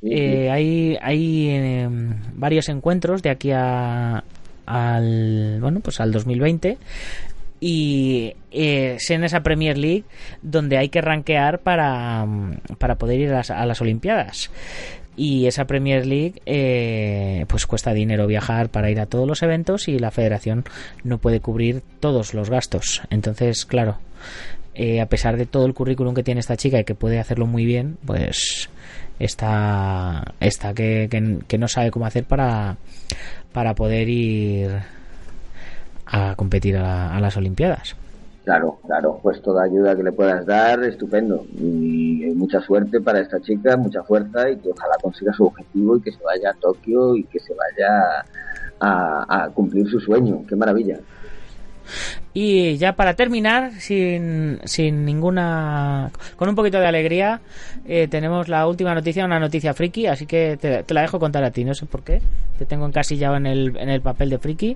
Sí, 0.00 0.08
eh, 0.12 0.42
sí. 0.44 0.48
hay 0.48 0.98
hay 1.00 1.48
eh, 1.50 1.88
varios 2.34 2.68
encuentros 2.68 3.22
de 3.22 3.30
aquí 3.30 3.50
a 3.52 4.22
al 4.66 5.58
bueno 5.60 5.80
pues 5.80 6.00
al 6.00 6.12
2020 6.12 6.76
y 7.60 8.34
eh, 8.52 8.94
es 8.96 9.10
en 9.10 9.24
esa 9.24 9.40
Premier 9.40 9.76
League 9.76 10.04
donde 10.42 10.78
hay 10.78 10.88
que 10.90 11.00
rankear 11.00 11.58
para, 11.60 12.24
para 12.78 12.94
poder 12.96 13.18
ir 13.18 13.30
a 13.32 13.38
las, 13.38 13.50
a 13.50 13.66
las 13.66 13.80
Olimpiadas 13.80 14.50
y 15.18 15.46
esa 15.46 15.66
Premier 15.66 16.06
League 16.06 16.40
eh, 16.46 17.44
pues 17.48 17.66
cuesta 17.66 17.92
dinero 17.92 18.28
viajar 18.28 18.68
para 18.68 18.90
ir 18.90 19.00
a 19.00 19.06
todos 19.06 19.26
los 19.26 19.42
eventos 19.42 19.88
y 19.88 19.98
la 19.98 20.12
federación 20.12 20.64
no 21.02 21.18
puede 21.18 21.40
cubrir 21.40 21.82
todos 21.98 22.34
los 22.34 22.48
gastos 22.48 23.02
entonces 23.10 23.66
claro 23.66 23.98
eh, 24.74 25.00
a 25.00 25.06
pesar 25.06 25.36
de 25.36 25.44
todo 25.44 25.66
el 25.66 25.74
currículum 25.74 26.14
que 26.14 26.22
tiene 26.22 26.40
esta 26.40 26.56
chica 26.56 26.78
y 26.78 26.84
que 26.84 26.94
puede 26.94 27.18
hacerlo 27.18 27.46
muy 27.46 27.64
bien 27.64 27.98
pues 28.06 28.70
está 29.18 30.34
está 30.38 30.72
que, 30.72 31.08
que, 31.48 31.58
no 31.58 31.66
sabe 31.66 31.90
cómo 31.90 32.06
hacer 32.06 32.24
para 32.24 32.76
para 33.52 33.74
poder 33.74 34.08
ir 34.08 34.70
a 36.06 36.36
competir 36.36 36.76
a, 36.76 37.14
a 37.14 37.20
las 37.20 37.36
Olimpiadas. 37.36 37.96
Claro, 38.48 38.78
claro, 38.86 39.20
pues 39.22 39.42
toda 39.42 39.64
ayuda 39.64 39.94
que 39.94 40.02
le 40.02 40.10
puedas 40.10 40.46
dar, 40.46 40.82
estupendo. 40.82 41.44
Y 41.60 42.24
eh, 42.24 42.32
mucha 42.34 42.62
suerte 42.62 42.98
para 42.98 43.20
esta 43.20 43.38
chica, 43.42 43.76
mucha 43.76 44.02
fuerza 44.02 44.48
y 44.48 44.56
que 44.56 44.70
ojalá 44.70 44.96
consiga 45.02 45.34
su 45.34 45.44
objetivo 45.44 45.98
y 45.98 46.00
que 46.00 46.12
se 46.12 46.22
vaya 46.24 46.48
a 46.48 46.54
Tokio 46.54 47.14
y 47.14 47.24
que 47.24 47.40
se 47.40 47.52
vaya 47.52 48.24
a, 48.80 49.50
cumplir 49.52 49.86
su 49.90 50.00
sueño. 50.00 50.44
Qué 50.48 50.56
maravilla. 50.56 50.98
Y 52.32 52.78
ya 52.78 52.94
para 52.94 53.12
terminar, 53.12 53.72
sin, 53.72 54.60
sin 54.64 55.04
ninguna. 55.04 56.10
con 56.36 56.48
un 56.48 56.54
poquito 56.54 56.80
de 56.80 56.86
alegría, 56.86 57.42
eh, 57.86 58.08
tenemos 58.08 58.48
la 58.48 58.66
última 58.66 58.94
noticia, 58.94 59.26
una 59.26 59.38
noticia 59.38 59.74
friki, 59.74 60.06
así 60.06 60.24
que 60.24 60.56
te, 60.56 60.84
te 60.84 60.94
la 60.94 61.02
dejo 61.02 61.20
contar 61.20 61.44
a 61.44 61.50
ti, 61.50 61.66
no 61.66 61.74
sé 61.74 61.84
por 61.84 62.02
qué. 62.02 62.22
Te 62.58 62.64
tengo 62.64 62.86
encasillado 62.86 63.36
en 63.36 63.44
el, 63.44 63.76
en 63.76 63.90
el 63.90 64.00
papel 64.00 64.30
de 64.30 64.38
friki. 64.38 64.74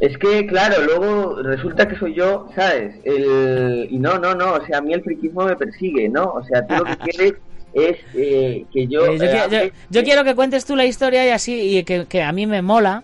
Es 0.00 0.16
que, 0.16 0.46
claro, 0.46 0.76
luego 0.82 1.42
resulta 1.42 1.86
que 1.86 1.96
soy 1.96 2.14
yo, 2.14 2.48
¿sabes? 2.54 2.94
El... 3.04 3.86
Y 3.90 3.98
no, 3.98 4.18
no, 4.18 4.34
no, 4.34 4.54
o 4.54 4.66
sea, 4.66 4.78
a 4.78 4.80
mí 4.80 4.92
el 4.94 5.02
friquismo 5.02 5.44
me 5.44 5.56
persigue, 5.56 6.08
¿no? 6.08 6.24
O 6.24 6.44
sea, 6.44 6.66
tú 6.66 6.74
lo 6.76 6.84
que 6.84 6.96
quieres 7.04 7.34
es 7.74 7.96
eh, 8.14 8.64
que 8.72 8.86
yo... 8.86 9.04
Eh, 9.06 9.72
yo, 9.90 10.00
eh, 10.00 10.04
quiero 10.04 10.24
que 10.24 10.34
cuentes 10.34 10.64
tú 10.64 10.74
la 10.74 10.86
historia 10.86 11.26
y 11.26 11.30
así, 11.30 11.78
y 11.78 11.84
que, 11.84 12.06
que 12.06 12.22
a 12.22 12.32
mí 12.32 12.46
me 12.46 12.62
mola, 12.62 13.02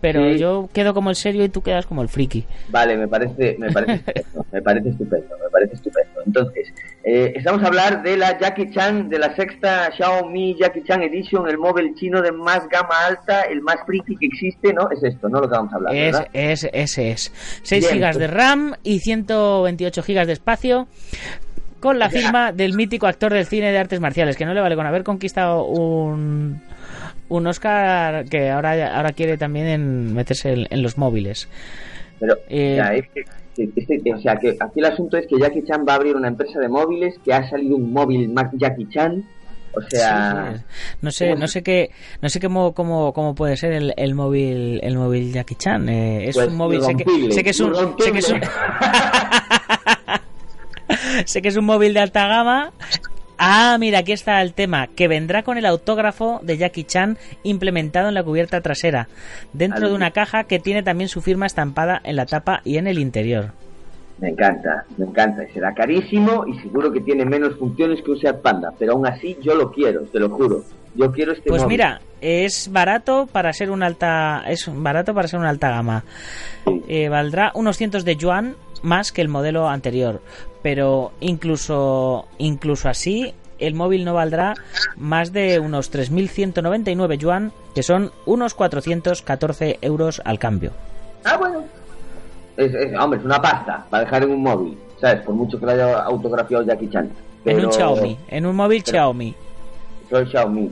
pero 0.00 0.32
Sí. 0.32 0.38
yo 0.38 0.68
quedo 0.72 0.94
como 0.94 1.10
el 1.10 1.16
serio 1.16 1.44
y 1.44 1.48
tú 1.48 1.62
quedas 1.62 1.86
como 1.86 2.02
el 2.02 2.08
friki. 2.08 2.44
Vale, 2.68 2.96
me 2.96 3.06
parece, 3.08 3.56
me 3.58 3.70
parece 3.70 4.02
estupendo, 4.14 4.44
me 4.52 4.60
parece 4.62 4.88
estupendo, 4.90 5.36
me 5.42 5.50
parece 5.50 5.74
estupendo. 5.74 6.20
Entonces, 6.26 6.72
eh, 7.04 7.32
estamos 7.36 7.62
a 7.62 7.66
hablar 7.66 8.02
de 8.02 8.16
la 8.16 8.38
Jackie 8.38 8.70
Chan, 8.70 9.08
de 9.08 9.18
la 9.18 9.34
sexta 9.34 9.90
Xiaomi 9.96 10.56
Jackie 10.58 10.84
Chan 10.84 11.02
Edition, 11.02 11.48
el 11.48 11.58
móvil 11.58 11.94
chino 11.96 12.22
de 12.22 12.30
más 12.32 12.68
gama 12.68 12.94
alta, 13.06 13.42
el 13.42 13.60
más 13.60 13.76
friki 13.86 14.16
que 14.16 14.26
existe, 14.26 14.72
¿no? 14.72 14.88
Es 14.90 15.02
esto, 15.02 15.28
¿no? 15.28 15.40
Lo 15.40 15.48
que 15.48 15.56
vamos 15.56 15.72
a 15.72 15.76
hablar, 15.76 15.94
Es, 15.94 16.12
¿verdad? 16.12 16.28
es, 16.32 16.68
ese 16.72 17.10
es. 17.10 17.32
6 17.62 17.82
Bien, 17.84 17.94
gigas 17.94 18.16
pues- 18.16 18.20
de 18.28 18.34
RAM 18.34 18.74
y 18.84 19.00
128 19.00 20.02
gigas 20.02 20.26
de 20.26 20.32
espacio. 20.34 20.86
Con 21.80 21.98
la 21.98 22.08
firma 22.10 22.52
del 22.52 22.74
mítico 22.74 23.08
actor 23.08 23.32
del 23.32 23.46
cine 23.46 23.72
de 23.72 23.78
artes 23.78 23.98
marciales, 23.98 24.36
que 24.36 24.44
no 24.46 24.54
le 24.54 24.60
vale 24.60 24.76
con 24.76 24.86
haber 24.86 25.02
conquistado 25.02 25.64
un, 25.64 26.62
un 27.28 27.46
Oscar 27.48 28.24
que 28.26 28.50
ahora, 28.50 28.96
ahora 28.96 29.10
quiere 29.10 29.36
también 29.36 29.66
en 29.66 30.14
meterse 30.14 30.52
en, 30.52 30.66
en 30.70 30.80
los 30.82 30.96
móviles. 30.96 31.48
Pero, 32.20 32.36
eh, 32.48 32.74
ya, 32.76 32.94
es 32.94 33.08
que, 33.08 33.24
que- 33.54 33.70
es 33.76 33.86
que- 34.02 34.14
o 34.14 34.20
sea, 34.20 34.36
que 34.36 34.56
aquí 34.60 34.80
el 34.80 34.84
asunto 34.86 35.16
es 35.16 35.26
que 35.26 35.38
Jackie 35.38 35.64
Chan 35.64 35.84
va 35.88 35.92
a 35.92 35.96
abrir 35.96 36.16
una 36.16 36.28
empresa 36.28 36.58
de 36.60 36.68
móviles, 36.68 37.14
que 37.24 37.32
ha 37.32 37.48
salido 37.48 37.76
un 37.76 37.92
móvil 37.92 38.32
Jackie 38.54 38.88
Chan, 38.88 39.24
o 39.74 39.80
sea... 39.88 40.54
Sí. 40.56 40.62
No 41.00 41.10
sé, 41.10 41.34
no 41.34 41.48
sé 41.48 41.62
qué, 41.62 41.90
no 42.20 42.28
sé 42.28 42.40
cómo, 42.40 42.72
cómo, 42.74 43.12
cómo 43.12 43.34
puede 43.34 43.56
ser 43.56 43.72
el, 43.72 43.94
el 43.96 44.14
móvil, 44.14 44.80
el 44.82 44.96
móvil 44.96 45.32
Jackie 45.32 45.54
Chan. 45.56 45.88
Eh, 45.88 46.28
es 46.28 46.36
Pues, 46.36 46.48
un 46.48 46.56
móvil, 46.56 46.82
sé 46.82 46.94
que, 46.94 47.32
sé 47.32 47.42
que 47.42 47.50
es 47.50 47.60
un, 47.60 47.74
sé 47.98 48.12
que 48.12 48.18
es 48.18 48.30
un, 48.30 48.40
sé 51.24 51.42
que 51.42 51.48
es 51.48 51.56
un 51.56 51.64
móvil 51.64 51.94
de 51.94 52.00
alta 52.00 52.26
gama. 52.26 52.72
Ah, 53.44 53.76
mira, 53.80 53.98
aquí 53.98 54.12
está 54.12 54.40
el 54.40 54.54
tema, 54.54 54.86
que 54.86 55.08
vendrá 55.08 55.42
con 55.42 55.58
el 55.58 55.66
autógrafo 55.66 56.38
de 56.44 56.58
Jackie 56.58 56.84
Chan 56.84 57.18
implementado 57.42 58.06
en 58.06 58.14
la 58.14 58.22
cubierta 58.22 58.60
trasera, 58.60 59.08
dentro 59.52 59.88
de 59.88 59.94
una 59.96 60.12
caja 60.12 60.44
que 60.44 60.60
tiene 60.60 60.84
también 60.84 61.08
su 61.08 61.20
firma 61.22 61.46
estampada 61.46 62.00
en 62.04 62.14
la 62.14 62.24
tapa 62.26 62.60
y 62.64 62.76
en 62.76 62.86
el 62.86 63.00
interior. 63.00 63.50
Me 64.18 64.28
encanta, 64.28 64.84
me 64.96 65.06
encanta. 65.06 65.42
Y 65.42 65.52
Será 65.52 65.74
carísimo 65.74 66.46
y 66.46 66.56
seguro 66.60 66.92
que 66.92 67.00
tiene 67.00 67.24
menos 67.24 67.56
funciones 67.58 68.00
que 68.04 68.12
un 68.12 68.20
Seat 68.20 68.42
Panda, 68.42 68.72
pero 68.78 68.92
aún 68.92 69.08
así 69.08 69.36
yo 69.42 69.56
lo 69.56 69.72
quiero, 69.72 70.02
te 70.02 70.20
lo 70.20 70.30
juro. 70.30 70.62
Yo 70.94 71.10
quiero 71.10 71.32
este 71.32 71.48
Pues 71.48 71.62
móvil. 71.62 71.74
mira, 71.78 72.00
es 72.20 72.70
barato 72.70 73.26
para 73.26 73.52
ser 73.52 73.72
un 73.72 73.82
alta, 73.82 74.44
es 74.46 74.70
barato 74.72 75.14
para 75.14 75.26
ser 75.26 75.40
una 75.40 75.48
alta 75.48 75.70
gama. 75.70 76.04
Eh, 76.86 77.08
valdrá 77.08 77.50
unos 77.56 77.76
cientos 77.76 78.04
de 78.04 78.14
yuan 78.14 78.54
más 78.82 79.10
que 79.10 79.22
el 79.22 79.28
modelo 79.28 79.68
anterior, 79.68 80.20
pero 80.62 81.12
incluso 81.20 82.28
incluso 82.38 82.88
así 82.88 83.32
el 83.66 83.74
móvil 83.74 84.04
no 84.04 84.14
valdrá 84.14 84.54
más 84.96 85.32
de 85.32 85.58
unos 85.60 85.90
3.199 85.92 87.16
yuan, 87.18 87.52
que 87.74 87.82
son 87.82 88.10
unos 88.26 88.54
414 88.54 89.78
euros 89.82 90.20
al 90.24 90.38
cambio. 90.38 90.72
Ah, 91.24 91.36
bueno. 91.36 91.64
Es, 92.56 92.74
es- 92.74 92.98
hombre, 92.98 93.18
es 93.20 93.24
una 93.24 93.40
pasta 93.40 93.84
para 93.88 94.04
dejar 94.04 94.24
en 94.24 94.30
un 94.32 94.42
móvil, 94.42 94.78
¿sabes? 95.00 95.22
Por 95.22 95.34
mucho 95.34 95.58
que 95.58 95.66
lo 95.66 95.72
haya 95.72 96.02
autografiado 96.02 96.64
Jackie 96.64 96.90
Chan. 96.90 97.10
En 97.44 97.64
un 97.64 97.72
Xiaomi, 97.72 98.18
en 98.28 98.46
un 98.46 98.54
móvil 98.56 98.82
pero- 98.84 98.92
Xiaomi. 98.98 99.34
Soy 100.10 100.26
Xiaomi. 100.26 100.70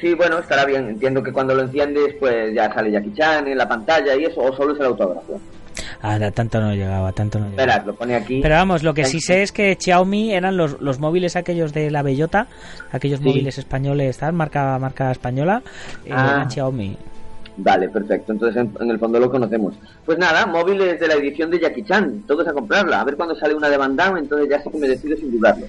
Sí, 0.00 0.14
bueno, 0.14 0.38
estará 0.40 0.64
bien. 0.64 0.88
Entiendo 0.88 1.22
que 1.22 1.32
cuando 1.32 1.54
lo 1.54 1.62
enciendes, 1.62 2.14
pues 2.18 2.52
ya 2.54 2.72
sale 2.74 2.90
Jackie 2.90 3.14
Chan 3.14 3.46
en 3.46 3.56
la 3.56 3.68
pantalla 3.68 4.16
y 4.16 4.24
eso, 4.24 4.40
o 4.40 4.54
solo 4.56 4.74
es 4.74 4.80
el 4.80 4.86
autógrafo. 4.86 5.40
Ah, 6.02 6.18
tanto 6.34 6.60
no 6.60 6.74
llegaba, 6.74 7.12
tanto 7.12 7.38
no 7.38 7.48
llegaba. 7.50 7.82
Lo 7.86 7.94
pone 7.94 8.14
aquí. 8.14 8.40
Pero 8.42 8.54
vamos, 8.56 8.82
lo 8.82 8.94
que 8.94 9.04
sí 9.04 9.20
sé 9.20 9.42
es 9.42 9.52
que 9.52 9.76
Xiaomi 9.78 10.32
eran 10.32 10.56
los, 10.56 10.80
los 10.80 10.98
móviles 10.98 11.36
aquellos 11.36 11.72
de 11.72 11.90
la 11.90 12.02
bellota, 12.02 12.46
aquellos 12.90 13.20
Sí. 13.20 13.24
móviles 13.26 13.58
españoles, 13.58 14.18
tal, 14.18 14.32
marca, 14.32 14.78
marca 14.78 15.10
española, 15.10 15.62
eh, 16.04 16.10
Ah. 16.12 16.32
eran 16.36 16.50
Xiaomi. 16.50 16.96
Vale, 17.54 17.88
perfecto. 17.90 18.32
Entonces, 18.32 18.62
en, 18.62 18.72
en 18.80 18.90
el 18.90 18.98
fondo 18.98 19.20
lo 19.20 19.30
conocemos. 19.30 19.74
Pues 20.06 20.16
nada, 20.18 20.46
móviles 20.46 20.98
de 20.98 21.06
la 21.06 21.14
edición 21.14 21.50
de 21.50 21.60
Jackie 21.60 21.84
Chan. 21.84 22.22
Todos 22.26 22.48
a 22.48 22.52
comprarla. 22.54 23.00
A 23.00 23.04
ver 23.04 23.14
cuando 23.16 23.34
sale 23.36 23.54
una 23.54 23.68
de 23.68 23.76
Van 23.76 23.94
Damme, 23.94 24.20
entonces 24.20 24.48
ya 24.48 24.62
sí 24.62 24.70
que 24.70 24.78
me 24.78 24.88
decido 24.88 25.16
sin 25.18 25.30
dudarlo. 25.32 25.66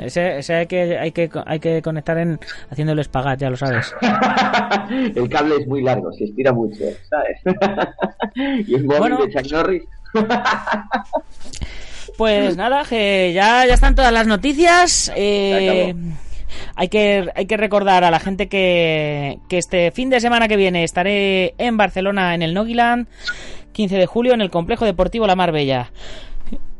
Ese, 0.00 0.38
ese 0.38 0.54
hay 0.54 0.66
que 0.66 0.98
hay 0.98 1.12
que 1.12 1.30
hay 1.46 1.60
que 1.60 1.82
conectar 1.82 2.16
en 2.18 2.38
haciéndole 2.70 3.02
espagat, 3.02 3.38
ya 3.38 3.50
lo 3.50 3.56
sabes. 3.56 3.94
el 5.14 5.28
cable 5.28 5.56
es 5.56 5.66
muy 5.66 5.82
largo, 5.82 6.12
se 6.12 6.24
estira 6.24 6.52
mucho, 6.52 6.84
¿sabes? 7.10 7.38
y 8.68 8.74
el 8.74 8.84
móvil 8.84 8.98
Bueno. 9.00 9.26
de 9.26 9.32
Chuck 9.32 9.52
Norris. 9.52 9.82
Pues 12.16 12.56
nada, 12.58 12.84
que 12.88 13.32
ya, 13.32 13.64
ya 13.66 13.72
están 13.74 13.94
todas 13.94 14.12
las 14.12 14.26
noticias. 14.26 15.10
Eh, 15.16 15.94
hay 16.76 16.88
que, 16.88 17.28
hay 17.34 17.46
que 17.46 17.56
recordar 17.56 18.04
a 18.04 18.10
la 18.10 18.20
gente 18.20 18.48
que, 18.48 19.38
que 19.48 19.56
este 19.56 19.90
fin 19.92 20.10
de 20.10 20.20
semana 20.20 20.46
que 20.46 20.56
viene 20.56 20.84
estaré 20.84 21.54
en 21.56 21.76
Barcelona 21.78 22.34
en 22.34 22.42
el 22.42 22.52
Nogiland, 22.52 23.06
15 23.72 23.96
de 23.96 24.06
julio 24.06 24.34
en 24.34 24.42
el 24.42 24.50
Complejo 24.50 24.84
Deportivo 24.84 25.26
La 25.26 25.36
Marbella. 25.36 25.90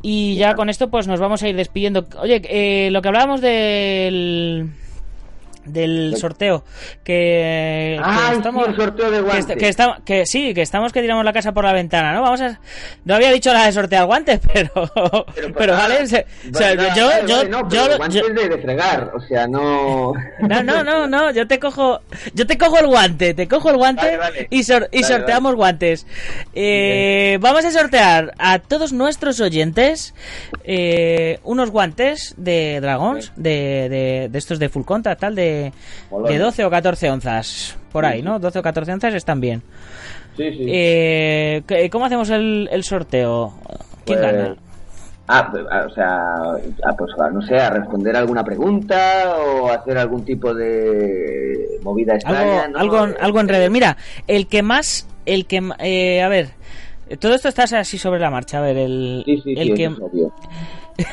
Y 0.03 0.35
ya 0.35 0.55
con 0.55 0.69
esto 0.69 0.91
pues 0.91 1.07
nos 1.07 1.21
vamos 1.21 1.43
a 1.43 1.49
ir 1.49 1.57
despidiendo. 1.57 2.07
Oye, 2.19 2.43
eh, 2.45 2.91
lo 2.91 3.01
que 3.01 3.09
hablábamos 3.09 3.41
del 3.41 4.71
del 5.65 6.15
sorteo 6.17 6.65
que, 7.05 7.97
que 7.97 8.01
Ah, 8.03 8.33
estamos 8.37 8.65
sí, 8.67 8.71
el 8.71 8.77
sorteo 8.77 9.11
de 9.11 9.17
que, 9.19 9.23
guantes. 9.23 9.49
est- 9.51 9.59
que 9.59 9.69
estamos 9.69 9.97
que 10.05 10.27
sí 10.27 10.55
que 10.55 10.63
estamos 10.63 10.93
que 10.93 11.01
tiramos 11.03 11.25
la 11.25 11.33
casa 11.33 11.53
por 11.53 11.65
la 11.65 11.73
ventana 11.73 12.13
no 12.13 12.23
vamos 12.23 12.41
a 12.41 12.61
no 13.05 13.15
había 13.15 13.31
dicho 13.31 13.53
la 13.53 13.67
de 13.67 13.73
sortear 13.73 14.07
guantes 14.07 14.41
pero 14.53 14.71
pero, 15.35 15.55
pues, 15.55 15.69
vale 15.69 15.99
ah, 16.03 16.07
se- 16.07 16.27
o 16.53 16.59
sea, 16.59 16.75
vale, 16.75 16.89
yo 16.97 17.07
vale, 17.07 17.23
yo 17.29 17.37
vale, 17.37 17.49
no, 17.49 17.59
yo, 17.63 17.69
pero 17.69 17.89
yo- 17.91 17.97
guantes 17.99 18.35
de, 18.35 18.49
de 18.49 18.59
fregar, 18.59 19.11
o 19.15 19.21
sea, 19.21 19.47
no... 19.47 20.13
no, 20.41 20.63
no, 20.63 20.83
no, 20.85 21.07
no, 21.07 21.31
yo 21.31 21.47
te 21.47 21.59
cojo, 21.59 22.01
yo 22.35 22.47
te 22.47 22.59
cojo 22.59 22.79
el 22.79 22.87
guante, 22.87 23.35
te 23.35 23.47
cojo 23.49 23.71
el 23.71 23.77
guante 23.77 24.03
Vale, 24.17 24.17
vale. 24.19 24.47
y, 24.51 24.63
sor- 24.65 24.89
y 24.93 25.03
Vale, 25.03 25.15
sorteamos 25.15 25.55
guantes. 25.55 26.07
Eh, 26.55 27.39
vamos 27.41 27.65
a 27.65 27.71
sortear 27.71 28.35
a 28.39 28.59
todos 28.59 28.93
nuestros 28.93 29.41
oyentes 29.41 30.15
eh, 30.65 31.39
unos 31.45 31.71
guantes 31.71 32.35
de 32.37 32.81
Dragons, 32.81 33.33
de, 33.37 33.89
de, 33.89 34.29
de 34.31 34.39
estos 34.39 34.59
de 34.59 34.69
full 34.69 34.85
contact, 34.85 35.21
tal, 35.21 35.35
de, 35.35 35.52
De 36.29 36.39
12 36.39 36.65
o 36.65 36.71
14 36.71 37.11
onzas, 37.11 37.77
por 37.93 38.05
ahí, 38.05 38.23
¿no? 38.23 38.39
12 38.39 38.59
o 38.59 38.63
14 38.63 38.93
onzas 38.93 39.15
están 39.15 39.41
bien. 39.41 39.63
Sí, 40.37 40.51
sí. 40.53 40.65
Eh, 40.69 41.63
¿qué- 41.67 41.91
¿Cómo 41.91 42.07
hacemos 42.07 42.31
el, 42.31 42.69
el 42.73 42.85
sorteo? 42.85 43.53
¿Quién 44.05 44.19
Pues, 44.19 44.33
gana? 44.33 44.57
Ah, 45.29 45.53
o 45.87 45.91
sea, 45.91 46.35
ah, 46.85 46.95
pues 46.99 47.11
no 47.33 47.41
sé, 47.43 47.57
a 47.59 47.71
responder 47.71 48.17
alguna 48.17 48.43
pregunta 48.45 49.35
o 49.39 49.71
hacer 49.71 49.97
algún 49.97 50.25
tipo 50.25 50.53
de 50.53 51.79
movida 51.83 52.15
extraña, 52.15 52.63
algo, 52.65 52.73
¿no? 52.73 52.79
algo, 52.81 53.07
Eh, 53.07 53.17
algo 53.21 53.41
en 53.41 53.49
redes. 53.49 53.71
Mira, 53.71 53.97
el 54.27 54.47
que 54.49 54.63
más, 54.63 55.07
el 55.25 55.47
que, 55.47 55.63
eh, 55.79 56.23
a 56.23 56.29
ver, 56.29 56.49
todo 57.21 57.35
esto 57.35 57.49
está 57.49 57.63
así 57.79 57.99
sobre 57.99 58.19
la 58.21 58.31
marcha. 58.31 58.59
A 58.59 58.63
ver, 58.63 58.77
el, 58.79 59.23
Sí, 59.25 59.41
sí, 59.43 59.55
el 59.57 59.69
sí, 59.69 59.75
que, 59.75 59.91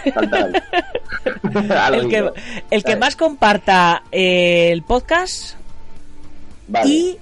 el 1.93 2.09
que, 2.09 2.31
el 2.71 2.83
que 2.83 2.95
más 2.95 3.15
comparta 3.15 4.03
eh, 4.11 4.69
el 4.71 4.83
podcast 4.83 5.55
Vale. 6.67 6.89
y 6.89 7.17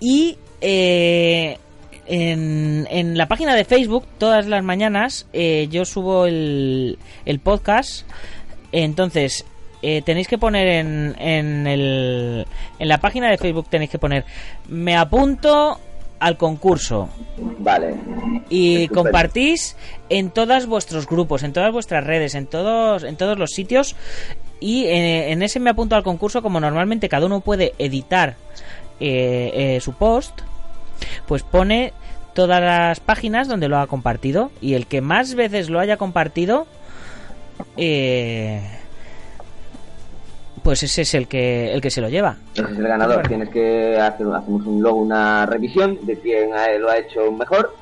y 0.00 0.38
eh, 0.60 1.58
en, 2.06 2.86
en 2.90 3.16
la 3.16 3.28
página 3.28 3.54
de 3.54 3.64
Facebook 3.64 4.04
todas 4.18 4.46
las 4.46 4.64
mañanas 4.64 5.26
eh, 5.32 5.68
yo 5.70 5.84
subo 5.84 6.26
el, 6.26 6.98
el 7.24 7.38
podcast. 7.38 8.06
Entonces 8.72 9.44
eh, 9.82 10.02
tenéis 10.02 10.28
que 10.28 10.38
poner 10.38 10.66
en, 10.68 11.14
en, 11.18 11.66
el, 11.66 12.46
en 12.78 12.88
la 12.88 12.98
página 12.98 13.30
de 13.30 13.38
Facebook 13.38 13.66
tenéis 13.68 13.90
que 13.90 13.98
poner 13.98 14.24
me 14.68 14.96
apunto 14.96 15.80
al 16.22 16.36
concurso 16.36 17.08
Vale. 17.58 17.96
y 18.48 18.84
Estupendo. 18.84 19.02
compartís 19.02 19.76
en 20.08 20.30
todos 20.30 20.66
vuestros 20.66 21.08
grupos, 21.08 21.42
en 21.42 21.52
todas 21.52 21.72
vuestras 21.72 22.04
redes, 22.04 22.36
en 22.36 22.46
todos, 22.46 23.02
en 23.02 23.16
todos 23.16 23.38
los 23.38 23.50
sitios. 23.50 23.96
Y 24.60 24.84
eh, 24.84 25.32
en 25.32 25.42
ese 25.42 25.58
me 25.58 25.70
apunto 25.70 25.96
al 25.96 26.04
concurso, 26.04 26.40
como 26.40 26.60
normalmente 26.60 27.08
cada 27.08 27.26
uno 27.26 27.40
puede 27.40 27.74
editar 27.78 28.36
eh, 29.00 29.50
eh, 29.54 29.80
su 29.80 29.94
post, 29.94 30.42
pues 31.26 31.42
pone 31.42 31.92
todas 32.34 32.60
las 32.60 33.00
páginas 33.00 33.48
donde 33.48 33.68
lo 33.68 33.78
ha 33.78 33.88
compartido. 33.88 34.52
Y 34.60 34.74
el 34.74 34.86
que 34.86 35.00
más 35.00 35.34
veces 35.34 35.70
lo 35.70 35.80
haya 35.80 35.96
compartido, 35.96 36.68
eh, 37.76 38.60
pues 40.62 40.82
ese 40.82 41.02
es 41.02 41.14
el 41.14 41.26
que, 41.28 41.72
el 41.72 41.80
que 41.80 41.90
se 41.90 42.00
lo 42.00 42.08
lleva. 42.08 42.36
Ese 42.54 42.62
es 42.64 42.78
el 42.78 42.86
ganador. 42.88 43.16
Bueno. 43.16 43.28
Tienes 43.28 43.48
que 43.50 43.98
hacer, 43.98 44.26
hacemos 44.34 44.66
un, 44.66 44.80
luego 44.80 44.98
una 44.98 45.44
revisión 45.46 45.98
de 46.02 46.16
quién 46.18 46.52
ha- 46.54 46.70
lo 46.78 46.90
ha 46.90 46.98
hecho 46.98 47.30
mejor 47.32 47.74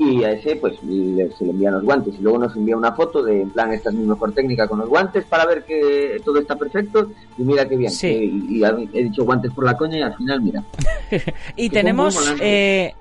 y 0.00 0.22
a 0.22 0.30
ese 0.30 0.54
pues 0.54 0.80
le- 0.84 1.28
se 1.32 1.44
le 1.44 1.50
envían 1.50 1.74
los 1.74 1.82
guantes 1.82 2.14
y 2.16 2.22
luego 2.22 2.38
nos 2.38 2.54
envía 2.54 2.76
una 2.76 2.92
foto 2.92 3.20
de 3.20 3.42
en 3.42 3.50
plan 3.50 3.72
esta 3.72 3.90
es 3.90 3.96
mi 3.96 4.06
mejor 4.06 4.32
técnica 4.32 4.68
con 4.68 4.78
los 4.78 4.88
guantes 4.88 5.24
para 5.24 5.44
ver 5.44 5.64
que 5.64 6.20
todo 6.24 6.38
está 6.38 6.54
perfecto 6.54 7.10
y 7.36 7.42
mira 7.42 7.68
qué 7.68 7.76
bien 7.76 7.90
Sí. 7.90 8.06
que- 8.06 8.24
y, 8.24 8.60
y 8.60 8.64
he 8.98 9.02
dicho 9.02 9.24
guantes 9.24 9.50
por 9.52 9.64
la 9.64 9.76
coña 9.76 9.98
y 9.98 10.02
al 10.02 10.14
final 10.16 10.40
mira 10.40 10.62
Y 11.56 11.70
tenemos 11.70 12.32
eh, 12.40 12.94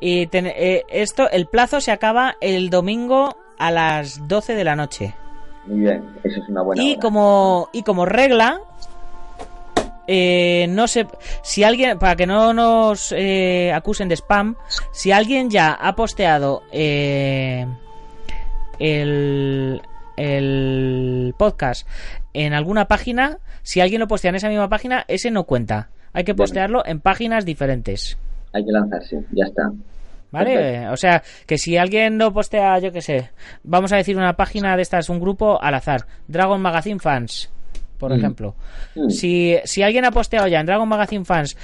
y 0.00 0.26
ten- 0.26 0.46
eh, 0.54 0.84
esto 0.90 1.30
el 1.30 1.46
plazo 1.46 1.80
se 1.80 1.90
acaba 1.90 2.36
el 2.42 2.68
domingo 2.68 3.34
a 3.58 3.70
las 3.70 4.28
12 4.28 4.54
de 4.54 4.64
la 4.64 4.76
noche 4.76 5.14
muy 5.66 5.80
bien 5.80 6.04
eso 6.24 6.40
es 6.40 6.48
una 6.48 6.62
buena 6.62 6.82
y 6.82 6.92
hora. 6.92 7.00
como 7.00 7.68
y 7.72 7.82
como 7.82 8.04
regla 8.04 8.60
eh, 10.06 10.66
no 10.68 10.88
sé 10.88 11.06
si 11.42 11.62
alguien 11.62 11.98
para 11.98 12.16
que 12.16 12.26
no 12.26 12.52
nos 12.52 13.12
eh, 13.12 13.72
acusen 13.72 14.08
de 14.08 14.16
spam 14.16 14.56
si 14.92 15.12
alguien 15.12 15.50
ya 15.50 15.72
ha 15.72 15.94
posteado 15.94 16.62
eh, 16.72 17.66
el 18.78 19.80
el 20.16 21.34
podcast 21.38 21.86
en 22.34 22.52
alguna 22.52 22.88
página 22.88 23.38
si 23.62 23.80
alguien 23.80 24.00
lo 24.00 24.08
postea 24.08 24.30
en 24.30 24.34
esa 24.36 24.48
misma 24.48 24.68
página 24.68 25.04
ese 25.08 25.30
no 25.30 25.44
cuenta. 25.44 25.88
Hay 26.12 26.24
que 26.24 26.34
postearlo 26.34 26.84
en 26.84 27.00
páginas 27.00 27.46
diferentes. 27.46 28.18
Hay 28.52 28.64
que 28.64 28.72
lanzarse 28.72 29.24
ya 29.30 29.46
está 29.46 29.72
¿Vale? 30.32 30.88
O 30.88 30.96
sea, 30.96 31.22
que 31.46 31.58
si 31.58 31.76
alguien 31.76 32.18
lo 32.18 32.32
postea, 32.32 32.78
yo 32.78 32.90
qué 32.90 33.00
sé, 33.02 33.30
vamos 33.62 33.92
a 33.92 33.96
decir 33.96 34.16
una 34.16 34.32
página 34.34 34.74
de 34.76 34.82
estas, 34.82 35.08
un 35.10 35.20
grupo 35.20 35.62
al 35.62 35.74
azar, 35.74 36.06
Dragon 36.26 36.60
Magazine 36.60 36.98
Fans, 36.98 37.50
por 37.98 38.10
Mm. 38.12 38.14
ejemplo. 38.18 38.54
Mm. 38.94 39.10
Si, 39.10 39.56
si 39.64 39.82
alguien 39.82 40.04
ha 40.06 40.10
posteado 40.10 40.48
ya 40.48 40.60
en 40.60 40.66
Dragon 40.66 40.88
Magazine 40.88 41.24
Fans 41.24 41.56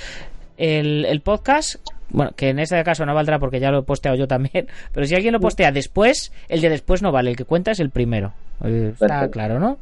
el, 0.56 1.04
el 1.06 1.20
podcast, 1.22 1.76
bueno, 2.10 2.32
que 2.36 2.50
en 2.50 2.58
este 2.58 2.82
caso 2.84 3.04
no 3.06 3.14
valdrá 3.14 3.38
porque 3.38 3.58
ya 3.60 3.70
lo 3.70 3.80
he 3.80 3.82
posteado 3.82 4.16
yo 4.16 4.26
también, 4.28 4.68
pero 4.92 5.06
si 5.06 5.14
alguien 5.14 5.32
lo 5.32 5.40
postea 5.40 5.72
después, 5.72 6.32
el 6.48 6.60
de 6.60 6.68
después 6.68 7.00
no 7.02 7.10
vale, 7.10 7.30
el 7.30 7.36
que 7.36 7.44
cuenta 7.44 7.70
es 7.70 7.80
el 7.80 7.90
primero. 7.90 8.32
Está 8.62 8.98
Perfecto. 9.06 9.30
claro, 9.30 9.58
¿no? 9.60 9.78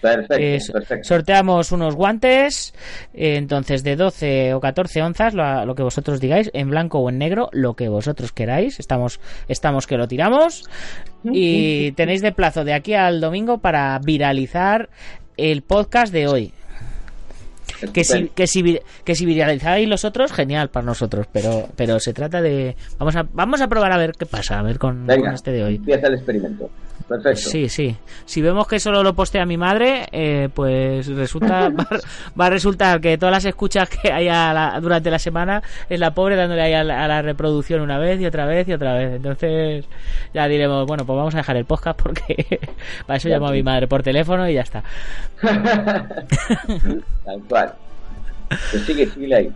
Perfecto 0.00 0.36
Eh, 0.36 0.58
perfecto 0.72 1.08
sorteamos 1.08 1.72
unos 1.72 1.94
guantes, 1.94 2.74
eh, 3.14 3.36
entonces 3.36 3.82
de 3.82 3.96
12 3.96 4.54
o 4.54 4.60
14 4.60 5.02
onzas, 5.02 5.34
lo, 5.34 5.64
lo 5.64 5.74
que 5.74 5.82
vosotros 5.82 6.20
digáis, 6.20 6.50
en 6.54 6.70
blanco 6.70 6.98
o 6.98 7.08
en 7.08 7.18
negro, 7.18 7.48
lo 7.52 7.74
que 7.74 7.88
vosotros 7.88 8.32
queráis. 8.32 8.80
Estamos, 8.80 9.20
estamos 9.48 9.86
que 9.86 9.96
lo 9.96 10.08
tiramos. 10.08 10.64
Y 11.24 11.92
tenéis 11.92 12.20
de 12.20 12.32
plazo 12.32 12.64
de 12.64 12.74
aquí 12.74 12.94
al 12.94 13.20
domingo 13.20 13.58
para 13.58 13.98
viralizar 14.00 14.88
el 15.36 15.62
podcast 15.62 16.12
de 16.12 16.26
hoy. 16.26 16.52
Que 17.92 18.04
si, 18.04 18.28
que, 18.28 18.46
si, 18.46 18.78
que 19.04 19.14
si 19.14 19.26
viralizáis 19.26 19.88
los 19.88 20.04
otros, 20.04 20.32
genial 20.32 20.70
para 20.70 20.86
nosotros. 20.86 21.26
Pero, 21.32 21.68
pero 21.74 21.98
se 21.98 22.12
trata 22.12 22.40
de. 22.40 22.76
Vamos 22.98 23.16
a, 23.16 23.26
vamos 23.32 23.60
a 23.60 23.68
probar 23.68 23.92
a 23.92 23.96
ver 23.96 24.12
qué 24.12 24.26
pasa, 24.26 24.58
a 24.58 24.62
ver 24.62 24.78
con, 24.78 25.06
venga 25.06 25.26
con 25.26 25.34
este 25.34 25.50
de 25.50 25.64
hoy. 25.64 25.74
empieza 25.76 26.06
el 26.06 26.14
experimento 26.14 26.70
perfecto 27.02 27.40
Sí, 27.50 27.68
sí. 27.68 27.96
Si 28.24 28.40
vemos 28.42 28.66
que 28.66 28.78
solo 28.80 29.02
lo 29.02 29.14
postea 29.14 29.44
mi 29.46 29.56
madre, 29.56 30.06
eh, 30.12 30.48
pues 30.54 31.06
resulta 31.08 31.68
va, 31.70 31.86
va 32.40 32.46
a 32.46 32.50
resultar 32.50 33.00
que 33.00 33.18
todas 33.18 33.32
las 33.32 33.44
escuchas 33.44 33.88
que 33.88 34.12
haya 34.12 34.52
la- 34.52 34.78
durante 34.80 35.10
la 35.10 35.18
semana 35.18 35.62
es 35.88 35.98
la 36.00 36.12
pobre 36.14 36.36
dándole 36.36 36.62
ahí 36.62 36.72
a 36.74 36.84
la, 36.84 37.04
a 37.04 37.08
la 37.08 37.22
reproducción 37.22 37.80
una 37.80 37.98
vez 37.98 38.20
y 38.20 38.26
otra 38.26 38.46
vez 38.46 38.68
y 38.68 38.72
otra 38.72 38.94
vez. 38.94 39.12
Entonces 39.16 39.84
ya 40.34 40.46
diremos, 40.48 40.86
bueno, 40.86 41.04
pues 41.04 41.16
vamos 41.16 41.34
a 41.34 41.38
dejar 41.38 41.56
el 41.56 41.64
podcast 41.64 42.00
porque 42.02 42.60
para 43.06 43.16
eso 43.16 43.28
Ya, 43.28 43.36
llamo 43.36 43.48
a 43.48 43.52
mi 43.52 43.62
madre 43.62 43.86
por 43.88 44.02
teléfono 44.02 44.48
y 44.48 44.54
ya 44.54 44.62
está. 44.62 44.82
Tal 45.42 47.40
cual. 47.48 47.72
Pues 48.70 48.84
sigue, 48.84 49.06
sigue 49.06 49.34
ahí. 49.34 49.52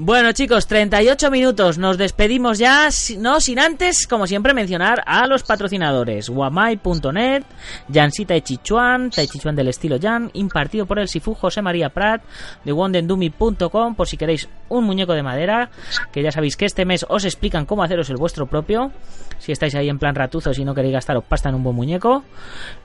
Bueno 0.00 0.30
chicos, 0.30 0.68
38 0.68 1.28
minutos, 1.28 1.76
nos 1.76 1.98
despedimos 1.98 2.56
ya, 2.58 2.88
no 3.18 3.40
sin 3.40 3.58
antes, 3.58 4.06
como 4.06 4.28
siempre, 4.28 4.54
mencionar 4.54 5.02
a 5.04 5.26
los 5.26 5.42
patrocinadores. 5.42 6.30
Guamai.net, 6.30 7.42
Jansita 7.92 8.34
de 8.34 8.42
Chichuan, 8.44 9.10
Tai 9.10 9.26
Chichuan 9.26 9.56
del 9.56 9.66
estilo 9.66 9.98
Jan, 10.00 10.30
impartido 10.34 10.86
por 10.86 11.00
el 11.00 11.08
Sifu 11.08 11.34
José 11.34 11.62
María 11.62 11.88
Prat, 11.88 12.22
de 12.64 12.70
wondendumi.com, 12.70 13.96
por 13.96 14.06
si 14.06 14.16
queréis 14.16 14.48
un 14.68 14.84
muñeco 14.84 15.14
de 15.14 15.24
madera, 15.24 15.68
que 16.12 16.22
ya 16.22 16.30
sabéis 16.30 16.56
que 16.56 16.66
este 16.66 16.84
mes 16.84 17.04
os 17.08 17.24
explican 17.24 17.66
cómo 17.66 17.82
haceros 17.82 18.08
el 18.08 18.18
vuestro 18.18 18.46
propio, 18.46 18.92
si 19.38 19.52
estáis 19.52 19.74
ahí 19.74 19.88
en 19.88 19.98
plan 19.98 20.14
ratuzos 20.14 20.58
y 20.58 20.64
no 20.64 20.74
queréis 20.74 20.94
gastaros 20.94 21.24
pasta 21.24 21.48
en 21.48 21.54
un 21.54 21.62
buen 21.62 21.76
muñeco. 21.76 22.24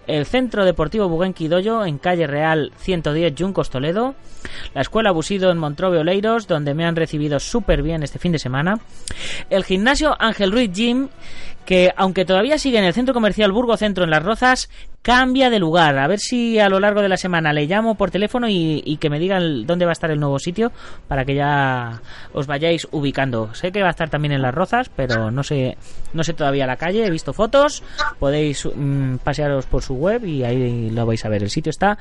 El 0.08 0.26
Centro 0.26 0.66
Deportivo 0.66 1.08
Buguenqui 1.08 1.48
Doyo, 1.48 1.86
en 1.86 1.98
calle 1.98 2.28
Real 2.28 2.72
110, 2.78 3.34
Juncos 3.38 3.70
Toledo. 3.70 4.16
La 4.74 4.82
Escuela 4.82 5.12
Busido 5.12 5.52
en 5.52 5.58
Montrove 5.58 6.00
Oleiros, 6.00 6.48
donde 6.48 6.74
me 6.74 6.86
han 6.86 6.96
recibido 6.96 7.40
súper 7.40 7.82
bien 7.82 8.04
este 8.04 8.20
fin 8.20 8.32
de 8.32 8.40
semana. 8.40 8.80
El 9.50 9.64
gimnasio 9.64 10.16
Ángel 10.20 10.52
Ruiz 10.52 10.72
Gym, 10.72 11.10
que 11.66 11.92
aunque 11.96 12.26
todavía 12.26 12.58
sigue 12.58 12.78
en 12.78 12.86
el 12.86 12.94
centro 12.94 13.14
comercial 13.14 13.52
Burgo 13.52 13.78
Centro 13.78 14.04
en 14.04 14.10
Las 14.10 14.24
Rozas, 14.24 14.70
cambia 15.04 15.50
de 15.50 15.60
lugar. 15.60 16.00
A 16.00 16.08
ver 16.08 16.20
si 16.20 16.58
a 16.58 16.70
lo 16.70 16.80
largo 16.80 17.02
de 17.02 17.10
la 17.10 17.18
semana 17.18 17.54
le 17.54 17.68
llamo 17.68 17.96
por 17.96 18.10
teléfono 18.10 18.48
y, 18.50 18.98
que 19.00 19.10
me 19.10 19.20
digan 19.20 19.68
dónde 19.68 19.86
va 19.86 19.92
a 19.92 19.94
estar 19.94 20.10
el 20.10 20.20
nuevo 20.20 20.40
sitio 20.40 20.72
para 21.08 21.26
que 21.26 21.36
ya 21.36 22.02
os 22.32 22.48
vayáis 22.48 22.88
ubicando. 22.92 23.54
Sé 23.54 23.72
que 23.72 23.82
va 23.82 23.90
a 23.90 23.92
estar 23.92 24.10
también 24.10 24.32
en 24.32 24.42
Las 24.42 24.56
Rozas, 24.56 24.90
pero 24.90 25.30
no 25.30 25.44
sé, 25.44 25.78
no 26.14 26.24
sé 26.24 26.34
todavía 26.34 26.66
la 26.66 26.78
calle. 26.78 27.06
He 27.06 27.12
visto 27.12 27.34
fotos, 27.34 27.84
podéis 28.18 28.66
mm, 28.66 29.18
pasearos 29.18 29.66
por 29.66 29.84
su 29.84 29.96
web 29.96 30.26
y 30.26 30.44
ahí 30.44 30.90
lo 30.90 31.06
vais 31.06 31.24
a 31.26 31.30
ver. 31.30 31.44
El 31.44 31.50
sitio 31.50 31.70
está 31.70 31.98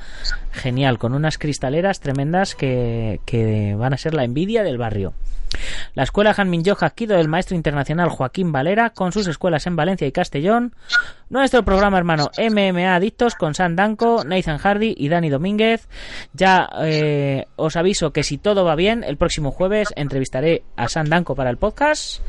genial, 0.51 0.97
con 0.97 1.13
unas 1.13 1.37
cristaleras 1.37 1.99
tremendas 1.99 2.55
que, 2.55 3.19
que 3.25 3.75
van 3.75 3.93
a 3.93 3.97
ser 3.97 4.13
la 4.13 4.23
envidia 4.23 4.63
del 4.63 4.77
barrio. 4.77 5.13
La 5.93 6.03
escuela 6.03 6.33
Janmin 6.33 6.63
Kido 6.63 7.17
del 7.17 7.27
maestro 7.27 7.55
internacional 7.55 8.09
Joaquín 8.09 8.51
Valera, 8.51 8.91
con 8.91 9.11
sus 9.11 9.27
escuelas 9.27 9.67
en 9.67 9.75
Valencia 9.75 10.07
y 10.07 10.11
Castellón. 10.11 10.73
Nuestro 11.33 11.65
programa 11.65 11.97
hermano 11.97 12.29
MMA 12.37 12.93
Adictos 12.93 13.33
con 13.33 13.55
San 13.55 13.75
Danko, 13.75 14.23
Nathan 14.23 14.59
Hardy 14.59 14.93
y 14.95 15.09
Dani 15.09 15.31
Domínguez. 15.31 15.87
Ya 16.31 16.69
eh, 16.83 17.47
os 17.55 17.75
aviso 17.75 18.13
que 18.13 18.21
si 18.21 18.37
todo 18.37 18.63
va 18.63 18.75
bien, 18.75 19.03
el 19.03 19.17
próximo 19.17 19.49
jueves 19.49 19.87
entrevistaré 19.95 20.61
a 20.75 20.87
San 20.89 21.09
Danko 21.09 21.33
para 21.33 21.49
el 21.49 21.57
podcast. 21.57 22.21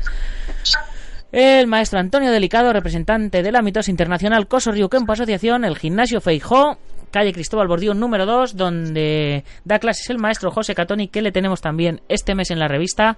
El 1.31 1.67
maestro 1.67 1.99
Antonio 1.99 2.31
Delicado, 2.31 2.73
representante 2.73 3.43
de 3.43 3.51
la 3.51 3.61
mitosis 3.61 3.89
internacional 3.89 4.47
Coso 4.47 4.71
Kempo 4.89 5.13
Asociación, 5.13 5.65
el 5.65 5.77
gimnasio 5.77 6.19
Feijó, 6.19 6.79
calle 7.15 7.31
Cristóbal 7.31 7.69
Bordío 7.69 7.93
número 7.93 8.25
2, 8.25 8.57
donde 8.57 9.45
da 9.63 9.79
clases 9.79 10.09
el 10.09 10.17
maestro 10.17 10.51
José 10.51 10.75
Catoni, 10.75 11.07
que 11.07 11.21
le 11.21 11.31
tenemos 11.31 11.61
también 11.61 12.01
este 12.09 12.35
mes 12.35 12.51
en 12.51 12.59
la 12.59 12.67
revista, 12.67 13.17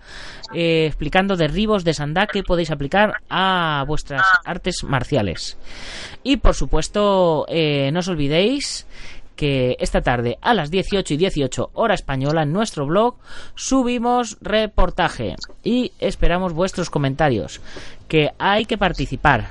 eh, 0.54 0.86
explicando 0.86 1.36
derribos 1.36 1.84
de 1.84 1.95
sandá 1.95 2.28
que 2.28 2.43
podéis 2.43 2.70
aplicar 2.70 3.16
a 3.28 3.84
vuestras 3.88 4.22
artes 4.45 4.84
marciales. 4.84 5.58
Y 6.22 6.38
por 6.38 6.54
supuesto, 6.54 7.48
eh, 7.50 7.89
no 7.91 8.02
os 8.02 8.08
olvidéis 8.08 8.86
que 9.36 9.76
esta 9.80 10.02
tarde 10.02 10.38
a 10.41 10.54
las 10.54 10.70
18 10.70 11.16
y 11.16 11.18
18 11.18 11.72
hora 11.74 11.95
española 11.95 12.43
en 12.43 12.54
nuestro 12.54 12.86
blog 12.86 13.16
subimos 13.56 14.38
reportaje 14.41 15.38
y 15.64 15.91
esperamos 15.98 16.54
vuestros 16.54 16.91
comentarios 16.91 17.62
que 18.08 18.30
hay 18.38 18.66
que 18.66 18.78
participar 18.78 19.50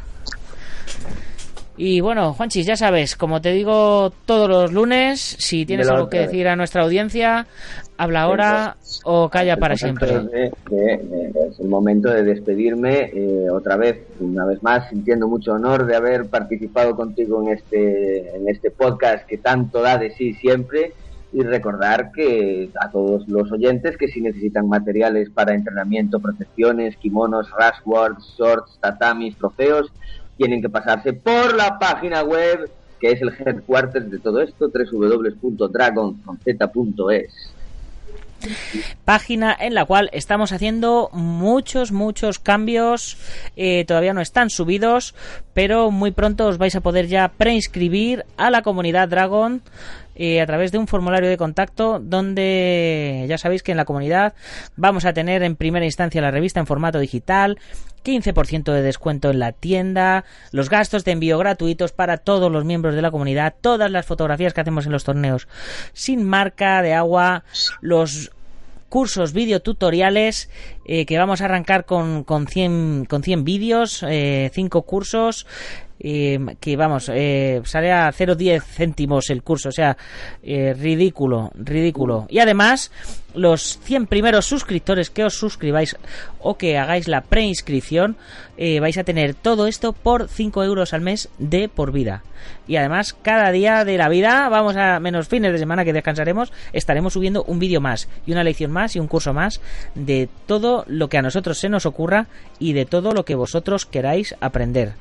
y 1.77 2.01
bueno, 2.01 2.33
Juanchis, 2.33 2.66
ya 2.66 2.77
sabes, 2.77 3.16
como 3.16 3.41
te 3.41 3.53
digo 3.53 4.11
todos 4.24 4.49
los 4.49 4.72
lunes, 4.72 5.20
si 5.20 5.66
tienes 5.66 5.89
algo 5.89 6.09
que 6.09 6.20
decir 6.20 6.49
a 6.49 6.57
nuestra 6.57 6.83
audiencia, 6.83 7.47
habla 7.99 8.22
ahora 8.22 8.77
o 9.05 9.29
calla 9.29 9.57
para 9.57 9.77
siempre. 9.77 10.09
es 10.70 11.61
el 11.61 11.68
momento 11.68 12.11
de 12.11 12.22
despedirme 12.22 13.11
eh, 13.12 13.51
otra 13.51 13.77
vez, 13.77 13.99
una 14.20 14.47
vez 14.47 14.62
más, 14.62 14.89
sintiendo 14.89 15.29
mucho 15.29 15.53
honor 15.53 15.87
de 15.87 15.97
haber 15.97 16.27
participado 16.27 16.97
contigo 16.97 17.43
en 17.43 17.55
este, 17.55 18.35
en 18.35 18.49
este 18.49 18.70
podcast 18.70 19.27
que 19.27 19.39
tanto 19.39 19.83
da 19.83 19.99
de 19.99 20.11
sí 20.12 20.33
siempre 20.35 20.95
y 21.33 21.43
recordar 21.43 22.12
que 22.12 22.70
a 22.81 22.91
todos 22.91 23.29
los 23.29 23.53
oyentes 23.53 23.99
que 23.99 24.09
si 24.09 24.22
necesitan 24.22 24.68
materiales 24.68 25.29
para 25.29 25.55
entrenamiento, 25.55 26.20
protecciones, 26.20 26.97
kimonos, 26.97 27.51
rashwords, 27.51 28.24
shorts, 28.39 28.79
tatamis, 28.81 29.37
trofeos, 29.37 29.93
tienen 30.37 30.62
que 30.62 30.68
pasarse 30.68 31.12
por 31.12 31.55
la 31.55 31.78
página 31.78 32.22
web 32.22 32.70
que 33.01 33.12
es 33.12 33.22
el 33.22 33.28
headquarters 33.28 34.11
de 34.11 34.18
todo 34.18 34.41
esto, 34.41 34.68
www.dragonz.es. 34.68 37.53
Página 39.05 39.57
en 39.59 39.74
la 39.74 39.84
cual 39.84 40.11
estamos 40.12 40.53
haciendo 40.53 41.09
muchos, 41.12 41.91
muchos 41.91 42.39
cambios. 42.39 43.16
Eh, 43.57 43.84
todavía 43.87 44.14
no 44.14 44.20
están 44.20 44.51
subidos, 44.51 45.14
pero 45.55 45.91
muy 45.91 46.11
pronto 46.11 46.47
os 46.47 46.59
vais 46.59 46.76
a 46.76 46.80
poder 46.80 47.07
ya 47.07 47.28
preinscribir 47.28 48.24
a 48.37 48.51
la 48.51 48.62
comunidad 48.62 49.09
Dragon 49.09 49.62
eh, 50.17 50.41
a 50.41 50.47
través 50.47 50.73
de 50.73 50.79
un 50.79 50.87
formulario 50.87 51.29
de 51.29 51.37
contacto 51.37 52.01
donde 52.01 53.27
ya 53.29 53.37
sabéis 53.39 53.62
que 53.62 53.71
en 53.71 53.77
la 53.77 53.85
comunidad 53.85 54.35
vamos 54.75 55.05
a 55.05 55.12
tener 55.12 55.43
en 55.43 55.57
primera 55.57 55.85
instancia 55.85 56.23
la 56.23 56.31
revista 56.31 56.59
en 56.59 56.67
formato 56.67 56.99
digital, 56.99 57.59
15% 58.03 58.73
de 58.73 58.83
descuento 58.83 59.31
en 59.31 59.39
la 59.39 59.53
tienda, 59.53 60.25
los 60.53 60.71
gastos 60.71 61.05
de 61.05 61.12
envío 61.12 61.39
gratuitos 61.39 61.93
para 61.93 62.17
todos 62.17 62.51
los 62.51 62.64
miembros 62.64 62.95
de 62.95 63.03
la 63.03 63.11
comunidad, 63.11 63.55
todas 63.61 63.91
las 63.91 64.07
fotografías 64.07 64.55
que 64.55 64.62
hacemos 64.62 64.87
en 64.87 64.93
los 64.93 65.05
torneos 65.05 65.49
sin 65.93 66.23
marca 66.23 66.81
de 66.81 66.95
agua, 66.95 67.45
los 67.81 68.33
cursos 68.89 69.33
videotutoriales 69.33 70.49
eh, 70.87 71.05
que 71.07 71.19
vamos 71.19 71.41
a 71.41 71.47
arrancar 71.47 71.85
con, 71.85 72.25
con 72.25 72.47
100, 72.47 73.07
con 73.07 73.23
100 73.23 73.45
vídeos, 73.45 74.05
eh, 74.09 74.51
5 74.55 74.83
cursos 74.83 75.47
que 75.99 76.77
vamos, 76.77 77.11
eh, 77.13 77.63
sale 77.65 77.93
a 77.93 78.13
0,10 78.13 78.63
céntimos 78.63 79.31
el 79.31 79.43
curso, 79.43 79.71
o 79.71 79.73
sea, 79.73 79.97
eh, 80.43 80.75
ridículo, 80.75 81.51
ridículo. 81.55 82.27
Y 82.29 82.39
además, 82.39 82.91
los 83.35 83.79
100 83.83 84.07
primeros 84.07 84.47
suscriptores 84.47 85.11
que 85.11 85.25
os 85.25 85.35
suscribáis 85.35 85.97
o 86.41 86.57
que 86.57 86.79
hagáis 86.79 87.09
la 87.09 87.23
preinscripción, 87.23 88.17
eh, 88.57 88.81
vais 88.81 88.97
a 88.99 89.05
tener 89.05 89.35
todo 89.35 89.67
esto 89.67 89.93
por 89.93 90.29
5 90.29 90.65
euros 90.65 90.93
al 90.93 91.01
mes 91.01 91.29
de 91.39 91.69
por 91.69 91.93
vida. 91.93 92.23
Y 92.69 92.77
además, 92.77 93.15
cada 93.23 93.51
día 93.51 93.85
de 93.85 93.99
la 93.99 94.09
vida, 94.09 94.49
vamos 94.49 94.77
a 94.77 95.01
menos 95.01 95.29
fines 95.29 95.53
de 95.53 95.59
semana 95.59 95.85
que 95.85 95.93
descansaremos, 95.93 96.53
estaremos 96.73 97.13
subiendo 97.13 97.45
un 97.45 97.59
vídeo 97.59 97.81
más 97.81 98.09
y 98.27 98.33
una 98.33 98.45
lección 98.45 98.71
más 98.71 98.97
y 98.97 99.01
un 99.01 99.09
curso 99.09 99.33
más 99.33 99.61
de 99.95 100.29
todo 100.47 100.85
lo 100.87 101.09
que 101.09 101.19
a 101.19 101.23
nosotros 101.23 101.59
se 101.59 101.69
nos 101.69 101.87
ocurra 101.87 102.27
y 102.59 102.73
de 102.73 102.87
todo 102.87 103.13
lo 103.13 103.25
que 103.25 103.35
vosotros 103.35 103.87
queráis 103.87 104.35
aprender. 104.41 104.95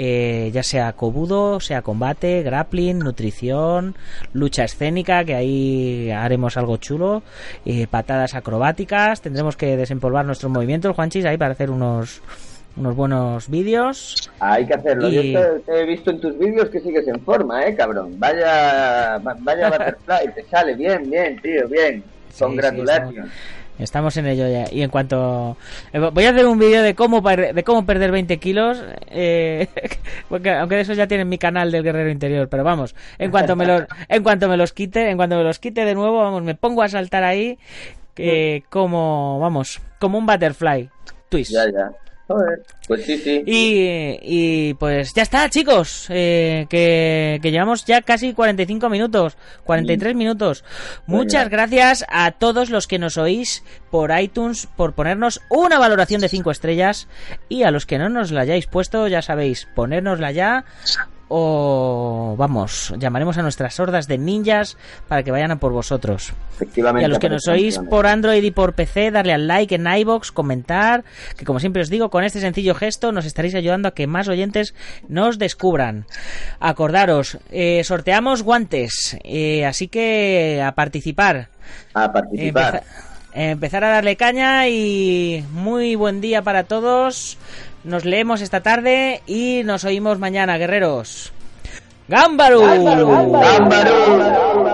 Eh, 0.00 0.50
ya 0.52 0.62
sea 0.62 0.92
cobudo, 0.92 1.58
sea 1.58 1.82
combate, 1.82 2.44
grappling, 2.44 3.00
nutrición, 3.00 3.96
lucha 4.32 4.62
escénica, 4.62 5.24
que 5.24 5.34
ahí 5.34 6.08
haremos 6.12 6.56
algo 6.56 6.76
chulo, 6.76 7.24
eh, 7.64 7.88
patadas 7.88 8.36
acrobáticas, 8.36 9.20
tendremos 9.20 9.56
que 9.56 9.76
desempolvar 9.76 10.24
nuestros 10.24 10.52
movimientos, 10.52 10.94
Juanchis, 10.94 11.24
ahí 11.24 11.36
para 11.36 11.52
hacer 11.52 11.70
unos 11.70 12.22
unos 12.76 12.94
buenos 12.94 13.48
vídeos. 13.48 14.30
Hay 14.38 14.64
que 14.64 14.74
hacerlo. 14.74 15.08
Yo 15.08 15.20
te, 15.20 15.80
he 15.80 15.84
visto 15.84 16.10
en 16.12 16.20
tus 16.20 16.38
vídeos 16.38 16.68
que 16.68 16.78
sigues 16.78 17.08
en 17.08 17.20
forma, 17.22 17.66
eh, 17.66 17.74
cabrón. 17.74 18.20
Vaya, 18.20 19.18
vaya 19.18 19.68
butterfly, 19.70 20.32
te 20.32 20.44
sale 20.44 20.74
bien, 20.76 21.10
bien, 21.10 21.42
tío, 21.42 21.66
bien. 21.66 22.04
Congratulations. 22.38 23.32
Estamos 23.78 24.16
en 24.16 24.26
ello 24.26 24.48
ya. 24.48 24.66
Y 24.72 24.82
en 24.82 24.90
cuanto. 24.90 25.56
Eh, 25.92 25.98
voy 25.98 26.24
a 26.24 26.30
hacer 26.30 26.46
un 26.46 26.58
vídeo 26.58 26.82
de 26.82 26.94
cómo, 26.94 27.20
de 27.20 27.64
cómo 27.64 27.86
perder 27.86 28.10
20 28.10 28.38
kilos. 28.38 28.82
Eh, 29.10 29.68
porque, 30.28 30.50
aunque 30.50 30.76
de 30.76 30.80
eso 30.82 30.94
ya 30.94 31.06
tiene 31.06 31.24
mi 31.24 31.38
canal 31.38 31.70
del 31.70 31.82
Guerrero 31.82 32.10
Interior. 32.10 32.48
Pero 32.48 32.64
vamos, 32.64 32.94
en 33.18 33.30
cuanto, 33.30 33.56
me 33.56 33.66
los, 33.66 33.84
en 34.08 34.22
cuanto 34.22 34.48
me 34.48 34.56
los 34.56 34.72
quite, 34.72 35.10
en 35.10 35.16
cuanto 35.16 35.36
me 35.36 35.44
los 35.44 35.58
quite 35.58 35.84
de 35.84 35.94
nuevo, 35.94 36.18
vamos, 36.18 36.42
me 36.42 36.54
pongo 36.54 36.82
a 36.82 36.88
saltar 36.88 37.24
ahí. 37.24 37.58
como, 38.68 39.38
vamos, 39.40 39.80
como 39.98 40.18
un 40.18 40.26
butterfly 40.26 40.90
twist. 41.28 41.52
Ya, 41.52 41.64
ya 41.70 42.07
pues 42.86 43.06
sí, 43.06 43.16
sí. 43.16 43.42
Y, 43.46 44.74
pues 44.74 45.14
ya 45.14 45.22
está, 45.22 45.48
chicos. 45.48 46.06
Eh, 46.10 46.66
que, 46.68 47.40
llevamos 47.42 47.86
ya 47.86 48.02
casi 48.02 48.34
45 48.34 48.90
minutos, 48.90 49.38
43 49.64 50.14
minutos. 50.14 50.62
Muchas 51.06 51.48
gracias 51.48 52.04
a 52.08 52.32
todos 52.32 52.68
los 52.68 52.86
que 52.86 52.98
nos 52.98 53.16
oís 53.16 53.64
por 53.90 54.10
iTunes 54.18 54.68
por 54.76 54.92
ponernos 54.92 55.40
una 55.48 55.78
valoración 55.78 56.20
de 56.20 56.28
5 56.28 56.50
estrellas. 56.50 57.08
Y 57.48 57.62
a 57.62 57.70
los 57.70 57.86
que 57.86 57.98
no 57.98 58.10
nos 58.10 58.30
la 58.30 58.42
hayáis 58.42 58.66
puesto, 58.66 59.08
ya 59.08 59.22
sabéis, 59.22 59.66
ponérnosla 59.74 60.30
ya 60.32 60.66
o 61.28 62.34
vamos, 62.38 62.94
llamaremos 62.98 63.36
a 63.38 63.42
nuestras 63.42 63.74
sordas 63.74 64.08
de 64.08 64.18
ninjas 64.18 64.76
para 65.06 65.22
que 65.22 65.30
vayan 65.30 65.50
a 65.50 65.56
por 65.58 65.72
vosotros. 65.72 66.32
Efectivamente. 66.54 67.02
Y 67.02 67.04
a 67.04 67.08
los 67.08 67.18
que 67.18 67.28
nos 67.28 67.46
oís 67.48 67.78
por 67.78 68.06
Android 68.06 68.42
y 68.42 68.50
por 68.50 68.74
PC, 68.74 69.10
darle 69.10 69.34
al 69.34 69.46
like 69.46 69.74
en 69.74 69.86
iBox, 69.86 70.32
comentar, 70.32 71.04
que 71.36 71.44
como 71.44 71.60
siempre 71.60 71.82
os 71.82 71.90
digo, 71.90 72.10
con 72.10 72.24
este 72.24 72.40
sencillo 72.40 72.74
gesto 72.74 73.12
nos 73.12 73.26
estaréis 73.26 73.54
ayudando 73.54 73.88
a 73.88 73.94
que 73.94 74.06
más 74.06 74.28
oyentes 74.28 74.74
nos 75.08 75.38
descubran. 75.38 76.06
Acordaros, 76.60 77.38
eh, 77.50 77.82
sorteamos 77.84 78.42
guantes, 78.42 79.18
eh, 79.22 79.66
así 79.66 79.88
que 79.88 80.62
a 80.64 80.72
participar. 80.72 81.48
A 81.94 82.10
participar. 82.10 82.82
empezar 83.34 83.84
a 83.84 83.90
darle 83.90 84.16
caña 84.16 84.68
y 84.68 85.44
muy 85.52 85.94
buen 85.94 86.20
día 86.20 86.42
para 86.42 86.64
todos. 86.64 87.38
Nos 87.84 88.04
leemos 88.04 88.40
esta 88.40 88.60
tarde 88.60 89.22
y 89.26 89.62
nos 89.64 89.84
oímos 89.84 90.18
mañana, 90.18 90.58
guerreros. 90.58 91.32
¡Gámbaro! 92.08 92.62
¡Gámbaro! 92.62 94.67